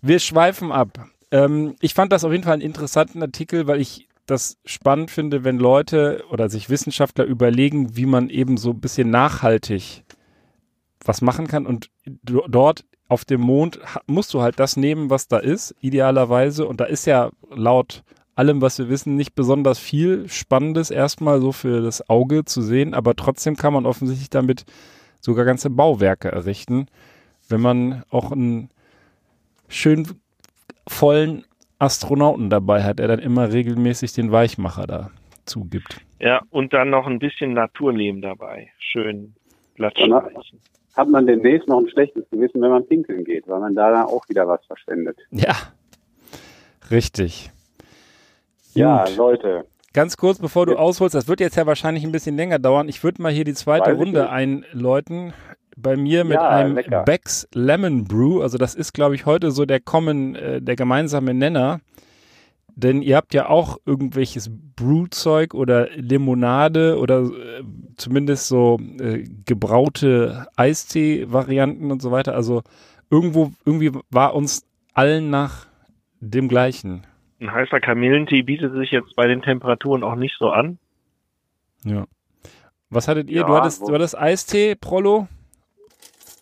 Wir 0.00 0.18
schweifen 0.18 0.72
ab. 0.72 1.06
Ähm, 1.30 1.76
ich 1.80 1.94
fand 1.94 2.12
das 2.12 2.24
auf 2.24 2.32
jeden 2.32 2.44
Fall 2.44 2.54
einen 2.54 2.62
interessanten 2.62 3.22
Artikel, 3.22 3.66
weil 3.66 3.80
ich 3.80 4.08
das 4.26 4.58
spannend 4.64 5.10
finde, 5.10 5.44
wenn 5.44 5.58
Leute 5.58 6.24
oder 6.30 6.48
sich 6.48 6.70
Wissenschaftler 6.70 7.24
überlegen, 7.24 7.96
wie 7.96 8.06
man 8.06 8.30
eben 8.30 8.56
so 8.56 8.70
ein 8.70 8.80
bisschen 8.80 9.10
nachhaltig 9.10 10.04
was 11.04 11.20
machen 11.20 11.48
kann. 11.48 11.66
Und 11.66 11.90
dort 12.24 12.84
auf 13.08 13.24
dem 13.24 13.40
Mond 13.40 13.80
musst 14.06 14.32
du 14.32 14.40
halt 14.40 14.58
das 14.58 14.76
nehmen, 14.76 15.10
was 15.10 15.28
da 15.28 15.38
ist, 15.38 15.74
idealerweise. 15.80 16.66
Und 16.66 16.80
da 16.80 16.84
ist 16.84 17.06
ja 17.06 17.30
laut 17.50 18.04
allem, 18.34 18.60
was 18.60 18.78
wir 18.78 18.88
wissen, 18.88 19.16
nicht 19.16 19.34
besonders 19.34 19.78
viel 19.78 20.28
Spannendes 20.28 20.90
erstmal 20.90 21.40
so 21.40 21.52
für 21.52 21.82
das 21.82 22.08
Auge 22.08 22.44
zu 22.44 22.62
sehen. 22.62 22.94
Aber 22.94 23.14
trotzdem 23.14 23.56
kann 23.56 23.72
man 23.72 23.86
offensichtlich 23.86 24.30
damit 24.30 24.64
sogar 25.20 25.44
ganze 25.44 25.70
Bauwerke 25.70 26.30
errichten, 26.30 26.86
wenn 27.48 27.60
man 27.60 28.02
auch 28.10 28.32
einen 28.32 28.70
schön 29.68 30.06
vollen 30.88 31.44
Astronauten 31.78 32.50
dabei 32.50 32.82
hat, 32.82 33.00
er 33.00 33.08
dann 33.08 33.18
immer 33.18 33.52
regelmäßig 33.52 34.12
den 34.12 34.30
Weichmacher 34.30 34.86
da 34.86 35.10
zugibt. 35.44 36.00
Ja, 36.20 36.40
und 36.50 36.72
dann 36.72 36.90
noch 36.90 37.06
ein 37.06 37.18
bisschen 37.18 37.52
Naturleben 37.54 38.22
dabei. 38.22 38.70
Schön 38.78 39.34
glatt 39.74 39.98
Hat 40.94 41.08
man 41.08 41.26
demnächst 41.26 41.66
noch 41.68 41.80
ein 41.80 41.88
schlechtes 41.88 42.28
Gewissen, 42.30 42.62
wenn 42.62 42.70
man 42.70 42.86
pinkeln 42.86 43.24
geht, 43.24 43.48
weil 43.48 43.60
man 43.60 43.74
da 43.74 43.90
dann 43.90 44.06
auch 44.06 44.28
wieder 44.28 44.46
was 44.46 44.64
verschwendet. 44.66 45.18
Ja, 45.30 45.56
richtig. 46.90 47.50
Ja, 48.74 49.04
Leute. 49.16 49.66
Ganz 49.92 50.16
kurz, 50.16 50.38
bevor 50.38 50.64
du 50.64 50.76
ausholst, 50.76 51.14
das 51.14 51.28
wird 51.28 51.40
jetzt 51.40 51.56
ja 51.56 51.66
wahrscheinlich 51.66 52.04
ein 52.04 52.12
bisschen 52.12 52.36
länger 52.36 52.58
dauern. 52.58 52.88
Ich 52.88 53.04
würde 53.04 53.20
mal 53.20 53.30
hier 53.30 53.44
die 53.44 53.52
zweite 53.52 53.90
Weiß 53.90 53.98
Runde 53.98 54.30
einläuten 54.30 55.34
bei 55.76 55.96
mir 55.96 56.24
mit 56.24 56.34
ja, 56.34 56.48
einem 56.48 56.74
lecker. 56.74 57.02
Becks 57.04 57.46
Lemon 57.52 58.04
Brew. 58.04 58.40
Also 58.40 58.56
das 58.56 58.74
ist, 58.74 58.94
glaube 58.94 59.14
ich, 59.14 59.26
heute 59.26 59.50
so 59.50 59.66
der 59.66 59.80
Common, 59.80 60.34
äh, 60.34 60.62
der 60.62 60.76
gemeinsame 60.76 61.34
Nenner. 61.34 61.80
Denn 62.74 63.02
ihr 63.02 63.16
habt 63.16 63.34
ja 63.34 63.50
auch 63.50 63.76
irgendwelches 63.84 64.50
Brewzeug 64.50 65.52
oder 65.52 65.90
Limonade 65.90 66.98
oder 66.98 67.24
äh, 67.24 67.62
zumindest 67.96 68.48
so 68.48 68.80
äh, 68.98 69.24
gebraute 69.44 70.46
Eistee-Varianten 70.56 71.90
und 71.90 72.00
so 72.00 72.10
weiter. 72.10 72.34
Also 72.34 72.62
irgendwo, 73.10 73.52
irgendwie 73.66 73.92
war 74.10 74.34
uns 74.34 74.64
allen 74.94 75.28
nach 75.28 75.66
dem 76.20 76.48
gleichen. 76.48 77.02
Ein 77.42 77.52
heißer 77.52 77.80
Kamillentee 77.80 78.42
bietet 78.42 78.72
sich 78.74 78.92
jetzt 78.92 79.16
bei 79.16 79.26
den 79.26 79.42
Temperaturen 79.42 80.04
auch 80.04 80.14
nicht 80.14 80.36
so 80.38 80.50
an. 80.50 80.78
Ja. 81.82 82.06
Was 82.88 83.08
hattet 83.08 83.28
ihr? 83.28 83.40
Ja, 83.40 83.46
du 83.48 83.54
hattest, 83.54 83.82
du 83.82 83.92
hattest 83.92 84.16
Eistee, 84.16 84.76
Prollo? 84.76 85.26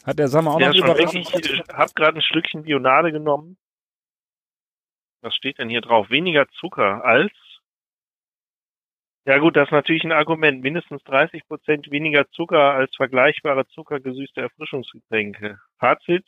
Hat 0.05 0.19
der 0.19 0.29
Sommer 0.29 0.53
auch 0.53 0.61
ja, 0.61 0.69
noch 0.69 0.75
überrascht? 0.77 1.15
Ich 1.15 1.63
habe 1.73 1.93
gerade 1.95 2.19
ein 2.19 2.23
Stückchen 2.23 2.65
Bionade 2.65 3.13
genommen. 3.13 3.57
Was 5.23 5.35
steht 5.35 5.59
denn 5.59 5.71
hier 5.71 5.81
drauf? 5.81 6.11
Weniger 6.11 6.47
Zucker 6.49 7.03
als 7.03 7.33
ja 9.27 9.39
gut, 9.39 9.55
das 9.55 9.69
ist 9.69 9.73
natürlich 9.73 10.05
ein 10.05 10.13
Argument. 10.13 10.63
Mindestens 10.63 11.03
30 11.05 11.47
Prozent 11.47 11.91
weniger 11.91 12.29
Zucker 12.31 12.75
als 12.75 12.95
vergleichbare 12.97 13.67
zuckergesüßte 13.69 14.41
Erfrischungsgetränke. 14.41 15.59
Fazit, 15.79 16.25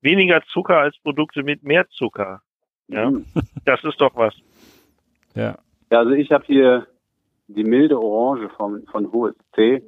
weniger 0.00 0.42
Zucker 0.46 0.78
als 0.78 0.96
Produkte 0.98 1.42
mit 1.42 1.64
mehr 1.64 1.88
Zucker. 1.88 2.42
Ja, 2.88 3.10
mhm. 3.10 3.24
das 3.64 3.82
ist 3.84 4.00
doch 4.00 4.14
was. 4.14 4.34
Ja. 5.34 5.58
ja 5.90 5.98
also 5.98 6.12
ich 6.12 6.30
habe 6.32 6.44
hier 6.46 6.86
die 7.48 7.64
milde 7.64 8.00
Orange 8.00 8.48
von, 8.56 8.84
von 8.86 9.12
HSC 9.12 9.82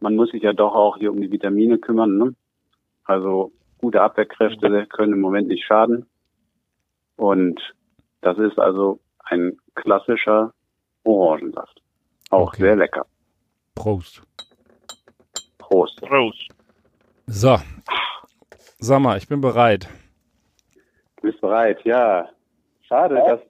man 0.00 0.16
muss 0.16 0.30
sich 0.30 0.42
ja 0.42 0.52
doch 0.52 0.74
auch 0.74 0.96
hier 0.96 1.10
um 1.10 1.20
die 1.20 1.30
Vitamine 1.30 1.78
kümmern. 1.78 2.18
Ne? 2.18 2.34
Also 3.04 3.52
gute 3.78 4.02
Abwehrkräfte 4.02 4.86
können 4.86 5.14
im 5.14 5.20
Moment 5.20 5.48
nicht 5.48 5.64
schaden. 5.64 6.06
Und 7.16 7.60
das 8.20 8.38
ist 8.38 8.58
also 8.58 9.00
ein 9.24 9.58
klassischer 9.74 10.52
Orangensaft. 11.04 11.82
Auch 12.30 12.48
okay. 12.48 12.62
sehr 12.62 12.76
lecker. 12.76 13.06
Prost. 13.74 14.22
Prost. 15.58 16.00
Prost. 16.00 16.48
So. 17.26 17.56
Sag 18.78 19.00
mal, 19.00 19.18
ich 19.18 19.28
bin 19.28 19.40
bereit. 19.40 19.88
Du 21.20 21.28
bist 21.28 21.40
bereit, 21.40 21.82
ja. 21.84 22.28
Schade, 22.82 23.16
dass 23.16 23.40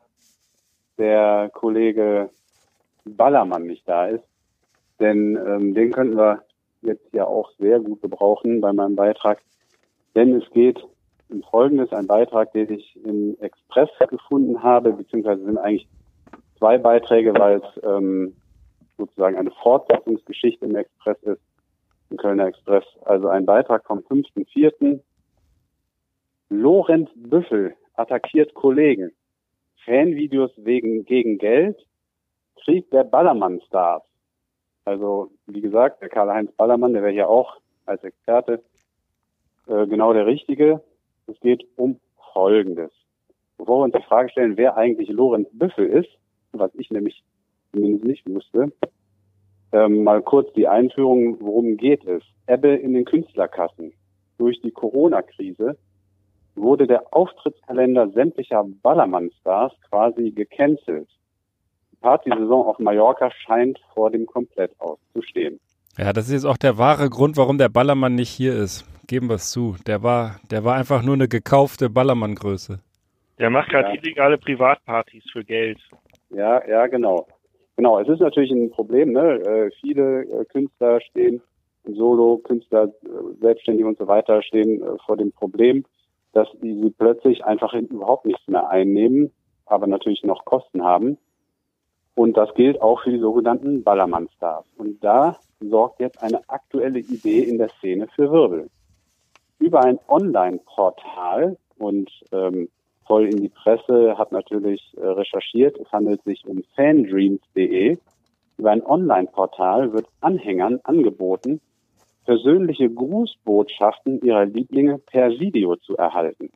der 0.97 1.51
Kollege 1.53 2.31
Ballermann 3.05 3.65
nicht 3.65 3.87
da 3.87 4.07
ist. 4.07 4.25
Denn 4.99 5.37
ähm, 5.37 5.75
den 5.75 5.93
könnten 5.93 6.17
wir 6.17 6.43
jetzt 6.83 7.13
ja 7.13 7.25
auch 7.27 7.53
sehr 7.59 7.81
gut 7.81 8.01
gebrauchen 8.03 8.61
bei 8.61 8.73
meinem 8.73 8.97
Beitrag. 8.97 9.41
Denn 10.15 10.35
es 10.35 10.51
geht 10.51 10.83
um 11.29 11.43
Folgendes, 11.43 11.93
ein 11.93 12.07
Beitrag, 12.07 12.53
den 12.53 12.73
ich 12.73 12.97
im 13.05 13.37
Express 13.41 13.91
gefunden 14.09 14.63
habe, 14.63 14.93
beziehungsweise 14.93 15.45
sind 15.45 15.59
eigentlich 15.59 15.89
zwei 16.59 16.79
Beiträge, 16.79 17.35
weil 17.35 17.59
es 17.59 17.83
ähm, 17.85 18.35
sozusagen 18.97 19.37
eine 19.37 19.51
Fortsetzungsgeschichte 19.63 20.65
im 20.65 20.75
Express 20.75 21.19
ist, 21.23 21.43
im 22.11 22.17
Kölner 22.17 22.47
Express. 22.47 22.85
Also 23.05 23.29
ein 23.29 23.45
Beitrag 23.45 23.85
vom 23.85 23.99
5.4. 23.99 25.01
Lorenz 26.51 27.11
Büffel 27.15 27.75
attackiert 27.95 28.55
Kollegen. 28.55 29.13
Fanvideos 29.85 30.51
wegen 30.57 31.05
gegen 31.05 31.39
Geld. 31.39 31.77
Krieg 32.65 32.91
der 32.91 33.05
Ballermann-Stars. 33.05 34.03
Also, 34.85 35.31
wie 35.47 35.61
gesagt, 35.61 36.01
der 36.01 36.09
Karl-Heinz 36.09 36.51
Ballermann, 36.53 36.95
der 36.95 37.03
wäre 37.03 37.13
hier 37.13 37.29
auch 37.29 37.61
als 37.87 38.03
Experte 38.05 38.63
äh, 39.67 39.87
genau 39.87 40.13
der 40.13 40.27
Richtige. 40.27 40.83
Es 41.27 41.39
geht 41.41 41.67
um 41.77 42.01
Folgendes. 42.33 42.91
Bevor 43.59 43.81
wir 43.81 43.85
uns 43.85 43.95
die 43.95 44.03
Frage 44.03 44.31
stellen, 44.31 44.57
wer 44.57 44.77
eigentlich 44.77 45.09
Lorenz 45.11 45.49
Büffel 45.53 45.87
ist, 45.87 46.09
was 46.53 46.75
ich 46.75 46.91
nämlich 46.91 47.23
zumindest 47.73 48.05
nicht 48.05 48.29
wusste, 48.29 48.73
ähm, 49.73 50.05
mal 50.05 50.23
kurz 50.23 50.53
die 50.55 50.69
Einführung, 50.69 51.39
worum 51.41 51.77
geht 51.77 52.05
es. 52.07 52.23
Ebbe 52.47 52.69
in 52.69 52.95
den 52.95 53.05
Künstlerkassen. 53.05 53.93
Durch 54.39 54.61
die 54.63 54.71
Corona-Krise 54.71 55.77
wurde 56.61 56.87
der 56.87 57.03
Auftrittskalender 57.13 58.11
sämtlicher 58.11 58.65
Ballermann-Stars 58.83 59.73
quasi 59.89 60.31
gecancelt. 60.31 61.09
Die 61.93 61.97
Partysaison 61.97 62.67
auf 62.67 62.79
Mallorca 62.79 63.31
scheint 63.31 63.79
vor 63.95 64.11
dem 64.11 64.27
Komplettaus 64.27 64.99
zu 65.13 65.23
stehen. 65.23 65.61
Ja, 65.97 66.13
das 66.13 66.27
ist 66.27 66.33
jetzt 66.33 66.45
auch 66.45 66.57
der 66.57 66.79
wahre 66.79 67.11
Grund, 67.11 67.37
warum 67.37 67.59
der 67.59 67.69
Ballermann 67.69 68.15
nicht 68.15 68.31
hier 68.31 68.55
ist. 68.55 68.85
Geben 69.09 69.29
wir 69.29 69.37
es 69.37 69.51
zu. 69.51 69.77
Der 69.87 70.03
war, 70.03 70.37
der 70.51 70.65
war 70.65 70.77
einfach 70.77 71.03
nur 71.03 71.15
eine 71.15 71.29
gekaufte 71.29 71.91
Ballermann-Größe. 71.91 72.81
Der 73.39 73.51
macht 73.51 73.71
gerade 73.71 73.89
ja. 73.89 73.95
illegale 73.95 74.39
Privatpartys 74.39 75.25
für 75.33 75.45
Geld. 75.45 75.79
Ja, 76.31 76.67
ja, 76.69 76.87
genau. 76.87 77.27
Genau, 77.77 78.01
es 78.01 78.09
ist 78.09 78.21
natürlich 78.21 78.51
ein 78.51 78.71
Problem. 78.71 79.13
Ne? 79.13 79.41
Äh, 79.41 79.71
viele 79.81 80.23
äh, 80.23 80.45
Künstler 80.47 81.01
stehen, 81.01 81.41
Solo-Künstler, 81.85 82.85
äh, 82.85 83.41
Selbstständige 83.41 83.89
und 83.89 83.99
so 83.99 84.07
weiter 84.07 84.43
stehen 84.43 84.83
äh, 84.83 84.99
vor 85.07 85.17
dem 85.17 85.33
Problem, 85.33 85.85
dass 86.33 86.49
sie 86.61 86.95
plötzlich 86.97 87.45
einfach 87.45 87.73
überhaupt 87.75 88.27
nichts 88.27 88.47
mehr 88.49 88.69
einnehmen, 88.69 89.33
aber 89.67 89.87
natürlich 89.87 90.25
noch 90.25 90.45
Kosten 90.45 90.83
haben. 90.85 91.19
Und 92.15 92.37
das 92.37 92.53
gilt 92.55 92.83
auch 92.83 93.03
für 93.03 93.11
die 93.11 93.21
sogenannten 93.21 93.85
Ballermann-Stars. 93.85 94.67
Und 94.77 95.03
da 95.05 95.39
sorgt 95.61 96.01
jetzt 96.01 96.23
eine 96.23 96.41
aktuelle 96.49 96.99
Idee 96.99 97.43
in 97.43 97.59
der 97.59 97.69
Szene 97.69 98.09
für 98.15 98.31
Wirbel. 98.31 98.69
Über 99.59 99.85
ein 99.85 99.99
Online-Portal 100.09 101.57
und 101.79 102.11
ähm, 102.33 102.69
voll 103.07 103.27
in 103.27 103.41
die 103.41 103.49
Presse, 103.49 104.17
hat 104.19 104.31
natürlich 104.33 104.95
äh, 104.97 105.07
recherchiert. 105.07 105.79
Es 105.79 105.91
handelt 105.91 106.23
sich 106.25 106.47
um 106.47 106.63
fandreams.de. 106.77 107.99
Über 108.59 108.71
ein 108.71 108.85
Online-Portal 108.85 109.93
wird 109.93 110.07
Anhängern 110.21 110.81
angeboten, 110.85 111.61
persönliche 112.29 112.91
Grußbotschaften 112.91 114.21
ihrer 114.21 114.45
Lieblinge 114.45 114.99
per 114.99 115.31
Video 115.31 115.77
zu 115.77 115.97
erhalten. 115.97 116.51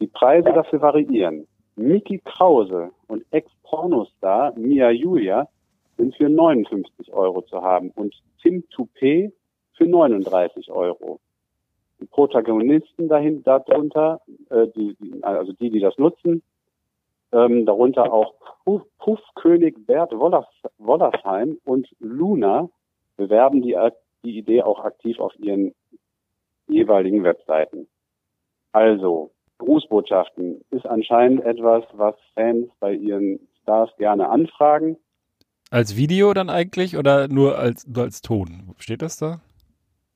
Die 0.00 0.06
Preise 0.06 0.50
dafür 0.54 0.80
variieren. 0.80 1.46
Mickey 1.76 2.22
Krause 2.24 2.90
und 3.06 3.22
Ex-Pornostar 3.32 4.54
Mia 4.56 4.92
Julia 4.92 5.46
sind 5.98 6.16
für 6.16 6.30
59 6.30 7.12
Euro 7.12 7.42
zu 7.42 7.60
haben 7.60 7.90
und 7.90 8.14
Tim 8.40 8.64
Toupé 8.74 9.30
für 9.74 9.84
39 9.84 10.70
Euro 10.70 11.20
die 12.00 12.06
Protagonisten 12.06 13.08
dahin, 13.08 13.42
darunter, 13.42 14.22
äh, 14.48 14.68
die, 14.68 14.96
also 15.20 15.52
die, 15.52 15.68
die 15.68 15.80
das 15.80 15.98
nutzen, 15.98 16.42
ähm, 17.32 17.66
darunter 17.66 18.10
auch 18.10 18.32
Puff, 18.64 18.84
Puffkönig 18.98 19.76
Bert 19.86 20.12
Wollers, 20.12 20.46
Wollersheim 20.78 21.58
und 21.66 21.88
Luna 21.98 22.70
bewerben 23.18 23.60
die, 23.60 23.76
die 24.24 24.38
Idee 24.38 24.62
auch 24.62 24.84
aktiv 24.84 25.18
auf 25.18 25.32
ihren 25.38 25.74
jeweiligen 26.68 27.24
Webseiten. 27.24 27.88
Also, 28.72 29.32
Grußbotschaften 29.58 30.64
ist 30.70 30.86
anscheinend 30.86 31.44
etwas, 31.44 31.84
was 31.92 32.14
Fans 32.34 32.70
bei 32.78 32.94
ihren 32.94 33.48
Stars 33.62 33.90
gerne 33.98 34.28
anfragen. 34.28 34.96
Als 35.70 35.96
Video 35.96 36.32
dann 36.32 36.48
eigentlich 36.48 36.96
oder 36.96 37.28
nur 37.28 37.58
als, 37.58 37.86
nur 37.86 38.04
als 38.04 38.22
Ton? 38.22 38.74
Steht 38.78 39.02
das 39.02 39.18
da? 39.18 39.40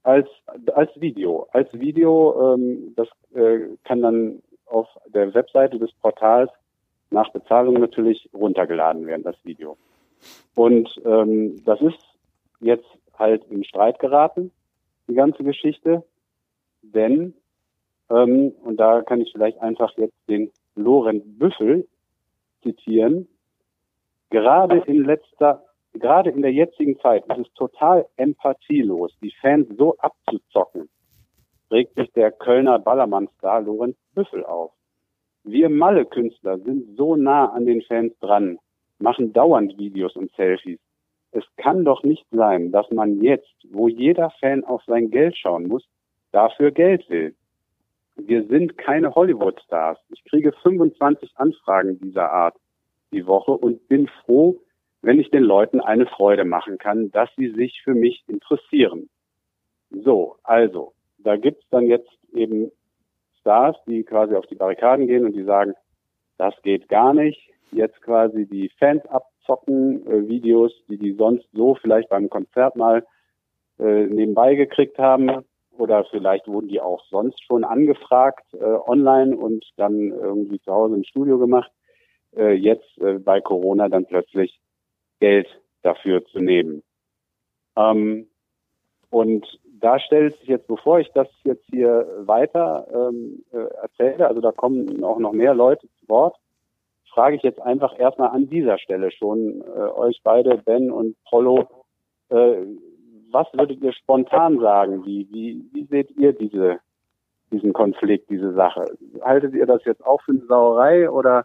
als, 0.04 0.28
als 0.74 0.90
Video. 1.00 1.48
Als 1.52 1.72
Video, 1.72 2.54
ähm, 2.54 2.94
das 2.94 3.08
äh, 3.34 3.60
kann 3.84 4.02
dann 4.02 4.42
auf 4.66 4.86
der 5.12 5.34
Webseite 5.34 5.78
des 5.78 5.92
Portals 5.94 6.50
nach 7.10 7.32
Bezahlung 7.32 7.74
natürlich 7.80 8.28
runtergeladen 8.32 9.06
werden, 9.06 9.24
das 9.24 9.36
Video. 9.44 9.76
Und 10.54 10.88
ähm, 11.04 11.62
das 11.64 11.80
ist 11.80 11.98
jetzt 12.60 12.86
halt 13.18 13.44
in 13.44 13.64
Streit 13.64 13.98
geraten, 13.98 14.50
die 15.08 15.14
ganze 15.14 15.44
Geschichte, 15.44 16.04
denn, 16.82 17.34
ähm, 18.10 18.52
und 18.62 18.76
da 18.78 19.02
kann 19.02 19.20
ich 19.20 19.32
vielleicht 19.32 19.58
einfach 19.60 19.96
jetzt 19.96 20.16
den 20.28 20.50
Lorenz 20.74 21.24
Büffel 21.26 21.86
zitieren, 22.62 23.28
gerade 24.30 24.78
in 24.86 25.04
letzter 25.04 25.62
gerade 25.94 26.30
in 26.30 26.42
der 26.42 26.52
jetzigen 26.52 26.98
Zeit 26.98 27.24
ist 27.26 27.46
es 27.46 27.54
total 27.54 28.06
empathielos, 28.16 29.12
die 29.22 29.32
Fans 29.40 29.68
so 29.78 29.96
abzuzocken, 29.98 30.88
regt 31.70 31.94
sich 31.94 32.10
der 32.12 32.32
Kölner 32.32 32.78
Ballermann-Star 32.78 33.62
Lorenz 33.62 33.96
Büffel 34.14 34.44
auf. 34.44 34.72
Wir 35.44 35.68
Malle-Künstler 35.68 36.58
sind 36.58 36.96
so 36.96 37.16
nah 37.16 37.52
an 37.52 37.66
den 37.66 37.82
Fans 37.82 38.12
dran, 38.20 38.58
machen 38.98 39.32
dauernd 39.32 39.76
Videos 39.78 40.16
und 40.16 40.32
Selfies. 40.34 40.80
Es 41.34 41.44
kann 41.56 41.84
doch 41.84 42.04
nicht 42.04 42.24
sein, 42.30 42.70
dass 42.70 42.88
man 42.92 43.20
jetzt, 43.20 43.56
wo 43.68 43.88
jeder 43.88 44.30
Fan 44.38 44.62
auf 44.62 44.84
sein 44.86 45.10
Geld 45.10 45.36
schauen 45.36 45.66
muss, 45.66 45.84
dafür 46.30 46.70
Geld 46.70 47.10
will. 47.10 47.34
Wir 48.14 48.46
sind 48.46 48.78
keine 48.78 49.16
Hollywood-Stars. 49.16 49.98
Ich 50.10 50.22
kriege 50.24 50.52
25 50.62 51.32
Anfragen 51.34 51.98
dieser 51.98 52.30
Art 52.30 52.54
die 53.10 53.26
Woche 53.26 53.50
und 53.50 53.88
bin 53.88 54.06
froh, 54.24 54.60
wenn 55.02 55.18
ich 55.18 55.28
den 55.30 55.42
Leuten 55.42 55.80
eine 55.80 56.06
Freude 56.06 56.44
machen 56.44 56.78
kann, 56.78 57.10
dass 57.10 57.28
sie 57.36 57.50
sich 57.50 57.82
für 57.82 57.94
mich 57.94 58.22
interessieren. 58.28 59.10
So, 59.90 60.36
also, 60.44 60.92
da 61.18 61.36
gibt's 61.36 61.66
dann 61.70 61.88
jetzt 61.88 62.10
eben 62.32 62.70
Stars, 63.40 63.76
die 63.88 64.04
quasi 64.04 64.36
auf 64.36 64.46
die 64.46 64.54
Barrikaden 64.54 65.08
gehen 65.08 65.24
und 65.24 65.32
die 65.32 65.42
sagen, 65.42 65.74
das 66.38 66.54
geht 66.62 66.88
gar 66.88 67.12
nicht. 67.12 67.50
Jetzt 67.72 68.00
quasi 68.02 68.46
die 68.46 68.70
Fans 68.78 69.04
abzocken, 69.06 69.33
äh, 69.48 70.28
Videos, 70.28 70.72
die 70.88 70.98
die 70.98 71.12
sonst 71.12 71.46
so 71.52 71.74
vielleicht 71.74 72.08
beim 72.08 72.28
Konzert 72.30 72.76
mal 72.76 73.04
äh, 73.78 74.06
nebenbei 74.06 74.54
gekriegt 74.54 74.98
haben. 74.98 75.44
Oder 75.76 76.04
vielleicht 76.04 76.46
wurden 76.46 76.68
die 76.68 76.80
auch 76.80 77.04
sonst 77.10 77.42
schon 77.44 77.64
angefragt 77.64 78.46
äh, 78.54 78.64
online 78.64 79.36
und 79.36 79.64
dann 79.76 80.10
irgendwie 80.12 80.60
zu 80.60 80.72
Hause 80.72 80.94
im 80.94 81.04
Studio 81.04 81.38
gemacht. 81.38 81.70
Jetzt 82.36 83.00
bei 83.24 83.40
Corona 83.40 83.88
dann 83.88 84.06
plötzlich 84.06 84.58
Geld 85.20 85.46
dafür 85.82 86.24
zu 86.26 86.40
nehmen. 86.40 86.82
Ähm, 87.76 88.26
und 89.10 89.46
da 89.80 89.98
stellt 90.00 90.36
sich 90.38 90.48
jetzt, 90.48 90.66
bevor 90.66 90.98
ich 90.98 91.10
das 91.12 91.28
jetzt 91.44 91.64
hier 91.70 92.06
weiter 92.20 92.86
ähm, 92.92 93.44
äh, 93.52 93.58
erzähle, 93.82 94.26
also 94.26 94.40
da 94.40 94.50
kommen 94.50 95.04
auch 95.04 95.18
noch 95.18 95.32
mehr 95.32 95.54
Leute 95.54 95.86
zu 95.86 96.08
Wort, 96.08 96.36
frage 97.12 97.36
ich 97.36 97.42
jetzt 97.42 97.60
einfach 97.60 97.98
erstmal 97.98 98.30
an 98.30 98.48
dieser 98.48 98.78
Stelle 98.78 99.10
schon 99.10 99.62
äh, 99.62 99.80
euch 99.80 100.20
beide, 100.22 100.58
Ben 100.58 100.90
und 100.90 101.16
Polo, 101.28 101.68
äh, 102.30 102.56
was 103.30 103.46
würdet 103.52 103.82
ihr 103.82 103.92
spontan 103.92 104.58
sagen? 104.60 105.04
Wie, 105.04 105.28
wie, 105.30 105.64
wie 105.72 105.84
seht 105.86 106.10
ihr 106.12 106.32
diese, 106.32 106.78
diesen 107.50 107.72
Konflikt, 107.72 108.30
diese 108.30 108.52
Sache? 108.54 108.84
Haltet 109.22 109.54
ihr 109.54 109.66
das 109.66 109.84
jetzt 109.84 110.04
auch 110.04 110.22
für 110.22 110.32
eine 110.32 110.46
Sauerei 110.46 111.10
oder 111.10 111.44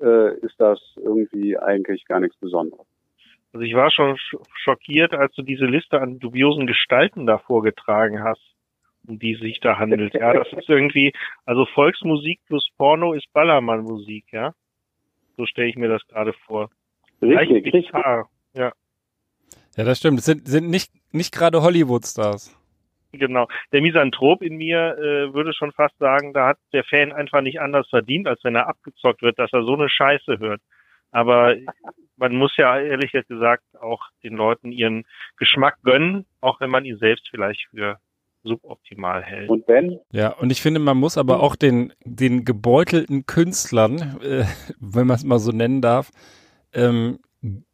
äh, 0.00 0.36
ist 0.38 0.54
das 0.58 0.80
irgendwie 0.96 1.58
eigentlich 1.58 2.04
gar 2.06 2.20
nichts 2.20 2.38
Besonderes? 2.38 2.86
Also 3.52 3.64
ich 3.64 3.74
war 3.74 3.90
schon 3.90 4.16
schockiert, 4.54 5.14
als 5.14 5.34
du 5.34 5.42
diese 5.42 5.64
Liste 5.64 6.00
an 6.00 6.18
dubiosen 6.18 6.66
Gestalten 6.66 7.26
da 7.26 7.38
vorgetragen 7.38 8.22
hast, 8.22 8.42
um 9.06 9.18
die 9.18 9.34
sich 9.36 9.58
da 9.60 9.78
handelt. 9.78 10.14
Ja, 10.14 10.34
das 10.34 10.52
ist 10.52 10.68
irgendwie, 10.68 11.12
also 11.46 11.66
Volksmusik 11.66 12.40
plus 12.46 12.68
Porno 12.76 13.14
ist 13.14 13.32
Ballermann-Musik, 13.32 14.26
ja. 14.32 14.52
So 15.38 15.46
stelle 15.46 15.68
ich 15.68 15.76
mir 15.76 15.88
das 15.88 16.06
gerade 16.08 16.34
vor. 16.44 16.68
Richtig, 17.22 17.64
richtig. 17.64 17.90
Ja. 17.94 18.72
Ja, 19.76 19.84
das 19.84 19.98
stimmt. 19.98 20.18
Das 20.18 20.24
sind, 20.24 20.48
sind 20.48 20.68
nicht, 20.68 20.92
nicht 21.12 21.32
gerade 21.32 21.62
Hollywood-Stars. 21.62 22.54
Genau. 23.12 23.46
Der 23.72 23.80
Misanthrop 23.80 24.42
in 24.42 24.56
mir 24.56 24.98
äh, 24.98 25.32
würde 25.32 25.54
schon 25.54 25.70
fast 25.72 25.96
sagen, 25.98 26.32
da 26.34 26.48
hat 26.48 26.58
der 26.72 26.82
Fan 26.82 27.12
einfach 27.12 27.40
nicht 27.40 27.60
anders 27.60 27.88
verdient, 27.88 28.26
als 28.26 28.42
wenn 28.42 28.56
er 28.56 28.68
abgezockt 28.68 29.22
wird, 29.22 29.38
dass 29.38 29.52
er 29.52 29.62
so 29.62 29.74
eine 29.74 29.88
Scheiße 29.88 30.40
hört. 30.40 30.60
Aber 31.12 31.54
man 32.16 32.34
muss 32.34 32.56
ja 32.56 32.78
ehrlich 32.78 33.12
gesagt 33.12 33.64
auch 33.80 34.02
den 34.24 34.34
Leuten 34.34 34.72
ihren 34.72 35.06
Geschmack 35.36 35.78
gönnen, 35.84 36.26
auch 36.40 36.60
wenn 36.60 36.68
man 36.68 36.84
ihn 36.84 36.98
selbst 36.98 37.28
vielleicht 37.30 37.68
für 37.70 37.98
suboptimal 38.42 39.22
hält. 39.22 39.48
Und 39.48 39.66
Ben? 39.66 39.98
Ja, 40.12 40.30
und 40.34 40.50
ich 40.50 40.62
finde, 40.62 40.80
man 40.80 40.96
muss 40.96 41.18
aber 41.18 41.42
auch 41.42 41.56
den, 41.56 41.92
den 42.04 42.44
gebeutelten 42.44 43.26
Künstlern, 43.26 44.20
äh, 44.22 44.44
wenn 44.80 45.06
man 45.06 45.16
es 45.16 45.24
mal 45.24 45.38
so 45.38 45.52
nennen 45.52 45.80
darf, 45.80 46.10
ähm, 46.72 47.18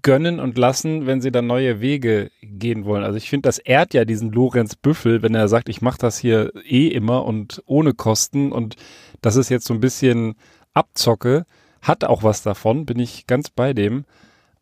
gönnen 0.02 0.40
und 0.40 0.58
lassen, 0.58 1.06
wenn 1.06 1.22
sie 1.22 1.32
dann 1.32 1.46
neue 1.46 1.80
Wege 1.80 2.30
gehen 2.42 2.84
wollen. 2.84 3.02
Also 3.02 3.16
ich 3.16 3.30
finde, 3.30 3.48
das 3.48 3.58
ehrt 3.58 3.94
ja 3.94 4.04
diesen 4.04 4.30
Lorenz 4.30 4.76
Büffel, 4.76 5.22
wenn 5.22 5.34
er 5.34 5.48
sagt, 5.48 5.68
ich 5.68 5.80
mache 5.80 5.98
das 5.98 6.18
hier 6.18 6.52
eh 6.66 6.88
immer 6.88 7.24
und 7.24 7.62
ohne 7.64 7.94
Kosten 7.94 8.52
und 8.52 8.76
das 9.22 9.36
ist 9.36 9.48
jetzt 9.48 9.66
so 9.66 9.72
ein 9.72 9.80
bisschen 9.80 10.34
Abzocke, 10.74 11.46
hat 11.80 12.04
auch 12.04 12.22
was 12.22 12.42
davon, 12.42 12.84
bin 12.84 12.98
ich 12.98 13.26
ganz 13.26 13.48
bei 13.48 13.72
dem. 13.72 14.04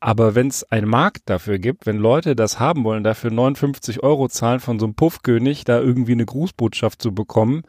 Aber 0.05 0.35
wenn 0.35 0.49
es 0.49 0.65
einen 0.65 0.89
Markt 0.89 1.31
dafür 1.31 1.61
gibt, 1.61 1.87
wenn 1.87 1.97
Leute 1.97 2.35
das 2.35 2.59
haben 2.59 2.83
wollen, 2.83 3.05
dafür 3.05 3.31
59 3.31 4.03
Euro 4.03 4.27
zahlen 4.29 4.59
von 4.59 4.81
so 4.81 4.87
einem 4.87 4.97
Puffkönig, 4.97 5.63
da 5.63 5.79
irgendwie 5.79 6.11
eine 6.11 6.27
Grußbotschaft 6.27 7.01
zu 7.01 7.15
bekommen, 7.15 7.63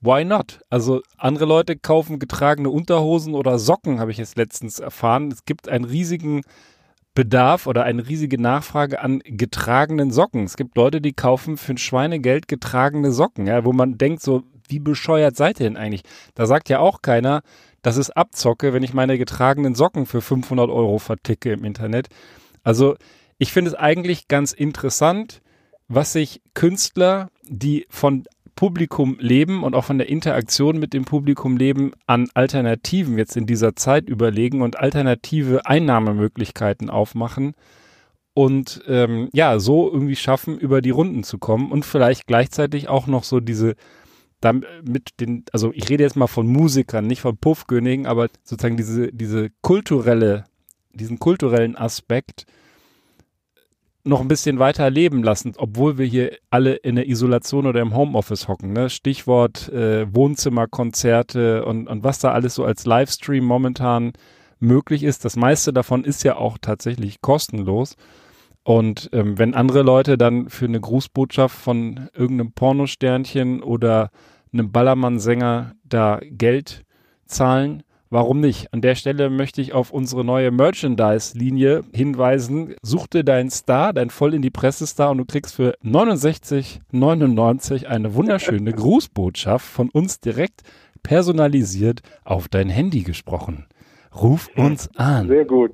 why 0.00 0.24
not? 0.24 0.60
Also 0.70 1.02
andere 1.16 1.46
Leute 1.46 1.76
kaufen 1.76 2.20
getragene 2.20 2.70
Unterhosen 2.70 3.34
oder 3.34 3.58
Socken, 3.58 3.98
habe 3.98 4.12
ich 4.12 4.18
jetzt 4.18 4.36
letztens 4.36 4.78
erfahren. 4.78 5.32
Es 5.32 5.44
gibt 5.44 5.68
einen 5.68 5.84
riesigen 5.84 6.42
Bedarf 7.14 7.66
oder 7.66 7.82
eine 7.82 8.06
riesige 8.06 8.40
Nachfrage 8.40 9.00
an 9.00 9.18
getragenen 9.24 10.12
Socken. 10.12 10.44
Es 10.44 10.56
gibt 10.56 10.76
Leute, 10.76 11.00
die 11.00 11.14
kaufen 11.14 11.56
für 11.56 11.72
ein 11.72 11.78
Schweinegeld 11.78 12.46
getragene 12.46 13.10
Socken, 13.10 13.48
ja, 13.48 13.64
wo 13.64 13.72
man 13.72 13.98
denkt 13.98 14.22
so, 14.22 14.44
wie 14.68 14.78
bescheuert 14.78 15.34
seid 15.34 15.58
ihr 15.58 15.66
denn 15.66 15.76
eigentlich? 15.76 16.04
Da 16.36 16.46
sagt 16.46 16.68
ja 16.68 16.78
auch 16.78 17.02
keiner, 17.02 17.42
das 17.84 17.98
ist 17.98 18.16
Abzocke, 18.16 18.72
wenn 18.72 18.82
ich 18.82 18.94
meine 18.94 19.18
getragenen 19.18 19.74
Socken 19.74 20.06
für 20.06 20.22
500 20.22 20.70
Euro 20.70 20.98
verticke 20.98 21.52
im 21.52 21.64
Internet. 21.64 22.08
Also 22.62 22.96
ich 23.36 23.52
finde 23.52 23.72
es 23.72 23.74
eigentlich 23.74 24.26
ganz 24.26 24.52
interessant, 24.54 25.42
was 25.86 26.14
sich 26.14 26.40
Künstler, 26.54 27.28
die 27.42 27.84
von 27.90 28.24
Publikum 28.56 29.18
leben 29.20 29.62
und 29.62 29.74
auch 29.74 29.84
von 29.84 29.98
der 29.98 30.08
Interaktion 30.08 30.78
mit 30.78 30.94
dem 30.94 31.04
Publikum 31.04 31.58
leben, 31.58 31.92
an 32.06 32.28
Alternativen 32.32 33.18
jetzt 33.18 33.36
in 33.36 33.44
dieser 33.44 33.76
Zeit 33.76 34.08
überlegen 34.08 34.62
und 34.62 34.78
alternative 34.78 35.66
Einnahmemöglichkeiten 35.66 36.88
aufmachen 36.88 37.52
und 38.32 38.82
ähm, 38.88 39.28
ja, 39.34 39.58
so 39.58 39.92
irgendwie 39.92 40.16
schaffen, 40.16 40.56
über 40.56 40.80
die 40.80 40.90
Runden 40.90 41.22
zu 41.22 41.36
kommen 41.36 41.70
und 41.70 41.84
vielleicht 41.84 42.26
gleichzeitig 42.26 42.88
auch 42.88 43.06
noch 43.06 43.24
so 43.24 43.40
diese 43.40 43.74
mit 44.52 45.20
den, 45.20 45.44
also 45.52 45.72
ich 45.74 45.88
rede 45.88 46.02
jetzt 46.02 46.16
mal 46.16 46.26
von 46.26 46.46
Musikern, 46.46 47.06
nicht 47.06 47.20
von 47.20 47.36
Puffkönigen, 47.36 48.06
aber 48.06 48.28
sozusagen 48.42 48.76
diese, 48.76 49.12
diese 49.12 49.50
kulturelle, 49.62 50.44
diesen 50.92 51.18
kulturellen 51.18 51.76
Aspekt 51.76 52.46
noch 54.04 54.20
ein 54.20 54.28
bisschen 54.28 54.58
weiter 54.58 54.90
leben 54.90 55.22
lassen, 55.22 55.54
obwohl 55.56 55.96
wir 55.96 56.04
hier 56.04 56.36
alle 56.50 56.74
in 56.74 56.96
der 56.96 57.08
Isolation 57.08 57.66
oder 57.66 57.80
im 57.80 57.96
Homeoffice 57.96 58.48
hocken. 58.48 58.72
Ne? 58.74 58.90
Stichwort 58.90 59.70
äh, 59.70 60.06
Wohnzimmerkonzerte 60.14 61.64
und, 61.64 61.88
und 61.88 62.04
was 62.04 62.18
da 62.18 62.32
alles 62.32 62.54
so 62.54 62.64
als 62.64 62.84
Livestream 62.84 63.44
momentan 63.44 64.12
möglich 64.60 65.02
ist. 65.04 65.24
Das 65.24 65.36
meiste 65.36 65.72
davon 65.72 66.04
ist 66.04 66.22
ja 66.22 66.36
auch 66.36 66.58
tatsächlich 66.60 67.22
kostenlos. 67.22 67.96
Und 68.62 69.10
ähm, 69.12 69.38
wenn 69.38 69.54
andere 69.54 69.82
Leute 69.82 70.16
dann 70.18 70.48
für 70.48 70.66
eine 70.66 70.80
Grußbotschaft 70.80 71.56
von 71.56 72.08
irgendeinem 72.14 72.52
Pornosternchen 72.52 73.62
oder 73.62 74.10
einem 74.54 74.72
Ballermann-Sänger 74.72 75.74
da 75.84 76.20
Geld 76.22 76.86
zahlen, 77.26 77.82
Warum 78.14 78.38
nicht? 78.38 78.72
An 78.72 78.80
der 78.80 78.94
Stelle 78.94 79.28
möchte 79.28 79.60
ich 79.60 79.72
auf 79.72 79.90
unsere 79.90 80.24
neue 80.24 80.52
Merchandise-Linie 80.52 81.82
hinweisen. 81.92 82.76
Such 82.80 83.08
dir 83.08 83.24
deinen 83.24 83.50
Star, 83.50 83.92
dein 83.92 84.08
voll 84.08 84.34
in 84.34 84.42
die 84.42 84.50
Presse-Star 84.50 85.10
und 85.10 85.18
du 85.18 85.24
kriegst 85.24 85.56
für 85.56 85.74
69,99 85.82 87.86
eine 87.86 88.14
wunderschöne 88.14 88.72
Grußbotschaft 88.72 89.66
von 89.66 89.90
uns 89.90 90.20
direkt 90.20 90.62
personalisiert 91.02 92.02
auf 92.24 92.46
dein 92.46 92.68
Handy 92.68 93.02
gesprochen. 93.02 93.66
Ruf 94.14 94.48
uns 94.56 94.88
an. 94.96 95.26
Sehr 95.26 95.44
gut. 95.44 95.72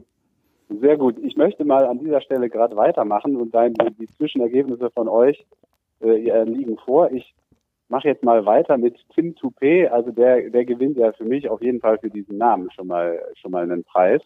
Sehr 0.70 0.96
gut. 0.96 1.16
Ich 1.22 1.36
möchte 1.36 1.66
mal 1.66 1.84
an 1.84 1.98
dieser 1.98 2.22
Stelle 2.22 2.48
gerade 2.48 2.74
weitermachen 2.74 3.36
und 3.36 3.54
dann 3.54 3.74
die 4.00 4.06
Zwischenergebnisse 4.06 4.88
von 4.94 5.08
euch 5.08 5.44
äh, 6.00 6.44
liegen 6.44 6.78
vor. 6.78 7.12
Ich 7.12 7.34
mache 7.90 8.08
jetzt 8.08 8.24
mal 8.24 8.46
weiter 8.46 8.78
mit 8.78 8.96
Tim 9.14 9.34
Toupé. 9.34 9.88
Also 9.88 10.10
der, 10.12 10.50
der 10.50 10.64
gewinnt 10.64 10.96
ja 10.96 11.12
für 11.12 11.24
mich 11.24 11.48
auf 11.48 11.60
jeden 11.60 11.80
Fall 11.80 11.98
für 11.98 12.10
diesen 12.10 12.38
Namen 12.38 12.70
schon 12.70 12.86
mal, 12.86 13.20
schon 13.40 13.50
mal 13.50 13.64
einen 13.64 13.84
Preis. 13.84 14.22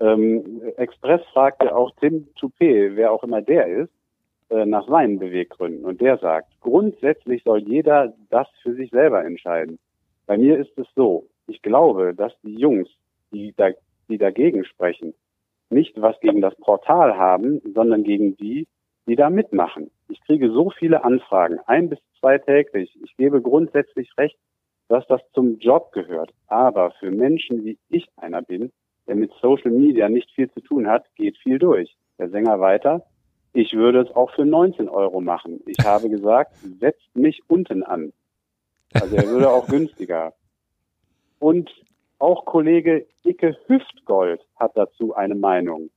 Ähm, 0.00 0.62
Express 0.76 1.20
fragte 1.32 1.74
auch 1.74 1.90
Tim 2.00 2.28
Toupé, 2.38 2.96
wer 2.96 3.12
auch 3.12 3.22
immer 3.24 3.42
der 3.42 3.66
ist, 3.66 3.92
äh, 4.50 4.64
nach 4.64 4.88
seinen 4.88 5.18
Beweggründen. 5.18 5.84
Und 5.84 6.00
der 6.00 6.18
sagt, 6.18 6.48
grundsätzlich 6.60 7.42
soll 7.44 7.60
jeder 7.60 8.14
das 8.30 8.48
für 8.62 8.74
sich 8.74 8.90
selber 8.90 9.24
entscheiden. 9.24 9.78
Bei 10.26 10.38
mir 10.38 10.58
ist 10.58 10.76
es 10.78 10.86
so, 10.94 11.26
ich 11.46 11.62
glaube, 11.62 12.14
dass 12.14 12.32
die 12.42 12.54
Jungs, 12.54 12.88
die, 13.32 13.52
da, 13.56 13.70
die 14.08 14.18
dagegen 14.18 14.64
sprechen, 14.64 15.14
nicht 15.70 16.00
was 16.00 16.18
gegen 16.20 16.40
das 16.40 16.54
Portal 16.56 17.16
haben, 17.16 17.60
sondern 17.74 18.04
gegen 18.04 18.36
die, 18.36 18.66
die 19.06 19.16
da 19.16 19.30
mitmachen. 19.30 19.90
Ich 20.08 20.20
kriege 20.22 20.50
so 20.50 20.70
viele 20.70 21.04
Anfragen, 21.04 21.58
ein 21.66 21.88
bis 21.90 21.98
zwei 22.18 22.38
täglich. 22.38 22.98
Ich 23.02 23.16
gebe 23.16 23.42
grundsätzlich 23.42 24.10
recht, 24.16 24.38
dass 24.88 25.06
das 25.06 25.20
zum 25.34 25.58
Job 25.58 25.92
gehört. 25.92 26.32
Aber 26.46 26.92
für 26.92 27.10
Menschen, 27.10 27.64
wie 27.64 27.78
ich 27.88 28.08
einer 28.16 28.42
bin, 28.42 28.72
der 29.06 29.16
mit 29.16 29.32
Social 29.40 29.70
Media 29.70 30.08
nicht 30.08 30.30
viel 30.32 30.50
zu 30.50 30.60
tun 30.60 30.86
hat, 30.88 31.04
geht 31.14 31.36
viel 31.38 31.58
durch. 31.58 31.96
Der 32.18 32.30
Sänger 32.30 32.60
weiter. 32.60 33.04
Ich 33.52 33.74
würde 33.74 34.00
es 34.00 34.14
auch 34.14 34.30
für 34.34 34.44
19 34.44 34.88
Euro 34.88 35.20
machen. 35.20 35.60
Ich 35.66 35.84
habe 35.84 36.08
gesagt, 36.10 36.54
setzt 36.80 37.14
mich 37.14 37.42
unten 37.48 37.82
an. 37.82 38.12
Also 38.94 39.16
er 39.16 39.26
würde 39.28 39.50
auch 39.50 39.66
günstiger. 39.68 40.34
Und 41.38 41.70
auch 42.18 42.44
Kollege 42.44 43.06
Icke 43.24 43.56
Hüftgold 43.66 44.44
hat 44.56 44.72
dazu 44.76 45.14
eine 45.14 45.34
Meinung. 45.34 45.90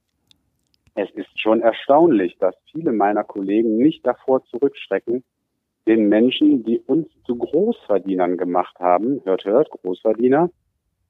Es 0.95 1.09
ist 1.11 1.39
schon 1.39 1.61
erstaunlich, 1.61 2.37
dass 2.39 2.55
viele 2.71 2.91
meiner 2.91 3.23
Kollegen 3.23 3.77
nicht 3.77 4.05
davor 4.05 4.43
zurückschrecken, 4.45 5.23
den 5.87 6.09
Menschen, 6.09 6.63
die 6.63 6.79
uns 6.79 7.07
zu 7.25 7.37
Großverdienern 7.37 8.37
gemacht 8.37 8.77
haben, 8.79 9.21
hört, 9.23 9.45
hört, 9.45 9.69
Großverdiener, 9.69 10.49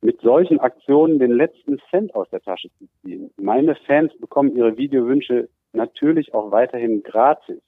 mit 0.02 0.20
solchen 0.22 0.60
Aktionen 0.60 1.20
den 1.20 1.32
letzten 1.32 1.80
Cent 1.90 2.16
aus 2.16 2.30
der 2.30 2.42
Tasche 2.42 2.70
zu 2.78 2.86
ziehen. 3.02 3.32
Meine 3.38 3.76
Fans 3.76 4.12
bekommen 4.20 4.56
ihre 4.56 4.78
Videowünsche 4.78 5.50
natürlich 5.74 6.34
auch 6.34 6.52
weiterhin 6.52 7.04
gratis. 7.04 7.62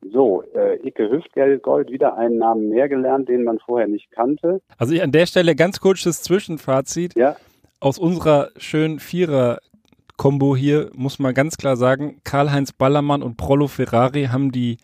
So, 0.00 0.42
äh, 0.54 0.76
Icke 0.86 1.10
Hüftgeld 1.10 1.62
Gold, 1.62 1.90
wieder 1.90 2.16
einen 2.16 2.38
Namen 2.38 2.68
mehr 2.68 2.88
gelernt, 2.88 3.28
den 3.28 3.44
man 3.44 3.58
vorher 3.58 3.88
nicht 3.88 4.10
kannte. 4.12 4.60
Also 4.76 4.94
ich 4.94 5.02
an 5.02 5.12
der 5.12 5.26
Stelle 5.26 5.56
ganz 5.56 5.80
kurzes 5.80 6.22
Zwischenfazit. 6.22 7.16
Ja. 7.16 7.36
Aus 7.80 7.98
unserer 7.98 8.50
schönen 8.56 8.98
Vierer 8.98 9.58
Kombo 10.18 10.56
hier 10.56 10.90
muss 10.94 11.20
man 11.20 11.32
ganz 11.32 11.56
klar 11.56 11.76
sagen, 11.76 12.20
Karl-Heinz 12.24 12.72
Ballermann 12.72 13.22
und 13.22 13.36
Prollo 13.36 13.68
Ferrari 13.68 14.24
haben 14.24 14.50
die 14.50 14.76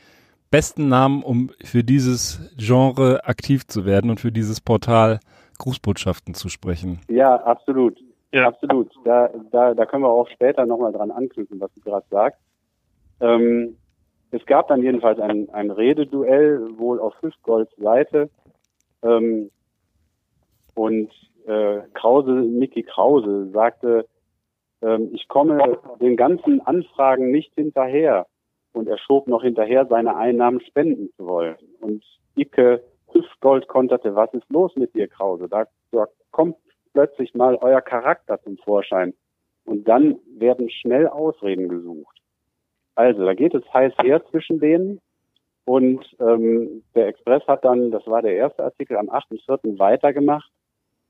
besten 0.50 0.88
Namen, 0.88 1.24
um 1.24 1.50
für 1.64 1.82
dieses 1.82 2.40
Genre 2.56 3.24
aktiv 3.24 3.66
zu 3.66 3.84
werden 3.84 4.10
und 4.10 4.20
für 4.20 4.30
dieses 4.30 4.60
Portal 4.60 5.18
Grußbotschaften 5.58 6.34
zu 6.34 6.48
sprechen. 6.48 7.00
Ja, 7.08 7.34
absolut. 7.34 7.98
Ja. 8.32 8.46
Absolut. 8.46 8.92
Da, 9.04 9.30
da, 9.50 9.74
da 9.74 9.86
können 9.86 10.04
wir 10.04 10.08
auch 10.08 10.28
später 10.28 10.66
nochmal 10.66 10.92
dran 10.92 11.10
anknüpfen, 11.10 11.60
was 11.60 11.72
du 11.74 11.80
gerade 11.80 12.06
sagst. 12.10 12.40
Ähm, 13.20 13.76
es 14.30 14.44
gab 14.46 14.68
dann 14.68 14.82
jedenfalls 14.82 15.18
ein, 15.18 15.48
ein 15.50 15.70
Rededuell, 15.70 16.78
wohl 16.78 17.00
auf 17.00 17.14
Hüftgolds 17.20 17.74
Seite. 17.76 18.30
Ähm, 19.02 19.50
und 20.74 21.10
äh, 21.46 21.80
Krause, 21.94 22.30
Mickey 22.30 22.82
Krause 22.82 23.50
sagte, 23.52 24.06
ich 25.12 25.28
komme 25.28 25.78
den 26.00 26.16
ganzen 26.16 26.60
Anfragen 26.60 27.30
nicht 27.30 27.54
hinterher. 27.54 28.26
Und 28.72 28.88
er 28.88 28.98
schob 28.98 29.28
noch 29.28 29.42
hinterher, 29.42 29.86
seine 29.86 30.16
Einnahmen 30.16 30.60
spenden 30.60 31.10
zu 31.16 31.26
wollen. 31.26 31.56
Und 31.80 32.04
Icke 32.36 32.82
Hüftgold 33.12 33.68
konterte, 33.68 34.14
was 34.16 34.34
ist 34.34 34.50
los 34.50 34.74
mit 34.74 34.94
dir, 34.94 35.06
Krause? 35.06 35.48
Da, 35.48 35.66
da 35.92 36.06
kommt 36.32 36.56
plötzlich 36.92 37.34
mal 37.34 37.56
euer 37.56 37.80
Charakter 37.80 38.40
zum 38.42 38.56
Vorschein. 38.58 39.14
Und 39.64 39.88
dann 39.88 40.18
werden 40.36 40.68
schnell 40.68 41.06
Ausreden 41.06 41.68
gesucht. 41.68 42.18
Also, 42.96 43.24
da 43.24 43.34
geht 43.34 43.54
es 43.54 43.64
heiß 43.72 43.92
her 44.02 44.24
zwischen 44.30 44.58
denen. 44.58 45.00
Und 45.64 46.04
ähm, 46.20 46.82
der 46.94 47.06
Express 47.06 47.46
hat 47.46 47.64
dann, 47.64 47.90
das 47.90 48.06
war 48.06 48.22
der 48.22 48.34
erste 48.34 48.64
Artikel, 48.64 48.96
am 48.96 49.08
8.4. 49.08 49.78
weitergemacht 49.78 50.50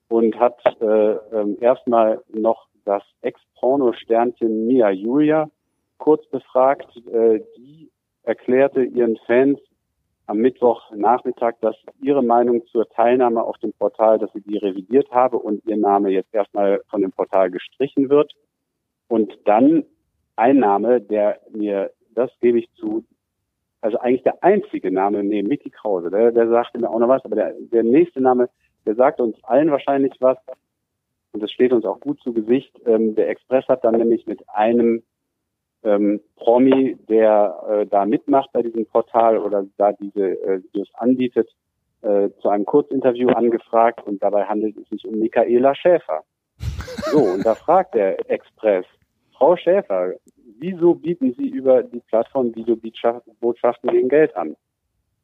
und 0.08 0.38
hat 0.38 0.60
äh, 0.80 1.12
äh, 1.12 1.58
erstmal 1.60 2.22
noch 2.32 2.68
das 2.84 3.02
Ex-Porno-Sternchen 3.22 4.66
Mia 4.66 4.90
Julia 4.90 5.50
kurz 5.98 6.26
befragt. 6.28 6.88
Äh, 7.12 7.40
die 7.56 7.90
erklärte 8.22 8.82
ihren 8.82 9.16
Fans 9.26 9.58
am 10.26 10.38
Mittwochnachmittag, 10.38 11.54
dass 11.60 11.76
ihre 12.00 12.22
Meinung 12.22 12.66
zur 12.66 12.88
Teilnahme 12.88 13.42
auf 13.42 13.58
dem 13.58 13.72
Portal, 13.74 14.18
dass 14.18 14.32
sie 14.32 14.40
die 14.40 14.56
revidiert 14.56 15.10
habe 15.10 15.38
und 15.38 15.64
ihr 15.66 15.76
Name 15.76 16.10
jetzt 16.10 16.34
erstmal 16.34 16.80
von 16.88 17.02
dem 17.02 17.12
Portal 17.12 17.50
gestrichen 17.50 18.08
wird. 18.08 18.32
Und 19.08 19.36
dann 19.44 19.84
ein 20.36 20.58
Name, 20.58 21.00
der 21.00 21.40
mir, 21.50 21.90
das 22.14 22.30
gebe 22.40 22.58
ich 22.58 22.72
zu, 22.74 23.04
also 23.82 23.98
eigentlich 23.98 24.22
der 24.22 24.42
einzige 24.42 24.90
Name 24.90 25.22
neben 25.22 25.48
Mickey 25.48 25.70
Krause, 25.70 26.10
der, 26.10 26.32
der 26.32 26.48
sagte 26.48 26.78
mir 26.78 26.88
auch 26.88 26.98
noch 26.98 27.08
was, 27.08 27.24
aber 27.24 27.36
der, 27.36 27.54
der 27.58 27.82
nächste 27.82 28.22
Name, 28.22 28.48
der 28.86 28.94
sagt 28.94 29.20
uns 29.20 29.36
allen 29.44 29.70
wahrscheinlich 29.70 30.12
was, 30.20 30.38
und 31.34 31.42
das 31.42 31.50
steht 31.50 31.72
uns 31.72 31.84
auch 31.84 32.00
gut 32.00 32.20
zu 32.20 32.32
Gesicht. 32.32 32.72
Ähm, 32.86 33.14
der 33.16 33.28
Express 33.28 33.66
hat 33.66 33.84
dann 33.84 33.96
nämlich 33.96 34.26
mit 34.26 34.48
einem 34.48 35.02
ähm, 35.82 36.20
Promi, 36.36 36.96
der 37.08 37.62
äh, 37.68 37.86
da 37.86 38.06
mitmacht 38.06 38.50
bei 38.52 38.62
diesem 38.62 38.86
Portal 38.86 39.38
oder 39.38 39.66
da 39.76 39.92
diese 39.92 40.40
äh, 40.42 40.62
Videos 40.62 40.88
anbietet, 40.94 41.50
äh, 42.02 42.30
zu 42.40 42.48
einem 42.48 42.64
Kurzinterview 42.64 43.28
angefragt 43.30 44.06
und 44.06 44.22
dabei 44.22 44.44
handelt 44.44 44.76
es 44.76 44.88
sich 44.88 45.06
um 45.06 45.18
Michaela 45.18 45.74
Schäfer. 45.74 46.22
So, 47.10 47.18
und 47.18 47.44
da 47.44 47.54
fragt 47.54 47.94
der 47.94 48.30
Express, 48.30 48.86
Frau 49.36 49.56
Schäfer, 49.56 50.14
wieso 50.58 50.94
bieten 50.94 51.34
Sie 51.36 51.48
über 51.48 51.82
die 51.82 52.00
Plattform 52.00 52.54
Videobotschaften 52.54 53.90
gegen 53.90 54.08
Geld 54.08 54.36
an? 54.36 54.56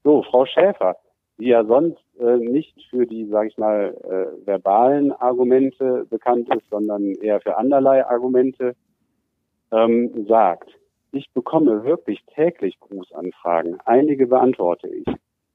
So, 0.03 0.23
Frau 0.25 0.45
Schäfer, 0.45 0.97
die 1.41 1.49
ja 1.49 1.65
sonst 1.65 2.03
äh, 2.21 2.37
nicht 2.37 2.77
für 2.91 3.07
die, 3.07 3.27
sage 3.27 3.49
ich 3.49 3.59
mal, 3.59 3.97
äh, 4.05 4.47
verbalen 4.47 5.13
Argumente 5.13 6.07
bekannt 6.09 6.55
ist, 6.55 6.69
sondern 6.71 7.15
eher 7.15 7.41
für 7.41 7.57
anderlei 7.57 8.05
Argumente, 8.07 8.75
ähm, 9.73 10.27
sagt, 10.29 10.71
ich 11.13 11.33
bekomme 11.33 11.85
wirklich 11.85 12.23
täglich 12.35 12.79
Grußanfragen. 12.81 13.79
Einige 13.85 14.27
beantworte 14.27 14.89
ich. 14.89 15.07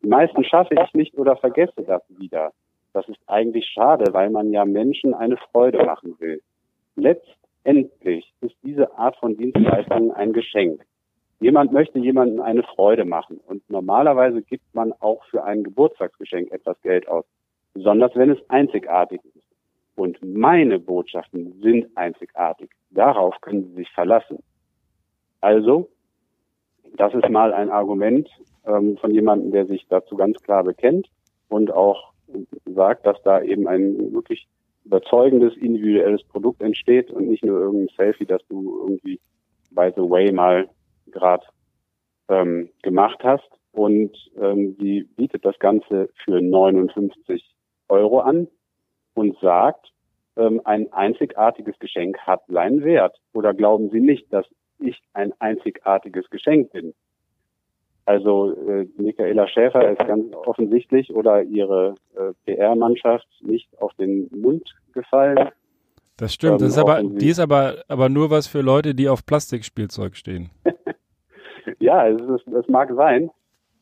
Die 0.02 0.08
meisten 0.08 0.44
schaffe 0.44 0.76
ich 0.76 0.94
nicht 0.94 1.18
oder 1.18 1.38
vergesse 1.38 1.84
das 1.86 2.02
wieder. 2.10 2.52
Das 2.94 3.08
ist 3.08 3.20
eigentlich 3.28 3.68
schade, 3.68 4.14
weil 4.14 4.30
man 4.30 4.52
ja 4.52 4.66
Menschen 4.66 5.14
eine 5.14 5.38
Freude 5.52 5.86
machen 5.86 6.16
will. 6.20 6.42
Letztendlich 6.96 8.34
ist 8.42 8.56
diese 8.64 8.98
Art 8.98 9.18
von 9.18 9.38
Dienstleistung 9.38 10.14
ein 10.14 10.34
Geschenk. 10.34 10.82
Jemand 11.40 11.74
möchte 11.74 12.00
jemandem 12.00 12.42
eine 12.42 12.64
Freude 12.64 13.06
machen 13.06 13.40
und 13.48 13.70
normalerweise 13.70 14.42
gibt 14.42 14.74
man 14.74 14.94
auch 15.00 15.24
für 15.26 15.44
ein 15.44 15.64
Geburtstagsgeschenk 15.64 16.52
etwas 16.52 16.82
Geld 16.82 17.08
aus, 17.08 17.26
besonders 17.74 18.16
wenn 18.16 18.32
es 18.32 18.50
einzigartig 18.50 19.22
ist. 19.26 19.44
Und 19.96 20.18
meine 20.24 20.80
Botschaften 20.80 21.60
sind 21.62 21.96
einzigartig. 21.96 22.70
Darauf 22.90 23.40
können 23.42 23.66
Sie 23.68 23.76
sich 23.76 23.92
verlassen. 23.92 24.40
Also, 25.42 25.90
das 26.98 27.14
ist 27.14 27.30
mal 27.30 27.54
ein 27.54 27.70
Argument 27.70 28.30
ähm, 28.66 28.98
von 28.98 29.12
jemandem, 29.12 29.52
der 29.52 29.66
sich 29.66 29.86
dazu 29.90 30.16
ganz 30.16 30.42
klar 30.42 30.64
bekennt 30.64 31.10
und 31.50 31.72
auch 31.72 32.14
sagt, 32.66 33.06
dass 33.06 33.22
da 33.24 33.42
eben 33.42 33.68
ein 33.68 34.14
wirklich 34.14 34.48
überzeugendes 34.86 35.56
individuelles 35.58 36.24
Produkt 36.24 36.62
entsteht 36.62 37.12
und 37.12 37.28
nicht 37.28 37.44
nur 37.44 37.60
irgendein 37.60 37.96
Selfie, 37.96 38.26
das 38.26 38.42
du 38.48 38.80
irgendwie 38.82 39.20
by 39.72 39.92
the 39.96 40.02
way 40.02 40.32
mal 40.32 40.70
gerade 41.16 41.46
ähm, 42.30 42.70
gemacht 42.84 43.24
hast. 43.24 43.50
Und 43.72 44.16
ähm, 44.40 44.76
sie 44.80 45.04
bietet 45.16 45.44
das 45.44 45.58
Ganze 45.60 46.10
für 46.24 46.42
59 46.42 47.44
Euro 47.90 48.20
an 48.20 48.48
und 49.16 49.38
sagt, 49.40 49.92
ähm, 50.38 50.62
ein 50.64 50.92
einzigartiges 50.94 51.78
Geschenk 51.80 52.18
hat 52.20 52.44
seinen 52.48 52.84
Wert. 52.84 53.18
Oder 53.34 53.54
glauben 53.54 53.90
Sie 53.90 54.00
nicht, 54.00 54.32
dass 54.32 54.46
ich 54.80 55.02
ein 55.14 55.34
einzigartiges 55.40 56.30
Geschenk 56.30 56.72
bin? 56.72 56.94
Also 58.06 58.54
äh, 58.68 58.86
Michaela 58.98 59.48
Schäfer 59.48 59.90
ist 59.90 60.06
ganz 60.06 60.34
offensichtlich 60.34 61.14
oder 61.14 61.42
ihre 61.42 61.96
äh, 62.16 62.34
PR-Mannschaft 62.46 63.28
nicht 63.42 63.68
auf 63.82 63.94
den 63.96 64.30
Mund 64.32 64.76
gefallen. 64.94 65.50
Das 66.18 66.34
stimmt, 66.34 66.62
das 66.62 66.70
ist 66.70 66.78
ähm, 66.78 66.84
aber, 66.84 67.04
die 67.04 67.30
ist 67.30 67.40
aber, 67.40 67.84
aber 67.88 68.10
nur 68.10 68.30
was 68.30 68.48
für 68.48 68.62
Leute, 68.62 68.94
die 68.94 69.10
auf 69.10 69.26
Plastikspielzeug 69.26 70.16
stehen. 70.16 70.52
ja, 71.80 72.08
es, 72.08 72.22
ist, 72.22 72.48
es 72.48 72.68
mag 72.68 72.92
sein, 72.96 73.30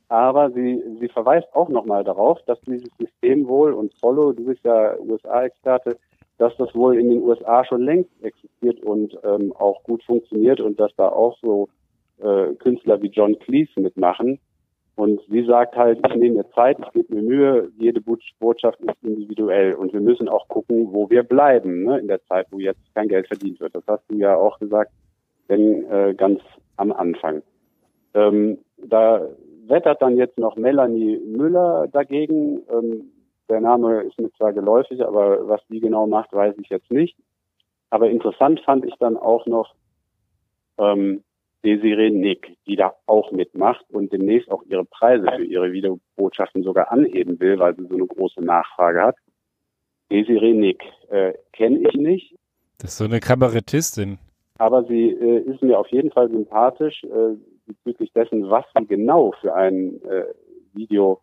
aber 0.09 0.51
sie, 0.51 0.83
sie 0.99 1.07
verweist 1.07 1.47
auch 1.53 1.69
nochmal 1.69 2.03
darauf, 2.03 2.39
dass 2.45 2.59
dieses 2.61 2.89
System 2.99 3.47
wohl, 3.47 3.73
und 3.73 3.93
Follow, 3.99 4.33
du 4.33 4.45
bist 4.45 4.63
ja 4.63 4.97
USA-Experte, 4.99 5.97
dass 6.37 6.55
das 6.57 6.73
wohl 6.75 6.99
in 6.99 7.09
den 7.09 7.21
USA 7.23 7.63
schon 7.65 7.83
längst 7.83 8.11
existiert 8.21 8.79
und 8.81 9.17
ähm, 9.23 9.53
auch 9.53 9.83
gut 9.83 10.03
funktioniert 10.03 10.59
und 10.59 10.79
dass 10.79 10.93
da 10.95 11.09
auch 11.09 11.37
so 11.41 11.69
äh, 12.19 12.53
Künstler 12.55 13.01
wie 13.01 13.07
John 13.07 13.37
Cleese 13.39 13.79
mitmachen. 13.79 14.39
Und 14.95 15.19
sie 15.27 15.43
sagt 15.45 15.75
halt, 15.75 15.99
ich 16.05 16.15
nehme 16.15 16.37
mir 16.37 16.49
Zeit, 16.51 16.77
ich 16.79 16.91
gebe 16.91 17.15
mir 17.15 17.23
Mühe, 17.23 17.71
jede 17.79 17.99
Botschaft 18.39 18.79
ist 18.81 19.03
individuell 19.03 19.73
und 19.73 19.91
wir 19.91 20.01
müssen 20.01 20.29
auch 20.29 20.47
gucken, 20.47 20.89
wo 20.91 21.09
wir 21.09 21.23
bleiben, 21.23 21.83
ne, 21.83 21.97
in 21.97 22.07
der 22.07 22.23
Zeit, 22.25 22.45
wo 22.51 22.59
jetzt 22.59 22.93
kein 22.93 23.07
Geld 23.07 23.27
verdient 23.27 23.59
wird. 23.59 23.73
Das 23.73 23.83
hast 23.87 24.03
du 24.09 24.15
ja 24.17 24.35
auch 24.35 24.59
gesagt, 24.59 24.91
denn 25.49 25.89
äh, 25.89 26.13
ganz 26.15 26.41
am 26.77 26.91
Anfang. 26.91 27.41
Ähm, 28.13 28.59
da 28.77 29.27
wettert 29.67 30.01
dann 30.01 30.17
jetzt 30.17 30.37
noch 30.37 30.55
Melanie 30.55 31.17
Müller 31.17 31.87
dagegen. 31.87 32.61
Ähm, 32.69 33.11
der 33.49 33.61
Name 33.61 34.01
ist 34.01 34.19
mir 34.19 34.31
zwar 34.33 34.53
geläufig, 34.53 35.03
aber 35.05 35.47
was 35.47 35.61
die 35.69 35.79
genau 35.79 36.07
macht, 36.07 36.33
weiß 36.33 36.55
ich 36.59 36.69
jetzt 36.69 36.91
nicht. 36.91 37.17
Aber 37.89 38.09
interessant 38.09 38.59
fand 38.61 38.85
ich 38.85 38.95
dann 38.99 39.17
auch 39.17 39.45
noch, 39.45 39.75
ähm, 40.77 41.23
Desiree 41.63 42.09
Nick, 42.09 42.57
die 42.67 42.75
da 42.75 42.93
auch 43.05 43.31
mitmacht 43.31 43.85
und 43.89 44.11
demnächst 44.11 44.51
auch 44.51 44.63
ihre 44.63 44.83
Preise 44.83 45.25
für 45.35 45.45
ihre 45.45 45.71
Videobotschaften 45.71 46.63
sogar 46.63 46.91
anheben 46.91 47.39
will, 47.39 47.57
weil 47.57 47.75
sie 47.75 47.85
so 47.87 47.95
eine 47.95 48.05
große 48.05 48.41
Nachfrage 48.41 49.01
hat. 49.01 49.15
Desiree 50.11 50.53
Nick 50.53 50.83
äh, 51.09 51.33
kenne 51.53 51.79
ich 51.87 51.95
nicht. 51.95 52.35
Das 52.79 52.91
ist 52.91 52.97
so 52.97 53.05
eine 53.05 53.21
Kabarettistin. 53.21 54.17
Aber 54.57 54.83
sie 54.83 55.09
äh, 55.09 55.39
ist 55.39 55.61
mir 55.61 55.79
auf 55.79 55.87
jeden 55.87 56.11
Fall 56.11 56.29
sympathisch 56.29 57.03
äh, 57.05 57.35
bezüglich 57.65 58.11
dessen, 58.13 58.49
was 58.49 58.65
sie 58.77 58.85
genau 58.85 59.33
für 59.41 59.53
ein 59.53 60.01
äh, 60.03 60.25
Video, 60.73 61.19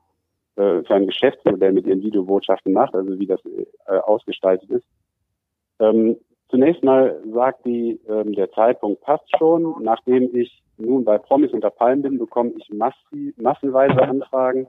äh, 0.56 0.82
für 0.82 0.94
ein 0.94 1.06
Geschäftsmodell 1.06 1.72
mit 1.72 1.86
ihren 1.86 2.02
Videobotschaften 2.02 2.72
macht, 2.72 2.94
also 2.94 3.18
wie 3.18 3.26
das 3.26 3.40
äh, 3.44 3.98
ausgestaltet 3.98 4.70
ist. 4.70 4.86
Ähm, 5.78 6.16
Zunächst 6.50 6.82
mal 6.82 7.22
sagt 7.32 7.64
die, 7.64 8.00
ähm, 8.08 8.32
der 8.32 8.50
Zeitpunkt 8.50 9.00
passt 9.02 9.24
schon. 9.38 9.76
Nachdem 9.82 10.34
ich 10.34 10.62
nun 10.78 11.04
bei 11.04 11.16
Promis 11.16 11.52
unter 11.52 11.70
Palmen 11.70 12.02
bin, 12.02 12.18
bekomme 12.18 12.52
ich 12.58 12.68
massi 12.70 13.32
massenweise 13.36 14.02
Anfragen. 14.02 14.66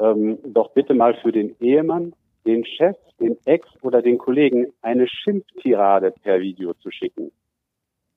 Ähm, 0.00 0.38
doch 0.44 0.72
bitte 0.72 0.94
mal 0.94 1.14
für 1.22 1.30
den 1.30 1.54
Ehemann, 1.60 2.14
den 2.46 2.64
Chef, 2.64 2.96
den 3.20 3.36
Ex 3.44 3.68
oder 3.82 4.02
den 4.02 4.18
Kollegen 4.18 4.72
eine 4.82 5.06
Schimpftirade 5.06 6.12
per 6.22 6.40
Video 6.40 6.74
zu 6.74 6.90
schicken. 6.90 7.30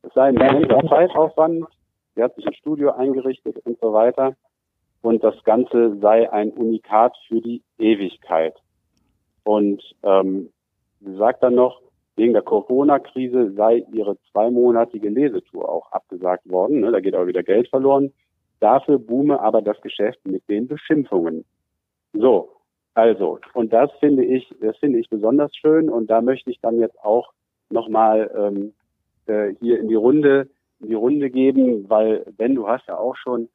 Es 0.02 0.14
sei 0.14 0.30
ein 0.30 0.36
immenser 0.36 0.82
Zeitaufwand. 0.88 1.66
Sie 2.16 2.24
hat 2.24 2.36
sich 2.36 2.46
ein 2.46 2.54
Studio 2.54 2.92
eingerichtet 2.92 3.58
und 3.66 3.80
so 3.80 3.94
weiter. 3.94 4.36
Und 5.02 5.24
das 5.24 5.44
Ganze 5.44 5.98
sei 6.00 6.32
ein 6.32 6.52
Unikat 6.52 7.16
für 7.28 7.42
die 7.42 7.64
Ewigkeit. 7.78 8.56
Und 9.44 9.82
ähm, 10.04 10.50
sie 11.00 11.16
sagt 11.16 11.42
dann 11.42 11.56
noch, 11.56 11.82
Wegen 12.22 12.34
der 12.34 12.42
Corona-Krise 12.42 13.54
sei 13.54 13.86
ihre 13.92 14.18
zweimonatige 14.32 15.10
Lesetour 15.10 15.70
auch 15.70 15.92
abgesagt 15.92 16.48
worden. 16.50 16.82
Ne? 16.82 16.92
Da 16.92 17.00
geht 17.00 17.16
auch 17.16 17.26
wieder 17.26 17.42
Geld 17.42 17.70
verloren. 17.70 18.12
Dafür 18.60 19.00
boome 19.00 19.40
aber 19.40 19.62
das 19.62 19.80
Geschäft 19.82 20.20
mit 20.26 20.48
den 20.50 20.68
Beschimpfungen. 20.68 21.46
So, 22.14 22.50
also, 22.94 23.40
und 23.54 23.72
das 23.72 23.90
finde 24.00 24.26
ich, 24.26 24.54
das 24.60 24.78
finde 24.78 25.00
ich 25.00 25.10
besonders 25.10 25.56
schön 25.56 25.90
und 25.90 26.12
da 26.12 26.22
möchte 26.22 26.52
ich 26.52 26.60
dann 26.60 26.80
jetzt 26.80 27.02
auch 27.02 27.32
nochmal 27.70 28.30
ähm, 28.38 28.74
äh, 29.26 29.56
hier 29.62 29.80
in 29.80 29.88
die 29.88 29.96
Runde, 29.96 30.50
die 30.82 30.94
Runde 30.94 31.30
geben, 31.30 31.90
weil 31.90 32.26
Ben, 32.38 32.56
du 32.56 32.68
hast 32.68 32.88
ja 32.88 32.98
auch 32.98 33.16
schon 33.16 33.50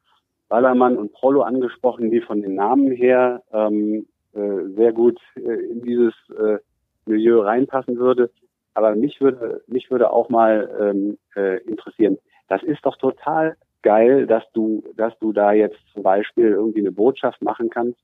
Ballermann 0.49 0.97
und 0.97 1.11
Prollo 1.11 1.41
angesprochen, 1.41 2.11
die 2.11 2.21
von 2.21 2.41
den 2.41 2.55
Namen 2.55 2.91
her 2.91 3.43
ähm, 3.51 4.07
äh, 4.33 4.69
sehr 4.75 4.93
gut 4.93 5.19
äh, 5.35 5.71
in 5.71 5.81
dieses 5.81 6.13
äh, 6.37 6.57
Milieu 7.05 7.41
reinpassen 7.41 7.97
würde. 7.97 8.31
Aber 8.73 8.95
mich 8.95 9.19
würde, 9.19 9.63
mich 9.67 9.89
würde 9.89 10.11
auch 10.11 10.29
mal 10.29 10.69
ähm, 10.79 11.17
äh, 11.35 11.61
interessieren, 11.63 12.17
das 12.47 12.63
ist 12.63 12.85
doch 12.85 12.95
total 12.97 13.57
geil, 13.81 14.27
dass 14.27 14.43
du, 14.53 14.83
dass 14.95 15.17
du 15.19 15.33
da 15.33 15.51
jetzt 15.51 15.79
zum 15.93 16.03
Beispiel 16.03 16.49
irgendwie 16.49 16.81
eine 16.81 16.91
Botschaft 16.91 17.41
machen 17.41 17.69
kannst 17.69 17.99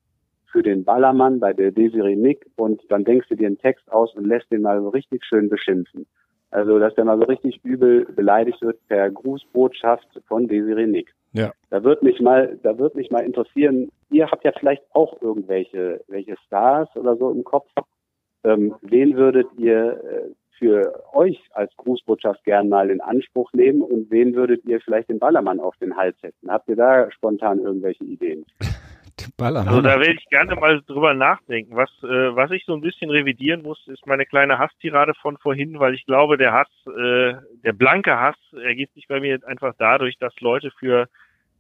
für 0.51 0.63
den 0.63 0.83
Ballermann 0.83 1.39
bei 1.39 1.53
der 1.53 1.71
Desiree 1.71 2.15
Nick 2.15 2.45
und 2.55 2.81
dann 2.89 3.03
denkst 3.03 3.27
du 3.29 3.35
dir 3.35 3.47
einen 3.47 3.57
Text 3.57 3.91
aus 3.91 4.13
und 4.15 4.25
lässt 4.25 4.51
den 4.51 4.61
mal 4.61 4.81
so 4.81 4.89
richtig 4.89 5.25
schön 5.25 5.49
beschimpfen. 5.49 6.05
Also, 6.53 6.77
dass 6.77 6.93
der 6.93 7.05
mal 7.05 7.17
so 7.17 7.23
richtig 7.23 7.59
übel 7.63 8.05
beleidigt 8.05 8.61
wird 8.61 8.77
per 8.87 9.09
Grußbotschaft 9.09 10.07
von 10.27 10.47
Desiree 10.47 10.85
Nick. 10.85 11.11
Ja. 11.31 11.51
Da 11.71 11.83
wird 11.83 12.03
mich 12.03 12.21
mal, 12.21 12.59
da 12.61 12.77
wird 12.77 12.93
mich 12.93 13.09
mal 13.09 13.25
interessieren, 13.25 13.89
ihr 14.11 14.29
habt 14.29 14.43
ja 14.43 14.51
vielleicht 14.59 14.83
auch 14.91 15.19
irgendwelche, 15.19 16.01
welche 16.07 16.35
Stars 16.45 16.95
oder 16.95 17.15
so 17.17 17.31
im 17.31 17.43
Kopf. 17.43 17.67
Ähm, 18.43 18.75
wen 18.81 19.17
würdet 19.17 19.47
ihr 19.57 20.03
äh, 20.03 20.29
für 20.59 20.93
euch 21.11 21.41
als 21.53 21.75
Grußbotschaft 21.77 22.43
gern 22.43 22.69
mal 22.69 22.91
in 22.91 23.01
Anspruch 23.01 23.51
nehmen 23.53 23.81
und 23.81 24.11
wen 24.11 24.35
würdet 24.35 24.63
ihr 24.65 24.79
vielleicht 24.81 25.09
den 25.09 25.17
Ballermann 25.17 25.59
auf 25.59 25.75
den 25.77 25.97
Hals 25.97 26.19
setzen? 26.21 26.51
Habt 26.51 26.69
ihr 26.69 26.75
da 26.75 27.09
spontan 27.11 27.59
irgendwelche 27.59 28.03
Ideen? 28.03 28.45
Ballermann. 29.43 29.67
Also 29.67 29.81
da 29.81 29.99
werde 29.99 30.13
ich 30.13 30.25
gerne 30.29 30.55
mal 30.55 30.81
drüber 30.81 31.13
nachdenken. 31.13 31.75
Was, 31.75 31.89
äh, 32.03 32.35
was 32.35 32.51
ich 32.51 32.63
so 32.65 32.73
ein 32.73 32.81
bisschen 32.81 33.09
revidieren 33.09 33.61
muss, 33.61 33.87
ist 33.87 34.07
meine 34.07 34.25
kleine 34.25 34.57
Hasstirade 34.57 35.13
von 35.21 35.37
vorhin, 35.37 35.79
weil 35.79 35.93
ich 35.93 36.05
glaube, 36.05 36.37
der 36.37 36.53
Hass, 36.53 36.69
äh, 36.87 37.35
der 37.63 37.73
blanke 37.73 38.17
Hass 38.17 38.37
ergibt 38.63 38.93
sich 38.93 39.07
bei 39.07 39.19
mir 39.19 39.39
einfach 39.45 39.73
dadurch, 39.77 40.17
dass 40.17 40.33
Leute 40.39 40.71
für 40.79 41.07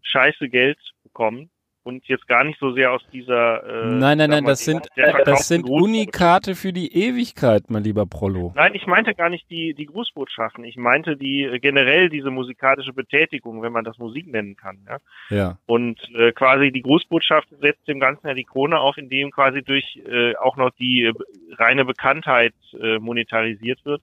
scheiße 0.01 0.49
Geld 0.49 0.79
bekommen 1.03 1.49
und 1.83 2.07
jetzt 2.07 2.27
gar 2.27 2.43
nicht 2.43 2.59
so 2.59 2.73
sehr 2.73 2.91
aus 2.91 3.01
dieser. 3.11 3.63
Äh, 3.63 3.85
nein, 3.95 4.17
nein, 4.17 4.29
nein, 4.29 4.45
das 4.45 4.63
sind 4.63 4.87
das 5.25 5.47
sind 5.47 5.65
Unikate 5.69 6.55
für 6.55 6.73
die 6.73 6.95
Ewigkeit, 6.95 7.69
mein 7.69 7.83
lieber 7.83 8.05
Prollo. 8.05 8.53
Nein, 8.55 8.73
ich 8.73 8.87
meinte 8.87 9.13
gar 9.13 9.29
nicht 9.29 9.49
die 9.49 9.73
die 9.73 9.85
Grußbotschaften. 9.85 10.63
Ich 10.63 10.77
meinte 10.77 11.17
die 11.17 11.43
äh, 11.43 11.59
generell 11.59 12.09
diese 12.09 12.31
musikalische 12.31 12.93
Betätigung, 12.93 13.61
wenn 13.61 13.73
man 13.73 13.83
das 13.83 13.97
Musik 13.97 14.27
nennen 14.27 14.55
kann. 14.55 14.79
Ja. 14.87 14.97
ja. 15.29 15.57
Und 15.65 15.99
äh, 16.15 16.31
quasi 16.31 16.71
die 16.71 16.81
Grußbotschaft 16.81 17.49
setzt 17.61 17.87
dem 17.87 17.99
Ganzen 17.99 18.27
ja 18.27 18.33
die 18.33 18.45
Krone 18.45 18.79
auf, 18.79 18.97
indem 18.97 19.31
quasi 19.31 19.61
durch 19.61 20.01
äh, 20.05 20.35
auch 20.37 20.55
noch 20.55 20.71
die 20.79 21.03
äh, 21.03 21.13
reine 21.55 21.85
Bekanntheit 21.85 22.53
äh, 22.79 22.97
monetarisiert 22.99 23.83
wird. 23.85 24.01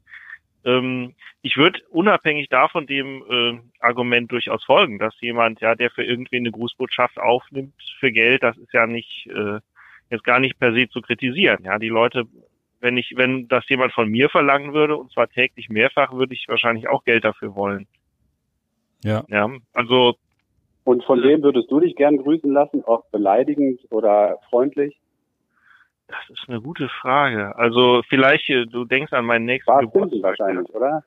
Ähm, 0.64 1.14
ich 1.42 1.56
würde 1.56 1.80
unabhängig 1.90 2.48
davon 2.48 2.86
dem 2.86 3.22
äh, 3.28 3.58
Argument 3.80 4.30
durchaus 4.30 4.64
folgen, 4.64 4.98
dass 4.98 5.18
jemand, 5.20 5.60
ja, 5.60 5.74
der 5.74 5.90
für 5.90 6.04
irgendwie 6.04 6.36
eine 6.36 6.50
Grußbotschaft 6.50 7.18
aufnimmt 7.18 7.74
für 7.98 8.12
Geld, 8.12 8.42
das 8.42 8.56
ist 8.58 8.72
ja 8.72 8.86
nicht 8.86 9.26
äh, 9.28 9.60
jetzt 10.10 10.24
gar 10.24 10.40
nicht 10.40 10.58
per 10.58 10.72
se 10.72 10.88
zu 10.88 11.00
kritisieren. 11.00 11.64
Ja, 11.64 11.78
die 11.78 11.88
Leute, 11.88 12.24
wenn 12.80 12.96
ich, 12.96 13.14
wenn 13.16 13.48
das 13.48 13.68
jemand 13.68 13.92
von 13.92 14.08
mir 14.08 14.28
verlangen 14.28 14.74
würde 14.74 14.96
und 14.96 15.10
zwar 15.12 15.28
täglich 15.28 15.68
mehrfach, 15.68 16.12
würde 16.12 16.34
ich 16.34 16.46
wahrscheinlich 16.48 16.88
auch 16.88 17.04
Geld 17.04 17.24
dafür 17.24 17.54
wollen. 17.54 17.86
Ja. 19.02 19.24
Ja, 19.28 19.48
also. 19.72 20.16
Und 20.84 21.04
von 21.04 21.22
wem 21.22 21.42
würdest 21.42 21.70
du 21.70 21.80
dich 21.80 21.94
gern 21.94 22.16
grüßen 22.16 22.50
lassen? 22.50 22.84
Auch 22.84 23.04
beleidigend 23.10 23.80
oder 23.90 24.38
freundlich? 24.48 24.98
Das 26.10 26.38
ist 26.38 26.48
eine 26.48 26.60
gute 26.60 26.88
Frage. 26.88 27.56
Also 27.56 28.02
vielleicht, 28.08 28.48
äh, 28.50 28.66
du 28.66 28.84
denkst 28.84 29.12
an 29.12 29.24
meinen 29.24 29.44
nächsten 29.44 29.70
Bart 29.70 29.82
Geburtstag. 29.82 30.10
Simpson 30.10 30.22
wahrscheinlich, 30.22 30.74
oder? 30.74 31.04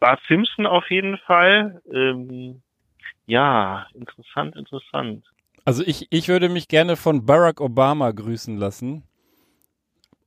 Bart 0.00 0.20
Simpson 0.28 0.66
auf 0.66 0.90
jeden 0.90 1.18
Fall. 1.18 1.82
Ähm, 1.92 2.62
ja, 3.26 3.86
interessant, 3.94 4.56
interessant. 4.56 5.24
Also 5.64 5.82
ich, 5.84 6.06
ich 6.10 6.28
würde 6.28 6.48
mich 6.48 6.68
gerne 6.68 6.96
von 6.96 7.26
Barack 7.26 7.60
Obama 7.60 8.10
grüßen 8.10 8.56
lassen. 8.56 9.04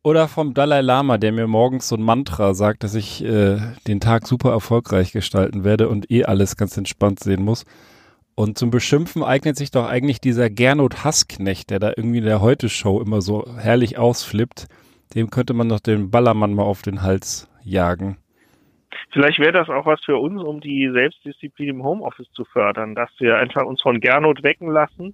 Oder 0.03 0.27
vom 0.27 0.55
Dalai 0.55 0.81
Lama, 0.81 1.19
der 1.19 1.31
mir 1.31 1.45
morgens 1.45 1.87
so 1.87 1.95
ein 1.95 2.01
Mantra 2.01 2.55
sagt, 2.55 2.83
dass 2.83 2.95
ich 2.95 3.23
äh, 3.23 3.57
den 3.87 3.99
Tag 3.99 4.27
super 4.27 4.51
erfolgreich 4.51 5.11
gestalten 5.11 5.63
werde 5.63 5.89
und 5.89 6.09
eh 6.09 6.25
alles 6.25 6.57
ganz 6.57 6.75
entspannt 6.75 7.19
sehen 7.19 7.43
muss. 7.43 7.65
Und 8.35 8.57
zum 8.57 8.71
Beschimpfen 8.71 9.23
eignet 9.23 9.57
sich 9.57 9.71
doch 9.71 9.87
eigentlich 9.87 10.21
dieser 10.21 10.49
Gernot 10.49 11.03
Hassknecht, 11.03 11.69
der 11.69 11.79
da 11.79 11.93
irgendwie 11.95 12.19
in 12.19 12.25
der 12.25 12.41
Heute-Show 12.41 13.01
immer 13.01 13.21
so 13.21 13.45
herrlich 13.57 13.97
ausflippt. 13.97 14.67
Dem 15.13 15.29
könnte 15.29 15.53
man 15.53 15.69
doch 15.69 15.79
den 15.79 16.09
Ballermann 16.09 16.53
mal 16.53 16.63
auf 16.63 16.81
den 16.81 17.01
Hals 17.01 17.49
jagen. 17.63 18.17
Vielleicht 19.11 19.39
wäre 19.39 19.51
das 19.51 19.69
auch 19.69 19.85
was 19.85 20.03
für 20.03 20.17
uns, 20.17 20.41
um 20.41 20.61
die 20.61 20.89
Selbstdisziplin 20.91 21.69
im 21.69 21.83
Homeoffice 21.83 22.31
zu 22.31 22.45
fördern, 22.45 22.95
dass 22.95 23.09
wir 23.19 23.37
einfach 23.37 23.63
uns 23.65 23.81
von 23.81 23.99
Gernot 23.99 24.43
wecken 24.43 24.69
lassen 24.69 25.13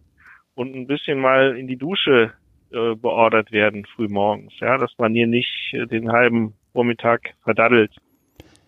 und 0.56 0.76
ein 0.76 0.88
bisschen 0.88 1.20
mal 1.20 1.58
in 1.58 1.68
die 1.68 1.78
Dusche 1.78 2.34
äh, 2.72 2.96
beordert 2.96 3.52
werden 3.52 3.86
frühmorgens, 3.86 4.54
ja, 4.60 4.78
dass 4.78 4.92
man 4.98 5.14
hier 5.14 5.28
nicht 5.28 5.74
äh, 5.74 5.88
den 5.88 6.12
halben 6.12 6.54
Vormittag 6.74 7.34
verdaddelt, 7.44 7.96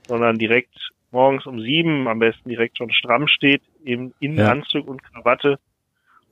sondern 0.08 0.38
direkt 0.38 0.76
morgens 1.12 1.46
um 1.46 1.60
sieben 1.60 2.08
am 2.08 2.20
besten 2.20 2.50
direkt 2.50 2.78
schon 2.78 2.92
stramm 2.92 3.28
steht, 3.28 3.62
eben 3.84 4.14
in 4.20 4.36
ja. 4.36 4.52
Anzug 4.52 4.88
und 4.88 5.04
Krawatte 5.04 5.60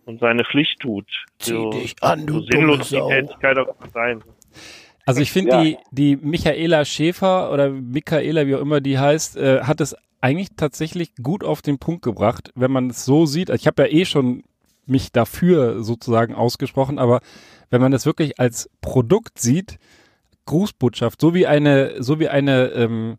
und 0.05 0.19
seine 0.19 0.45
Pflicht 0.45 0.79
tut. 0.79 1.05
Zieh 1.39 1.51
so, 1.51 1.69
dich 1.71 1.95
an, 2.01 2.25
du 2.25 2.39
so 2.39 2.47
sinnlos 2.47 2.89
die 2.89 2.99
Tätigkeit 2.99 3.57
auch 3.57 3.75
sein. 3.93 4.23
Also 5.05 5.21
ich 5.21 5.31
finde 5.31 5.51
ja. 5.51 5.63
die, 5.63 5.77
die 5.91 6.15
Michaela 6.17 6.83
Schäfer 6.83 7.51
oder 7.51 7.69
Michaela, 7.69 8.45
wie 8.45 8.55
auch 8.55 8.61
immer 8.61 8.81
die 8.81 8.99
heißt, 8.99 9.37
äh, 9.37 9.61
hat 9.61 9.79
es 9.79 9.95
eigentlich 10.21 10.49
tatsächlich 10.57 11.15
gut 11.21 11.43
auf 11.43 11.61
den 11.61 11.79
Punkt 11.79 12.01
gebracht, 12.01 12.51
wenn 12.55 12.71
man 12.71 12.89
es 12.89 13.05
so 13.05 13.25
sieht. 13.25 13.49
Ich 13.49 13.67
habe 13.67 13.83
ja 13.83 13.89
eh 13.89 14.05
schon 14.05 14.43
mich 14.85 15.11
dafür 15.11 15.83
sozusagen 15.83 16.33
ausgesprochen, 16.33 16.99
aber 16.99 17.21
wenn 17.69 17.81
man 17.81 17.91
das 17.91 18.05
wirklich 18.05 18.39
als 18.39 18.69
Produkt 18.81 19.39
sieht, 19.39 19.77
Grußbotschaft, 20.45 21.19
so 21.21 21.33
wie 21.33 21.45
eine, 21.45 22.01
so 22.01 22.19
wie 22.19 22.29
eine 22.29 22.67
ähm, 22.69 23.17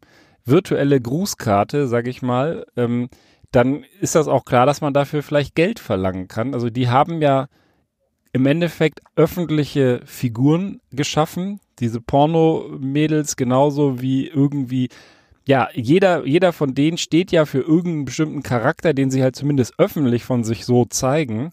virtuelle 0.48 1.00
Grußkarte, 1.00 1.86
sage 1.88 2.10
ich 2.10 2.22
mal, 2.22 2.66
ähm, 2.76 3.08
dann 3.50 3.84
ist 4.00 4.14
das 4.14 4.28
auch 4.28 4.44
klar, 4.44 4.66
dass 4.66 4.80
man 4.80 4.92
dafür 4.92 5.22
vielleicht 5.22 5.54
Geld 5.54 5.78
verlangen 5.78 6.28
kann. 6.28 6.54
Also 6.54 6.70
die 6.70 6.88
haben 6.88 7.22
ja 7.22 7.48
im 8.32 8.46
Endeffekt 8.46 9.00
öffentliche 9.16 10.02
Figuren 10.04 10.80
geschaffen, 10.90 11.60
diese 11.78 12.00
Porno-Mädels 12.00 13.36
genauso 13.36 14.00
wie 14.02 14.26
irgendwie, 14.26 14.88
ja, 15.46 15.68
jeder, 15.72 16.26
jeder 16.26 16.52
von 16.52 16.74
denen 16.74 16.98
steht 16.98 17.32
ja 17.32 17.46
für 17.46 17.60
irgendeinen 17.60 18.04
bestimmten 18.04 18.42
Charakter, 18.42 18.92
den 18.92 19.10
sie 19.10 19.22
halt 19.22 19.34
zumindest 19.34 19.74
öffentlich 19.78 20.24
von 20.24 20.44
sich 20.44 20.66
so 20.66 20.84
zeigen. 20.84 21.52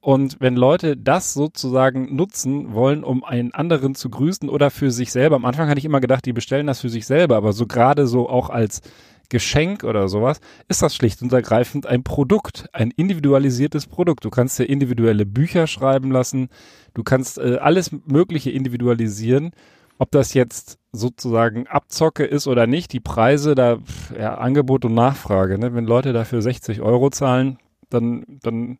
Und 0.00 0.36
wenn 0.40 0.56
Leute 0.56 0.96
das 0.96 1.34
sozusagen 1.34 2.14
nutzen 2.14 2.72
wollen, 2.72 3.02
um 3.02 3.24
einen 3.24 3.52
anderen 3.52 3.94
zu 3.94 4.10
grüßen 4.10 4.48
oder 4.48 4.70
für 4.70 4.90
sich 4.90 5.10
selber, 5.10 5.36
am 5.36 5.44
Anfang 5.44 5.68
hatte 5.68 5.78
ich 5.78 5.84
immer 5.84 6.00
gedacht, 6.00 6.24
die 6.24 6.32
bestellen 6.32 6.68
das 6.68 6.80
für 6.80 6.88
sich 6.88 7.04
selber, 7.04 7.36
aber 7.36 7.52
so 7.52 7.66
gerade 7.66 8.06
so 8.06 8.28
auch 8.28 8.48
als 8.48 8.80
Geschenk 9.28 9.84
oder 9.84 10.08
sowas, 10.08 10.40
ist 10.68 10.82
das 10.82 10.94
schlicht 10.94 11.20
und 11.20 11.32
ergreifend 11.32 11.86
ein 11.86 12.02
Produkt, 12.02 12.68
ein 12.72 12.90
individualisiertes 12.90 13.86
Produkt. 13.86 14.24
Du 14.24 14.30
kannst 14.30 14.58
dir 14.58 14.64
individuelle 14.64 15.26
Bücher 15.26 15.66
schreiben 15.66 16.10
lassen, 16.10 16.48
du 16.94 17.02
kannst 17.02 17.38
äh, 17.38 17.58
alles 17.60 17.90
Mögliche 18.06 18.50
individualisieren. 18.50 19.50
Ob 19.98 20.12
das 20.12 20.32
jetzt 20.32 20.78
sozusagen 20.92 21.66
Abzocke 21.66 22.24
ist 22.24 22.46
oder 22.46 22.68
nicht, 22.68 22.92
die 22.92 23.00
Preise, 23.00 23.56
da 23.56 23.78
ja, 24.16 24.36
Angebot 24.36 24.84
und 24.84 24.94
Nachfrage. 24.94 25.58
Ne? 25.58 25.74
Wenn 25.74 25.84
Leute 25.84 26.12
dafür 26.12 26.40
60 26.40 26.80
Euro 26.80 27.10
zahlen, 27.10 27.58
dann, 27.90 28.24
dann 28.42 28.78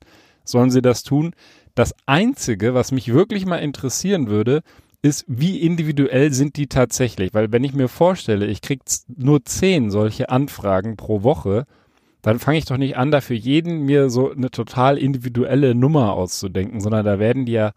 sollen 0.51 0.71
sie 0.71 0.83
das 0.83 1.03
tun. 1.03 1.33
Das 1.75 1.95
Einzige, 2.07 2.75
was 2.75 2.93
mich 2.93 3.13
wirklich 3.13 3.47
mal 3.47 3.59
interessieren 3.59 4.29
würde, 4.29 4.63
ist, 5.03 5.25
wie 5.29 5.61
individuell 5.61 6.33
sind 6.33 6.57
die 6.57 6.67
tatsächlich? 6.67 7.33
Weil 7.35 7.53
wenn 7.53 7.65
ich 7.65 7.75
mir 7.75 7.89
vorstelle, 7.89 8.47
ich 8.47 8.63
kriege 8.63 8.83
nur 9.17 9.45
zehn 9.45 9.91
solche 9.91 10.29
Anfragen 10.29 10.97
pro 10.97 11.23
Woche, 11.23 11.65
dann 12.23 12.39
fange 12.39 12.59
ich 12.59 12.65
doch 12.65 12.77
nicht 12.77 12.97
an, 12.97 13.11
da 13.11 13.21
für 13.21 13.35
jeden 13.35 13.87
mir 13.87 14.11
so 14.11 14.33
eine 14.33 14.51
total 14.51 14.99
individuelle 14.99 15.75
Nummer 15.75 16.15
auszudenken, 16.15 16.81
sondern 16.81 17.05
da 17.05 17.19
werden 17.19 17.47
die 17.47 17.53
ja, 17.53 17.73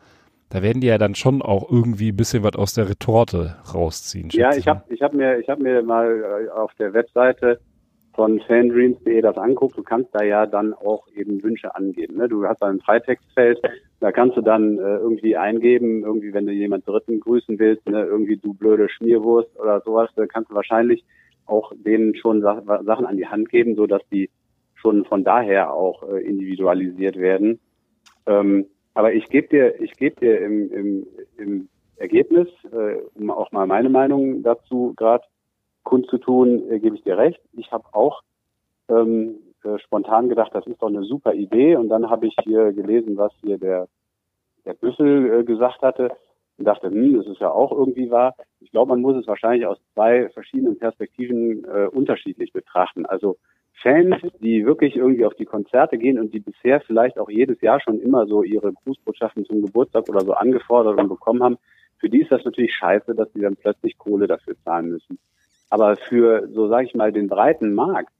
da 0.49 0.63
werden 0.63 0.81
die 0.81 0.87
ja 0.87 0.97
dann 0.97 1.13
schon 1.13 1.41
auch 1.41 1.69
irgendwie 1.71 2.09
ein 2.09 2.17
bisschen 2.17 2.43
was 2.43 2.55
aus 2.55 2.73
der 2.73 2.89
Retorte 2.89 3.57
rausziehen. 3.73 4.29
Ja, 4.31 4.55
ich 4.55 4.67
habe 4.67 4.83
ich 4.89 5.01
hab 5.01 5.13
mir, 5.13 5.37
ich 5.37 5.47
hab 5.47 5.59
mir 5.59 5.83
mal 5.83 6.47
äh, 6.47 6.49
auf 6.49 6.73
der 6.79 6.93
Webseite 6.93 7.59
von 8.13 8.39
fandreams.de 8.41 9.21
das 9.21 9.37
anguckt, 9.37 9.77
du 9.77 9.83
kannst 9.83 10.13
da 10.13 10.23
ja 10.23 10.45
dann 10.45 10.73
auch 10.73 11.07
eben 11.15 11.41
Wünsche 11.43 11.73
angeben. 11.75 12.17
Ne? 12.17 12.27
Du 12.27 12.45
hast 12.45 12.61
da 12.61 12.67
ein 12.67 12.81
Freitextfeld, 12.81 13.59
da 13.99 14.11
kannst 14.11 14.37
du 14.37 14.41
dann 14.41 14.77
äh, 14.77 14.97
irgendwie 14.97 15.37
eingeben, 15.37 16.03
irgendwie 16.03 16.33
wenn 16.33 16.45
du 16.45 16.51
jemand 16.51 16.87
Dritten 16.87 17.19
grüßen 17.19 17.57
willst, 17.59 17.87
ne? 17.87 18.03
irgendwie 18.03 18.37
du 18.37 18.53
blöde 18.53 18.89
Schmierwurst 18.89 19.57
oder 19.59 19.81
sowas, 19.81 20.09
da 20.15 20.25
kannst 20.27 20.51
du 20.51 20.55
wahrscheinlich 20.55 21.03
auch 21.45 21.71
denen 21.75 22.15
schon 22.15 22.41
Sachen 22.41 23.05
an 23.05 23.17
die 23.17 23.27
Hand 23.27 23.49
geben, 23.49 23.75
so 23.75 23.87
dass 23.87 24.01
die 24.11 24.29
schon 24.75 25.05
von 25.05 25.23
daher 25.23 25.73
auch 25.73 26.03
äh, 26.09 26.21
individualisiert 26.21 27.17
werden. 27.17 27.59
Ähm, 28.25 28.65
aber 28.93 29.13
ich 29.13 29.27
gebe 29.29 29.47
dir, 29.47 29.81
ich 29.81 29.93
gebe 29.93 30.19
dir 30.19 30.41
im, 30.41 30.71
im, 30.71 31.07
im 31.37 31.69
Ergebnis, 31.95 32.47
äh, 32.71 32.97
um 33.13 33.29
auch 33.31 33.51
mal 33.51 33.67
meine 33.67 33.89
Meinung 33.89 34.43
dazu 34.43 34.93
gerade 34.95 35.23
kundzutun, 35.83 36.69
äh, 36.71 36.79
gebe 36.79 36.95
ich 36.95 37.03
dir 37.03 37.17
recht. 37.17 37.41
Ich 37.53 37.71
habe 37.71 37.85
auch 37.93 38.21
ähm, 38.89 39.35
äh, 39.63 39.77
spontan 39.79 40.29
gedacht, 40.29 40.51
das 40.53 40.67
ist 40.67 40.81
doch 40.81 40.87
eine 40.87 41.03
super 41.03 41.33
Idee. 41.33 41.75
Und 41.75 41.89
dann 41.89 42.09
habe 42.09 42.27
ich 42.27 42.35
hier 42.43 42.73
gelesen, 42.73 43.17
was 43.17 43.31
hier 43.41 43.57
der, 43.57 43.87
der 44.65 44.73
Büssel 44.73 45.39
äh, 45.39 45.43
gesagt 45.43 45.81
hatte 45.81 46.11
und 46.57 46.65
dachte, 46.65 46.89
hm, 46.89 47.17
das 47.17 47.27
ist 47.27 47.39
ja 47.39 47.51
auch 47.51 47.71
irgendwie 47.71 48.11
wahr. 48.11 48.35
Ich 48.59 48.71
glaube, 48.71 48.89
man 48.89 49.01
muss 49.01 49.15
es 49.17 49.27
wahrscheinlich 49.27 49.65
aus 49.65 49.79
zwei 49.93 50.29
verschiedenen 50.29 50.77
Perspektiven 50.77 51.63
äh, 51.65 51.87
unterschiedlich 51.87 52.53
betrachten. 52.53 53.05
Also 53.05 53.37
Fans, 53.81 54.15
die 54.39 54.65
wirklich 54.65 54.95
irgendwie 54.95 55.25
auf 55.25 55.33
die 55.33 55.45
Konzerte 55.45 55.97
gehen 55.97 56.19
und 56.19 56.33
die 56.33 56.39
bisher 56.39 56.81
vielleicht 56.81 57.17
auch 57.17 57.29
jedes 57.29 57.61
Jahr 57.61 57.79
schon 57.79 57.99
immer 57.99 58.27
so 58.27 58.43
ihre 58.43 58.73
Grußbotschaften 58.73 59.45
zum 59.45 59.65
Geburtstag 59.65 60.07
oder 60.09 60.21
so 60.21 60.33
angefordert 60.33 60.99
und 60.99 61.09
bekommen 61.09 61.41
haben, 61.41 61.57
für 61.97 62.09
die 62.09 62.21
ist 62.21 62.31
das 62.31 62.43
natürlich 62.43 62.73
scheiße, 62.75 63.15
dass 63.15 63.31
sie 63.33 63.41
dann 63.41 63.55
plötzlich 63.55 63.97
Kohle 63.97 64.27
dafür 64.27 64.55
zahlen 64.63 64.89
müssen. 64.89 65.19
Aber 65.71 65.95
für, 65.95 66.47
so 66.53 66.67
sage 66.67 66.85
ich 66.85 66.93
mal, 66.93 67.11
den 67.11 67.27
breiten 67.27 67.73
Markt 67.73 68.13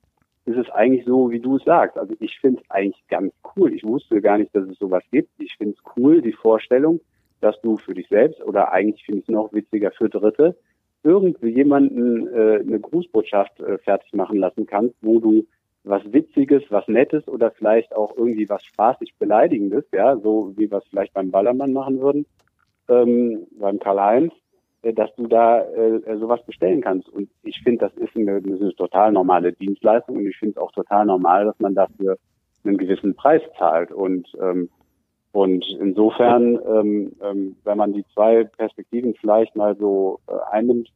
ist 0.46 0.58
es 0.58 0.70
eigentlich 0.72 1.06
so, 1.06 1.30
wie 1.30 1.40
du 1.40 1.58
es 1.58 1.64
sagst. 1.64 1.98
Also 1.98 2.16
ich 2.20 2.40
finde 2.40 2.62
es 2.62 2.72
eigentlich 2.72 3.04
ganz 3.08 3.34
cool. 3.56 3.74
Ich 3.74 3.84
wusste 3.84 4.22
gar 4.22 4.38
nicht, 4.38 4.56
dass 4.56 4.68
es 4.68 4.80
sowas 4.80 5.04
gibt. 5.12 5.30
Ich 5.38 5.56
finde 5.58 5.76
es 5.78 5.84
cool, 5.96 6.22
die 6.22 6.34
Vorstellung, 6.34 7.02
dass 7.42 7.60
du 7.62 7.78
für 7.78 7.94
dich 7.94 8.08
selbst 8.08 8.42
oder 8.42 8.72
eigentlich 8.72 9.04
finde 9.06 9.20
ich 9.20 9.28
es 9.28 9.34
noch 9.34 9.54
witziger 9.54 9.92
für 9.92 10.10
Dritte 10.10 10.56
irgendwie 11.04 11.50
jemanden 11.50 12.28
äh, 12.28 12.60
eine 12.60 12.80
Grußbotschaft 12.80 13.60
äh, 13.60 13.78
fertig 13.80 14.14
machen 14.14 14.38
lassen 14.38 14.66
kannst, 14.66 14.96
wo 15.02 15.20
du 15.20 15.46
was 15.84 16.04
Witziges, 16.14 16.64
was 16.70 16.88
Nettes 16.88 17.28
oder 17.28 17.52
vielleicht 17.52 17.96
auch 17.96 18.16
irgendwie 18.16 18.48
was 18.48 18.64
spaßig 18.64 19.16
Beleidigendes, 19.18 19.84
ja, 19.92 20.16
so 20.18 20.54
wie 20.56 20.70
wir 20.70 20.78
es 20.78 20.88
vielleicht 20.88 21.14
beim 21.14 21.32
Ballermann 21.32 21.74
machen 21.74 22.00
würden, 22.00 22.26
ähm, 22.88 23.48
beim 23.60 23.80
Karl-Heinz, 23.80 24.32
dass 24.84 25.14
du 25.16 25.28
da 25.28 25.62
äh, 25.62 26.18
sowas 26.18 26.44
bestellen 26.46 26.82
kannst. 26.82 27.08
Und 27.10 27.30
ich 27.44 27.62
finde, 27.62 27.88
das 27.88 27.94
ist 27.98 28.16
eine, 28.16 28.38
eine 28.38 28.76
total 28.76 29.12
normale 29.12 29.54
Dienstleistung 29.54 30.18
und 30.18 30.28
ich 30.28 30.38
finde 30.38 30.54
es 30.54 30.58
auch 30.58 30.72
total 30.72 31.06
normal, 31.06 31.46
dass 31.46 31.60
man 31.60 31.76
dafür 31.76 32.18
einen 32.64 32.78
gewissen 32.78 33.16
Preis 33.16 33.42
zahlt. 33.58 33.92
Und 33.92 34.28
ähm, 34.42 34.70
Und 35.34 35.66
insofern, 35.80 36.60
ähm, 36.68 37.14
ähm, 37.24 37.56
wenn 37.64 37.78
man 37.78 37.94
die 37.94 38.06
zwei 38.14 38.44
Perspektiven 38.44 39.14
vielleicht 39.16 39.56
mal 39.56 39.78
so 39.78 40.20
äh, 40.28 40.34
einnimmt, 40.52 40.90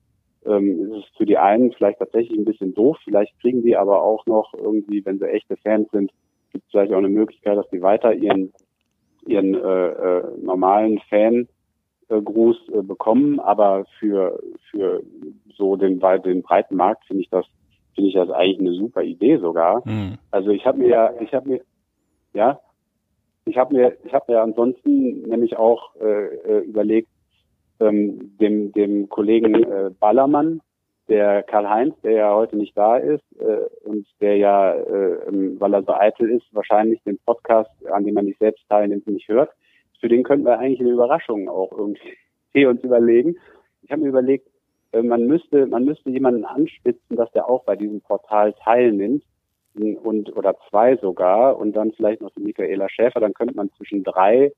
ähm, 0.45 0.91
ist 0.91 0.97
es 0.97 1.17
für 1.17 1.25
die 1.25 1.37
einen 1.37 1.71
vielleicht 1.71 1.99
tatsächlich 1.99 2.37
ein 2.37 2.45
bisschen 2.45 2.73
doof. 2.73 2.97
Vielleicht 3.03 3.39
kriegen 3.39 3.61
die 3.63 3.77
aber 3.77 4.01
auch 4.03 4.25
noch 4.25 4.53
irgendwie, 4.53 5.05
wenn 5.05 5.19
sie 5.19 5.29
echte 5.29 5.55
Fans 5.57 5.89
sind, 5.91 6.11
gibt 6.51 6.65
es 6.65 6.71
vielleicht 6.71 6.91
auch 6.91 6.97
eine 6.97 7.09
Möglichkeit, 7.09 7.57
dass 7.57 7.69
die 7.69 7.81
weiter 7.81 8.13
ihren 8.13 8.51
ihren 9.27 9.55
äh, 9.55 9.87
äh, 9.87 10.23
normalen 10.43 10.99
Fan-Gruß 11.09 11.47
äh, 12.09 12.81
bekommen. 12.81 13.39
Aber 13.39 13.85
für 13.99 14.41
für 14.71 15.03
so 15.55 15.75
den, 15.75 15.99
den 15.99 16.41
breiten 16.41 16.75
Markt 16.75 17.05
finde 17.05 17.23
ich 17.23 17.29
das 17.29 17.45
finde 17.95 18.09
ich 18.09 18.15
das 18.15 18.29
eigentlich 18.29 18.59
eine 18.59 18.73
super 18.73 19.03
Idee 19.03 19.37
sogar. 19.37 19.81
Mhm. 19.87 20.17
Also 20.31 20.49
ich 20.51 20.65
habe 20.65 20.79
mir 20.79 20.89
ja, 20.89 21.13
ich 21.19 21.33
habe 21.33 21.49
mir, 21.49 21.61
ja, 22.33 22.59
ich 23.45 23.57
habe 23.57 23.73
mir, 23.73 23.97
ich 24.03 24.13
habe 24.13 24.31
mir 24.31 24.41
ansonsten 24.41 25.21
nämlich 25.23 25.57
auch 25.57 25.95
äh, 25.95 26.25
äh, 26.25 26.59
überlegt, 26.59 27.09
ähm, 27.79 28.35
dem 28.39 28.71
dem 28.73 29.09
Kollegen 29.09 29.63
äh, 29.63 29.91
Ballermann, 29.99 30.61
der 31.07 31.43
Karl-Heinz, 31.43 31.95
der 32.01 32.11
ja 32.11 32.35
heute 32.35 32.57
nicht 32.57 32.75
da 32.77 32.97
ist 32.97 33.23
äh, 33.39 33.87
und 33.87 34.07
der 34.19 34.37
ja, 34.37 34.73
äh, 34.73 35.27
ähm, 35.27 35.59
weil 35.59 35.73
er 35.73 35.83
so 35.83 35.93
eitel 35.93 36.29
ist, 36.31 36.45
wahrscheinlich 36.51 37.01
den 37.03 37.19
Podcast, 37.25 37.69
an 37.91 38.05
dem 38.05 38.15
man 38.15 38.25
nicht 38.25 38.39
selbst 38.39 38.67
teilnimmt, 38.69 39.07
nicht 39.07 39.27
hört. 39.27 39.51
Für 40.05 40.09
den 40.09 40.21
könnten 40.21 40.45
wir 40.45 40.59
eigentlich 40.59 40.81
eine 40.81 40.91
Überraschung 40.91 41.49
auch 41.49 41.71
irgendwie 41.71 42.13
uns 42.67 42.83
überlegen. 42.83 43.37
Ich 43.81 43.91
habe 43.91 44.03
mir 44.03 44.09
überlegt, 44.09 44.47
äh, 44.91 45.01
man 45.01 45.25
müsste, 45.25 45.65
man 45.65 45.83
müsste 45.83 46.11
jemanden 46.11 46.45
anspitzen, 46.45 47.15
dass 47.15 47.31
der 47.31 47.49
auch 47.49 47.63
bei 47.63 47.75
diesem 47.75 48.01
Portal 48.01 48.53
teilnimmt 48.63 49.23
und 49.73 50.37
oder 50.37 50.55
zwei 50.69 50.95
sogar 50.97 51.57
und 51.57 51.75
dann 51.75 51.91
vielleicht 51.93 52.21
noch 52.21 52.29
die 52.37 52.43
Michaela 52.43 52.87
Schäfer, 52.87 53.19
dann 53.19 53.33
könnte 53.33 53.55
man 53.55 53.71
zwischen 53.77 54.03
drei 54.03 54.51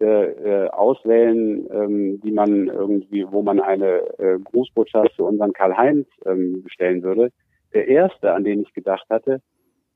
äh, 0.00 0.04
äh, 0.06 0.68
auswählen, 0.70 1.68
ähm, 1.70 2.20
die 2.22 2.32
man 2.32 2.68
irgendwie, 2.68 3.30
wo 3.30 3.42
man 3.42 3.60
eine 3.60 3.98
äh, 4.18 4.38
Grußbotschaft 4.42 5.16
für 5.16 5.24
unseren 5.24 5.52
Karl-Heinz 5.52 6.08
ähm, 6.24 6.62
bestellen 6.62 7.02
würde. 7.02 7.30
Der 7.74 7.88
erste, 7.88 8.32
an 8.32 8.44
den 8.44 8.62
ich 8.62 8.72
gedacht 8.72 9.04
hatte, 9.10 9.42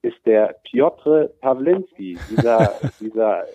ist 0.02 0.18
der 0.26 0.54
Piotr 0.64 1.30
Pawlinski, 1.40 2.18
dieser, 2.30 2.72
dieser 3.00 3.46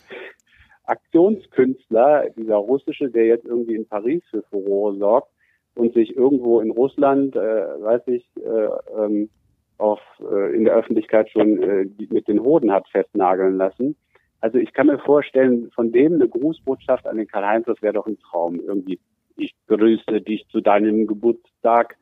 Aktionskünstler, 0.86 2.30
dieser 2.32 2.58
russische, 2.58 3.10
der 3.10 3.26
jetzt 3.26 3.46
irgendwie 3.46 3.76
in 3.76 3.88
Paris 3.88 4.24
für 4.30 4.44
Furore 4.44 4.98
sorgt 4.98 5.30
und 5.76 5.94
sich 5.94 6.16
irgendwo 6.16 6.60
in 6.60 6.72
Russland, 6.72 7.36
äh, 7.36 7.40
weiß 7.40 8.08
ich, 8.08 8.26
äh, 8.38 9.02
ähm, 9.02 9.30
auf, 9.78 10.00
äh, 10.20 10.56
in 10.56 10.66
der 10.66 10.76
Öffentlichkeit 10.76 11.30
schon 11.30 11.62
äh, 11.62 11.86
mit 12.10 12.28
den 12.28 12.42
Hoden 12.42 12.72
hat 12.72 12.88
festnageln 12.90 13.58
lassen. 13.58 13.96
Also 14.40 14.58
ich 14.58 14.74
kann 14.74 14.88
mir 14.88 15.00
vorstellen, 15.00 15.72
von 15.72 15.92
dem 15.92 16.16
eine 16.16 16.28
Grußbotschaft 16.28 17.08
an 17.08 17.18
den 17.18 17.28
Karl-Heinz, 17.28 17.66
das 17.66 17.82
wäre 17.82 17.94
doch 17.94 18.08
ein 18.08 18.20
Traum. 18.20 18.60
Irgendwie, 18.60 19.00
ich 19.38 19.56
grüße 19.68 20.22
dich 20.22 20.46
zu 20.50 20.62
deinem 20.62 21.08
Geburtstag, 21.08 21.98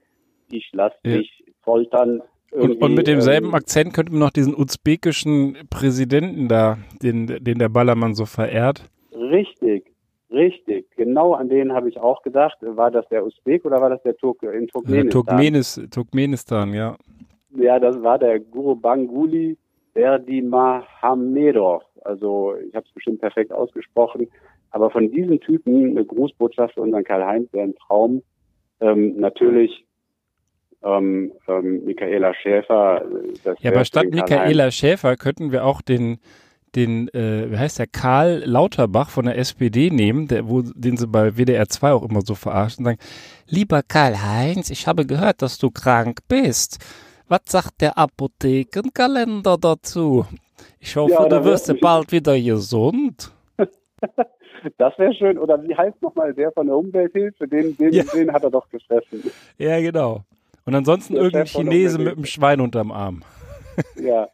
ich 0.49 0.69
lass 0.73 0.93
ja. 1.03 1.17
dich 1.17 1.43
foltern. 1.61 2.23
Und, 2.51 2.81
und, 2.81 2.95
mit 2.95 3.07
demselben 3.07 3.47
ähm, 3.47 3.55
Akzent 3.55 3.93
könnte 3.93 4.11
man 4.11 4.19
noch 4.19 4.31
diesen 4.31 4.53
usbekischen 4.55 5.57
Präsidenten 5.69 6.47
da, 6.47 6.77
den, 7.01 7.27
den 7.27 7.59
der 7.59 7.69
Ballermann 7.69 8.13
so 8.13 8.25
verehrt. 8.25 8.89
Richtig, 9.13 9.91
Richtig, 10.31 10.89
genau 10.95 11.33
an 11.33 11.49
den 11.49 11.73
habe 11.73 11.89
ich 11.89 11.99
auch 11.99 12.21
gedacht. 12.21 12.57
War 12.61 12.89
das 12.89 13.05
der 13.09 13.25
Usbek 13.25 13.65
oder 13.65 13.81
war 13.81 13.89
das 13.89 14.01
der 14.03 14.15
Turk 14.15 14.41
in 14.43 14.67
Turkmenistan? 14.67 15.09
Turkmenis, 15.09 15.81
Turkmenistan, 15.91 16.73
ja. 16.73 16.95
Ja, 17.53 17.79
das 17.79 18.01
war 18.01 18.17
der 18.17 18.39
Guru 18.39 18.75
Banguli 18.75 19.57
Berdimahamedov. 19.93 21.83
Also 22.05 22.55
ich 22.65 22.73
habe 22.73 22.85
es 22.87 22.93
bestimmt 22.93 23.19
perfekt 23.19 23.51
ausgesprochen. 23.51 24.29
Aber 24.69 24.89
von 24.89 25.11
diesen 25.11 25.41
Typen 25.41 25.89
eine 25.89 26.05
Grußbotschaft 26.05 26.75
für 26.75 26.81
unseren 26.81 27.03
Karl-Heinz 27.03 27.51
wäre 27.51 27.65
ein 27.65 27.75
Traum. 27.75 28.23
Ähm, 28.79 29.19
natürlich 29.19 29.85
ähm, 30.83 31.31
ähm, 31.47 31.85
Michaela 31.85 32.33
Schäfer. 32.33 33.03
ja, 33.59 33.71
aber 33.71 33.85
statt 33.85 34.07
Michaela 34.11 34.71
Schäfer 34.71 35.15
könnten 35.15 35.51
wir 35.51 35.65
auch 35.65 35.81
den 35.81 36.19
den, 36.75 37.09
äh, 37.09 37.51
wie 37.51 37.57
heißt 37.57 37.79
der, 37.79 37.87
Karl 37.87 38.43
Lauterbach 38.45 39.09
von 39.09 39.25
der 39.25 39.37
SPD 39.37 39.89
nehmen, 39.89 40.27
der, 40.27 40.47
wo, 40.47 40.61
den 40.61 40.97
sie 40.97 41.07
bei 41.07 41.37
WDR 41.37 41.67
2 41.67 41.91
auch 41.91 42.03
immer 42.03 42.21
so 42.21 42.35
verarschen 42.35 42.85
und 42.85 42.91
sagen, 42.91 42.99
lieber 43.47 43.81
Karl-Heinz, 43.83 44.69
ich 44.69 44.87
habe 44.87 45.05
gehört, 45.05 45.41
dass 45.41 45.57
du 45.57 45.69
krank 45.69 46.19
bist. 46.27 46.77
Was 47.27 47.41
sagt 47.45 47.81
der 47.81 47.97
Apothekenkalender 47.97 49.57
dazu? 49.57 50.25
Ich 50.79 50.95
hoffe, 50.95 51.13
ja, 51.13 51.27
du 51.27 51.43
wirst 51.43 51.73
bald 51.81 52.11
wieder 52.11 52.39
gesund. 52.39 53.31
Das 54.77 54.95
wäre 54.99 55.11
schön. 55.15 55.39
Oder 55.39 55.63
wie 55.63 55.75
heißt 55.75 55.99
nochmal 56.03 56.35
der 56.35 56.51
von 56.51 56.67
der 56.67 56.75
Umwelthilfe? 56.75 57.47
Den, 57.47 57.75
den, 57.77 57.93
ja. 57.93 58.03
den 58.13 58.31
hat 58.31 58.43
er 58.43 58.51
doch 58.51 58.69
gefressen. 58.69 59.23
Ja, 59.57 59.79
genau. 59.79 60.23
Und 60.65 60.75
ansonsten 60.75 61.13
der 61.13 61.23
irgendein 61.23 61.47
Chinese 61.47 61.97
mit 61.99 62.15
einem 62.15 62.25
Schwein 62.25 62.61
unterm 62.61 62.91
Arm. 62.91 63.23
Ja. 63.95 64.27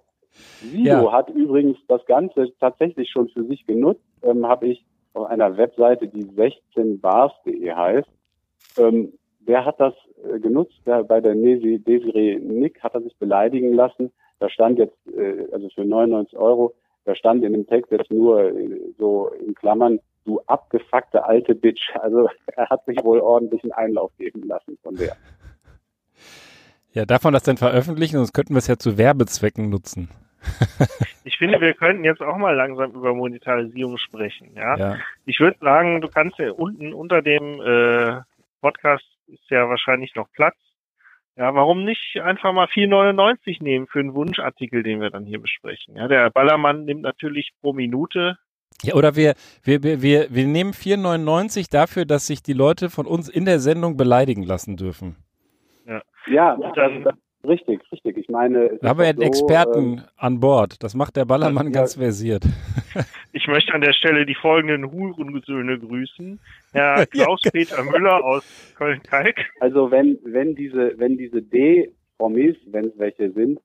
Sido 0.62 0.84
ja. 0.84 1.12
hat 1.12 1.30
übrigens 1.30 1.78
das 1.88 2.04
Ganze 2.08 2.52
tatsächlich 2.60 3.10
schon 3.12 3.30
für 3.30 3.44
sich 3.44 3.66
genutzt, 3.68 4.02
ähm, 4.24 4.48
habe 4.48 4.68
ich 4.68 4.84
auf 5.14 5.28
einer 5.28 5.58
Webseite, 5.58 6.08
die 6.08 6.26
16bars.de 6.26 7.72
heißt. 7.72 8.10
Ähm, 8.78 9.14
der 9.40 9.66
hat 9.66 9.80
das 9.80 9.94
äh, 10.24 10.40
genutzt, 10.40 10.76
der, 10.86 11.04
bei 11.04 11.22
der 11.22 11.36
Nesi, 11.36 11.80
Desiree 11.80 12.40
Nick 12.40 12.82
hat 12.84 12.96
er 12.96 13.02
sich 13.02 13.16
beleidigen 13.18 13.74
lassen. 13.74 14.12
Da 14.40 14.50
stand 14.50 14.78
jetzt, 14.78 14.98
äh, 15.16 15.48
also 15.52 15.70
für 15.70 15.86
99 15.86 16.38
Euro, 16.38 16.74
da 17.06 17.16
stand 17.16 17.44
in 17.44 17.54
dem 17.54 17.66
Text 17.68 17.92
jetzt 17.92 18.12
nur 18.12 18.44
äh, 18.44 18.80
so 18.98 19.30
in 19.40 19.56
Klammern, 19.56 20.00
du 20.26 20.42
abgefuckte 20.48 21.24
alte 21.24 21.56
Bitch. 21.56 21.96
Also 21.96 22.28
er 22.48 22.70
hat 22.70 22.86
sich 22.86 22.98
wohl 23.04 23.20
ordentlich 23.20 23.64
einen 23.64 23.72
Einlauf 23.72 24.12
geben 24.18 24.44
lassen 24.44 24.78
von 24.84 24.96
der. 24.96 25.16
Ja, 26.98 27.06
darf 27.06 27.24
man 27.24 27.34
das 27.34 27.44
denn 27.44 27.58
veröffentlichen? 27.58 28.18
Sonst 28.18 28.34
könnten 28.34 28.56
wir 28.56 28.58
es 28.58 28.66
ja 28.66 28.78
zu 28.78 28.98
Werbezwecken 28.98 29.70
nutzen. 29.70 30.10
ich 31.26 31.38
finde, 31.38 31.62
wir 31.62 31.76
könnten 31.76 32.04
jetzt 32.04 32.22
auch 32.22 32.38
mal 32.38 32.56
langsam 32.56 32.90
über 32.94 33.14
Monetarisierung 33.14 34.00
sprechen. 34.00 34.56
Ja, 34.56 34.76
ja. 34.76 34.98
ich 35.28 35.40
würde 35.40 35.60
sagen, 35.62 36.02
du 36.02 36.08
kannst 36.08 36.40
ja 36.40 36.52
unten 36.54 36.96
unter 36.96 37.22
dem 37.22 37.62
äh, 37.62 38.22
Podcast 38.62 39.06
ist 39.28 39.48
ja 39.52 39.70
wahrscheinlich 39.70 40.16
noch 40.16 40.28
Platz. 40.32 40.56
Ja, 41.36 41.54
warum 41.54 41.86
nicht 41.86 42.20
einfach 42.20 42.52
mal 42.52 42.66
4,99 42.66 43.62
nehmen 43.62 43.86
für 43.86 44.00
einen 44.00 44.16
Wunschartikel, 44.16 44.82
den 44.82 45.00
wir 45.00 45.12
dann 45.12 45.28
hier 45.28 45.40
besprechen? 45.40 45.98
Ja, 45.98 46.08
der 46.08 46.32
Ballermann 46.32 46.86
nimmt 46.86 47.04
natürlich 47.04 47.52
pro 47.62 47.74
Minute 47.74 48.40
ja, 48.82 48.96
oder 48.96 49.16
wir, 49.16 49.36
wir, 49.62 49.84
wir, 49.84 50.02
wir, 50.02 50.28
wir 50.32 50.48
nehmen 50.48 50.72
4,99 50.72 51.68
dafür, 51.70 52.06
dass 52.06 52.26
sich 52.26 52.42
die 52.42 52.54
Leute 52.54 52.90
von 52.90 53.06
uns 53.06 53.30
in 53.30 53.46
der 53.46 53.60
Sendung 53.60 53.98
beleidigen 53.98 54.44
lassen 54.44 54.78
dürfen. 54.78 55.16
Ja, 56.30 56.58
dann, 56.76 57.06
Richtig, 57.48 57.80
richtig. 57.92 58.18
Ich 58.18 58.30
meine, 58.30 58.78
da 58.82 58.90
haben 58.90 59.00
wir 59.00 59.06
ja 59.06 59.12
einen 59.12 59.20
so, 59.20 59.26
Experten 59.26 59.98
äh, 60.00 60.02
an 60.18 60.40
Bord. 60.40 60.84
Das 60.84 60.96
macht 60.96 61.16
der 61.16 61.26
Ballermann 61.26 61.68
ja, 61.68 61.72
ganz 61.72 61.96
versiert. 61.96 62.44
Ich 63.34 63.48
möchte 63.48 63.72
an 63.74 63.82
der 63.82 63.94
Stelle 63.94 64.26
die 64.26 64.34
folgenden 64.34 64.92
Hurensöhne 64.92 65.78
grüßen. 65.78 66.40
Herr 66.74 67.06
Klaus-Peter 67.12 67.84
Müller 67.84 68.26
aus 68.26 68.74
Köln-Kalk. 68.76 69.36
Also 69.60 69.92
wenn, 69.92 70.18
wenn 70.24 70.56
diese, 70.56 70.98
wenn 70.98 71.18
diese 71.18 71.44
D-Promis, 71.44 72.56
wenn 72.66 72.86
es 72.86 72.98
welche 72.98 73.32
sind, 73.34 73.60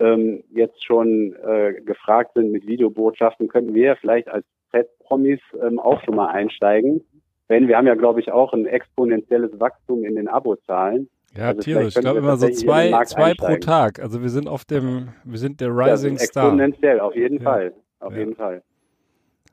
ähm, 0.00 0.44
jetzt 0.50 0.84
schon 0.84 1.34
äh, 1.42 1.80
gefragt 1.80 2.32
sind 2.34 2.52
mit 2.52 2.66
Videobotschaften, 2.66 3.48
könnten 3.48 3.74
wir 3.74 3.96
vielleicht 3.96 4.28
als 4.28 4.44
Z-Promis 4.70 5.40
ähm, 5.62 5.78
auch 5.78 6.04
schon 6.04 6.16
mal 6.16 6.28
einsteigen. 6.28 7.02
Wenn 7.48 7.68
wir 7.68 7.78
haben 7.78 7.86
ja, 7.86 7.94
glaube 7.94 8.20
ich, 8.20 8.30
auch 8.30 8.52
ein 8.52 8.66
exponentielles 8.66 9.58
Wachstum 9.58 10.04
in 10.04 10.16
den 10.16 10.28
Abozahlen. 10.28 11.08
Ja, 11.36 11.48
also 11.48 11.60
tierisch. 11.60 11.96
Ich 11.96 12.00
glaube 12.00 12.18
immer 12.18 12.36
so 12.36 12.48
zwei, 12.48 12.92
zwei 13.04 13.34
pro 13.34 13.56
Tag. 13.56 14.00
Also 14.00 14.22
wir 14.22 14.30
sind 14.30 14.48
auf 14.48 14.64
dem, 14.64 15.08
wir 15.24 15.38
sind 15.38 15.60
der 15.60 15.68
Rising 15.70 16.14
ja, 16.14 16.20
Star. 16.20 16.44
Exponentiell, 16.44 17.00
auf 17.00 17.14
jeden 17.14 17.38
ja. 17.38 17.42
Fall. 17.42 17.74
Auf 18.00 18.12
ja. 18.12 18.18
jeden 18.20 18.36
Fall. 18.36 18.62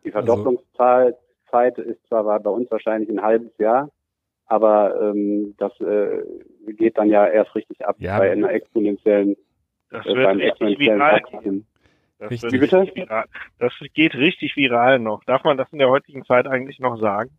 Die 0.04 0.12
Verdopplungszeit 0.12 1.18
ist 1.78 2.06
zwar 2.08 2.40
bei 2.40 2.50
uns 2.50 2.70
wahrscheinlich 2.72 3.10
ein 3.10 3.22
halbes 3.22 3.52
Jahr, 3.58 3.90
aber 4.48 5.00
ähm, 5.02 5.56
das 5.58 5.72
äh, 5.82 6.24
geht 6.74 6.98
dann 6.98 7.10
ja 7.10 7.28
erst 7.28 7.56
richtig 7.56 7.86
ab 7.86 7.96
bei 8.00 8.32
einer 8.32 8.52
exponentiellen 8.52 9.36
das 9.94 10.08
äh, 10.08 10.16
wird 10.16 10.38
richtig 10.38 10.80
viral. 10.80 11.22
Das, 12.18 12.32
richtig. 12.32 12.52
Wie 12.52 12.58
bitte? 12.58 12.92
Viral. 12.96 13.26
das 13.60 13.74
geht 13.94 14.16
richtig 14.16 14.58
viral 14.58 14.98
noch. 14.98 15.24
Darf 15.26 15.44
man 15.44 15.56
das 15.56 15.72
in 15.72 15.78
der 15.78 15.90
heutigen 15.90 16.26
Zeit 16.26 16.48
eigentlich 16.48 16.80
noch 16.80 17.00
sagen? 17.00 17.30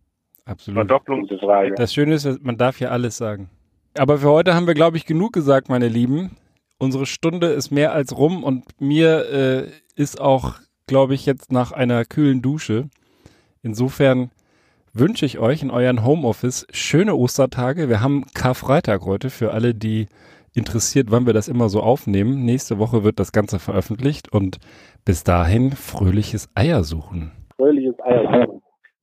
Absolut. 0.45 0.79
Verdopplungszeit. 0.79 1.77
Das 1.79 1.93
Schöne 1.93 2.15
ist, 2.15 2.45
man 2.45 2.57
darf 2.57 2.79
ja 2.79 2.91
alles 2.91 3.17
sagen. 3.17 3.51
Aber 3.97 4.19
für 4.19 4.31
heute 4.31 4.55
haben 4.55 4.67
wir, 4.67 4.75
glaube 4.75 4.97
ich, 4.97 5.07
genug 5.07 5.33
gesagt, 5.33 5.69
meine 5.69 5.89
Lieben. 5.89 6.37
Unsere 6.79 7.07
Stunde 7.07 7.49
ist 7.49 7.71
mehr 7.71 7.93
als 7.93 8.17
rum 8.17 8.43
und 8.43 8.81
mir 8.81 9.31
äh, 9.31 9.69
ist 9.95 10.21
auch, 10.21 10.55
glaube 10.87 11.15
ich, 11.15 11.27
jetzt 11.27 11.53
nach 11.53 11.71
einer 11.71 12.05
kühlen 12.05 12.43
Dusche. 12.43 12.89
Insofern 13.63 14.31
wünsche 14.93 15.27
ich 15.27 15.39
euch 15.39 15.63
in 15.63 15.71
euren 15.71 16.05
Homeoffice 16.05 16.67
schöne 16.73 17.15
Ostertage. 17.15 17.89
Wir 17.89 18.01
haben 18.01 18.27
Karfreitag 18.35 19.03
heute 19.03 19.31
für 19.31 19.53
alle, 19.53 19.75
die 19.75 20.09
interessiert, 20.55 21.11
wann 21.11 21.27
wir 21.27 21.33
das 21.33 21.49
immer 21.49 21.69
so 21.69 21.81
aufnehmen. 21.81 22.45
Nächste 22.45 22.79
Woche 22.79 23.05
wird 23.05 23.21
das 23.21 23.33
Ganze 23.33 23.59
veröffentlicht 23.59 24.33
und 24.33 24.59
bis 25.05 25.25
dahin 25.25 25.73
fröhliches 25.73 26.49
Eiersuchen. 26.55 27.33
fröhliches 27.57 27.95
Eier. 28.01 28.49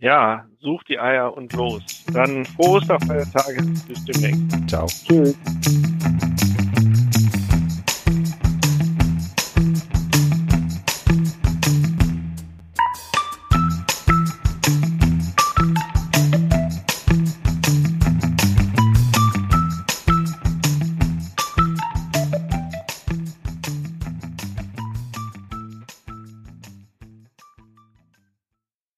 Ja, 0.02 0.46
such 0.60 0.84
die 0.86 1.00
Eier 1.00 1.38
und 1.38 1.54
los. 1.54 1.84
Dann 2.12 2.44
frohe 2.44 2.78
Osterfeiertage. 2.78 3.62
Bis 3.88 4.04
demnächst. 4.06 4.68
Ciao. 4.68 4.88
Tschüss. 4.88 5.36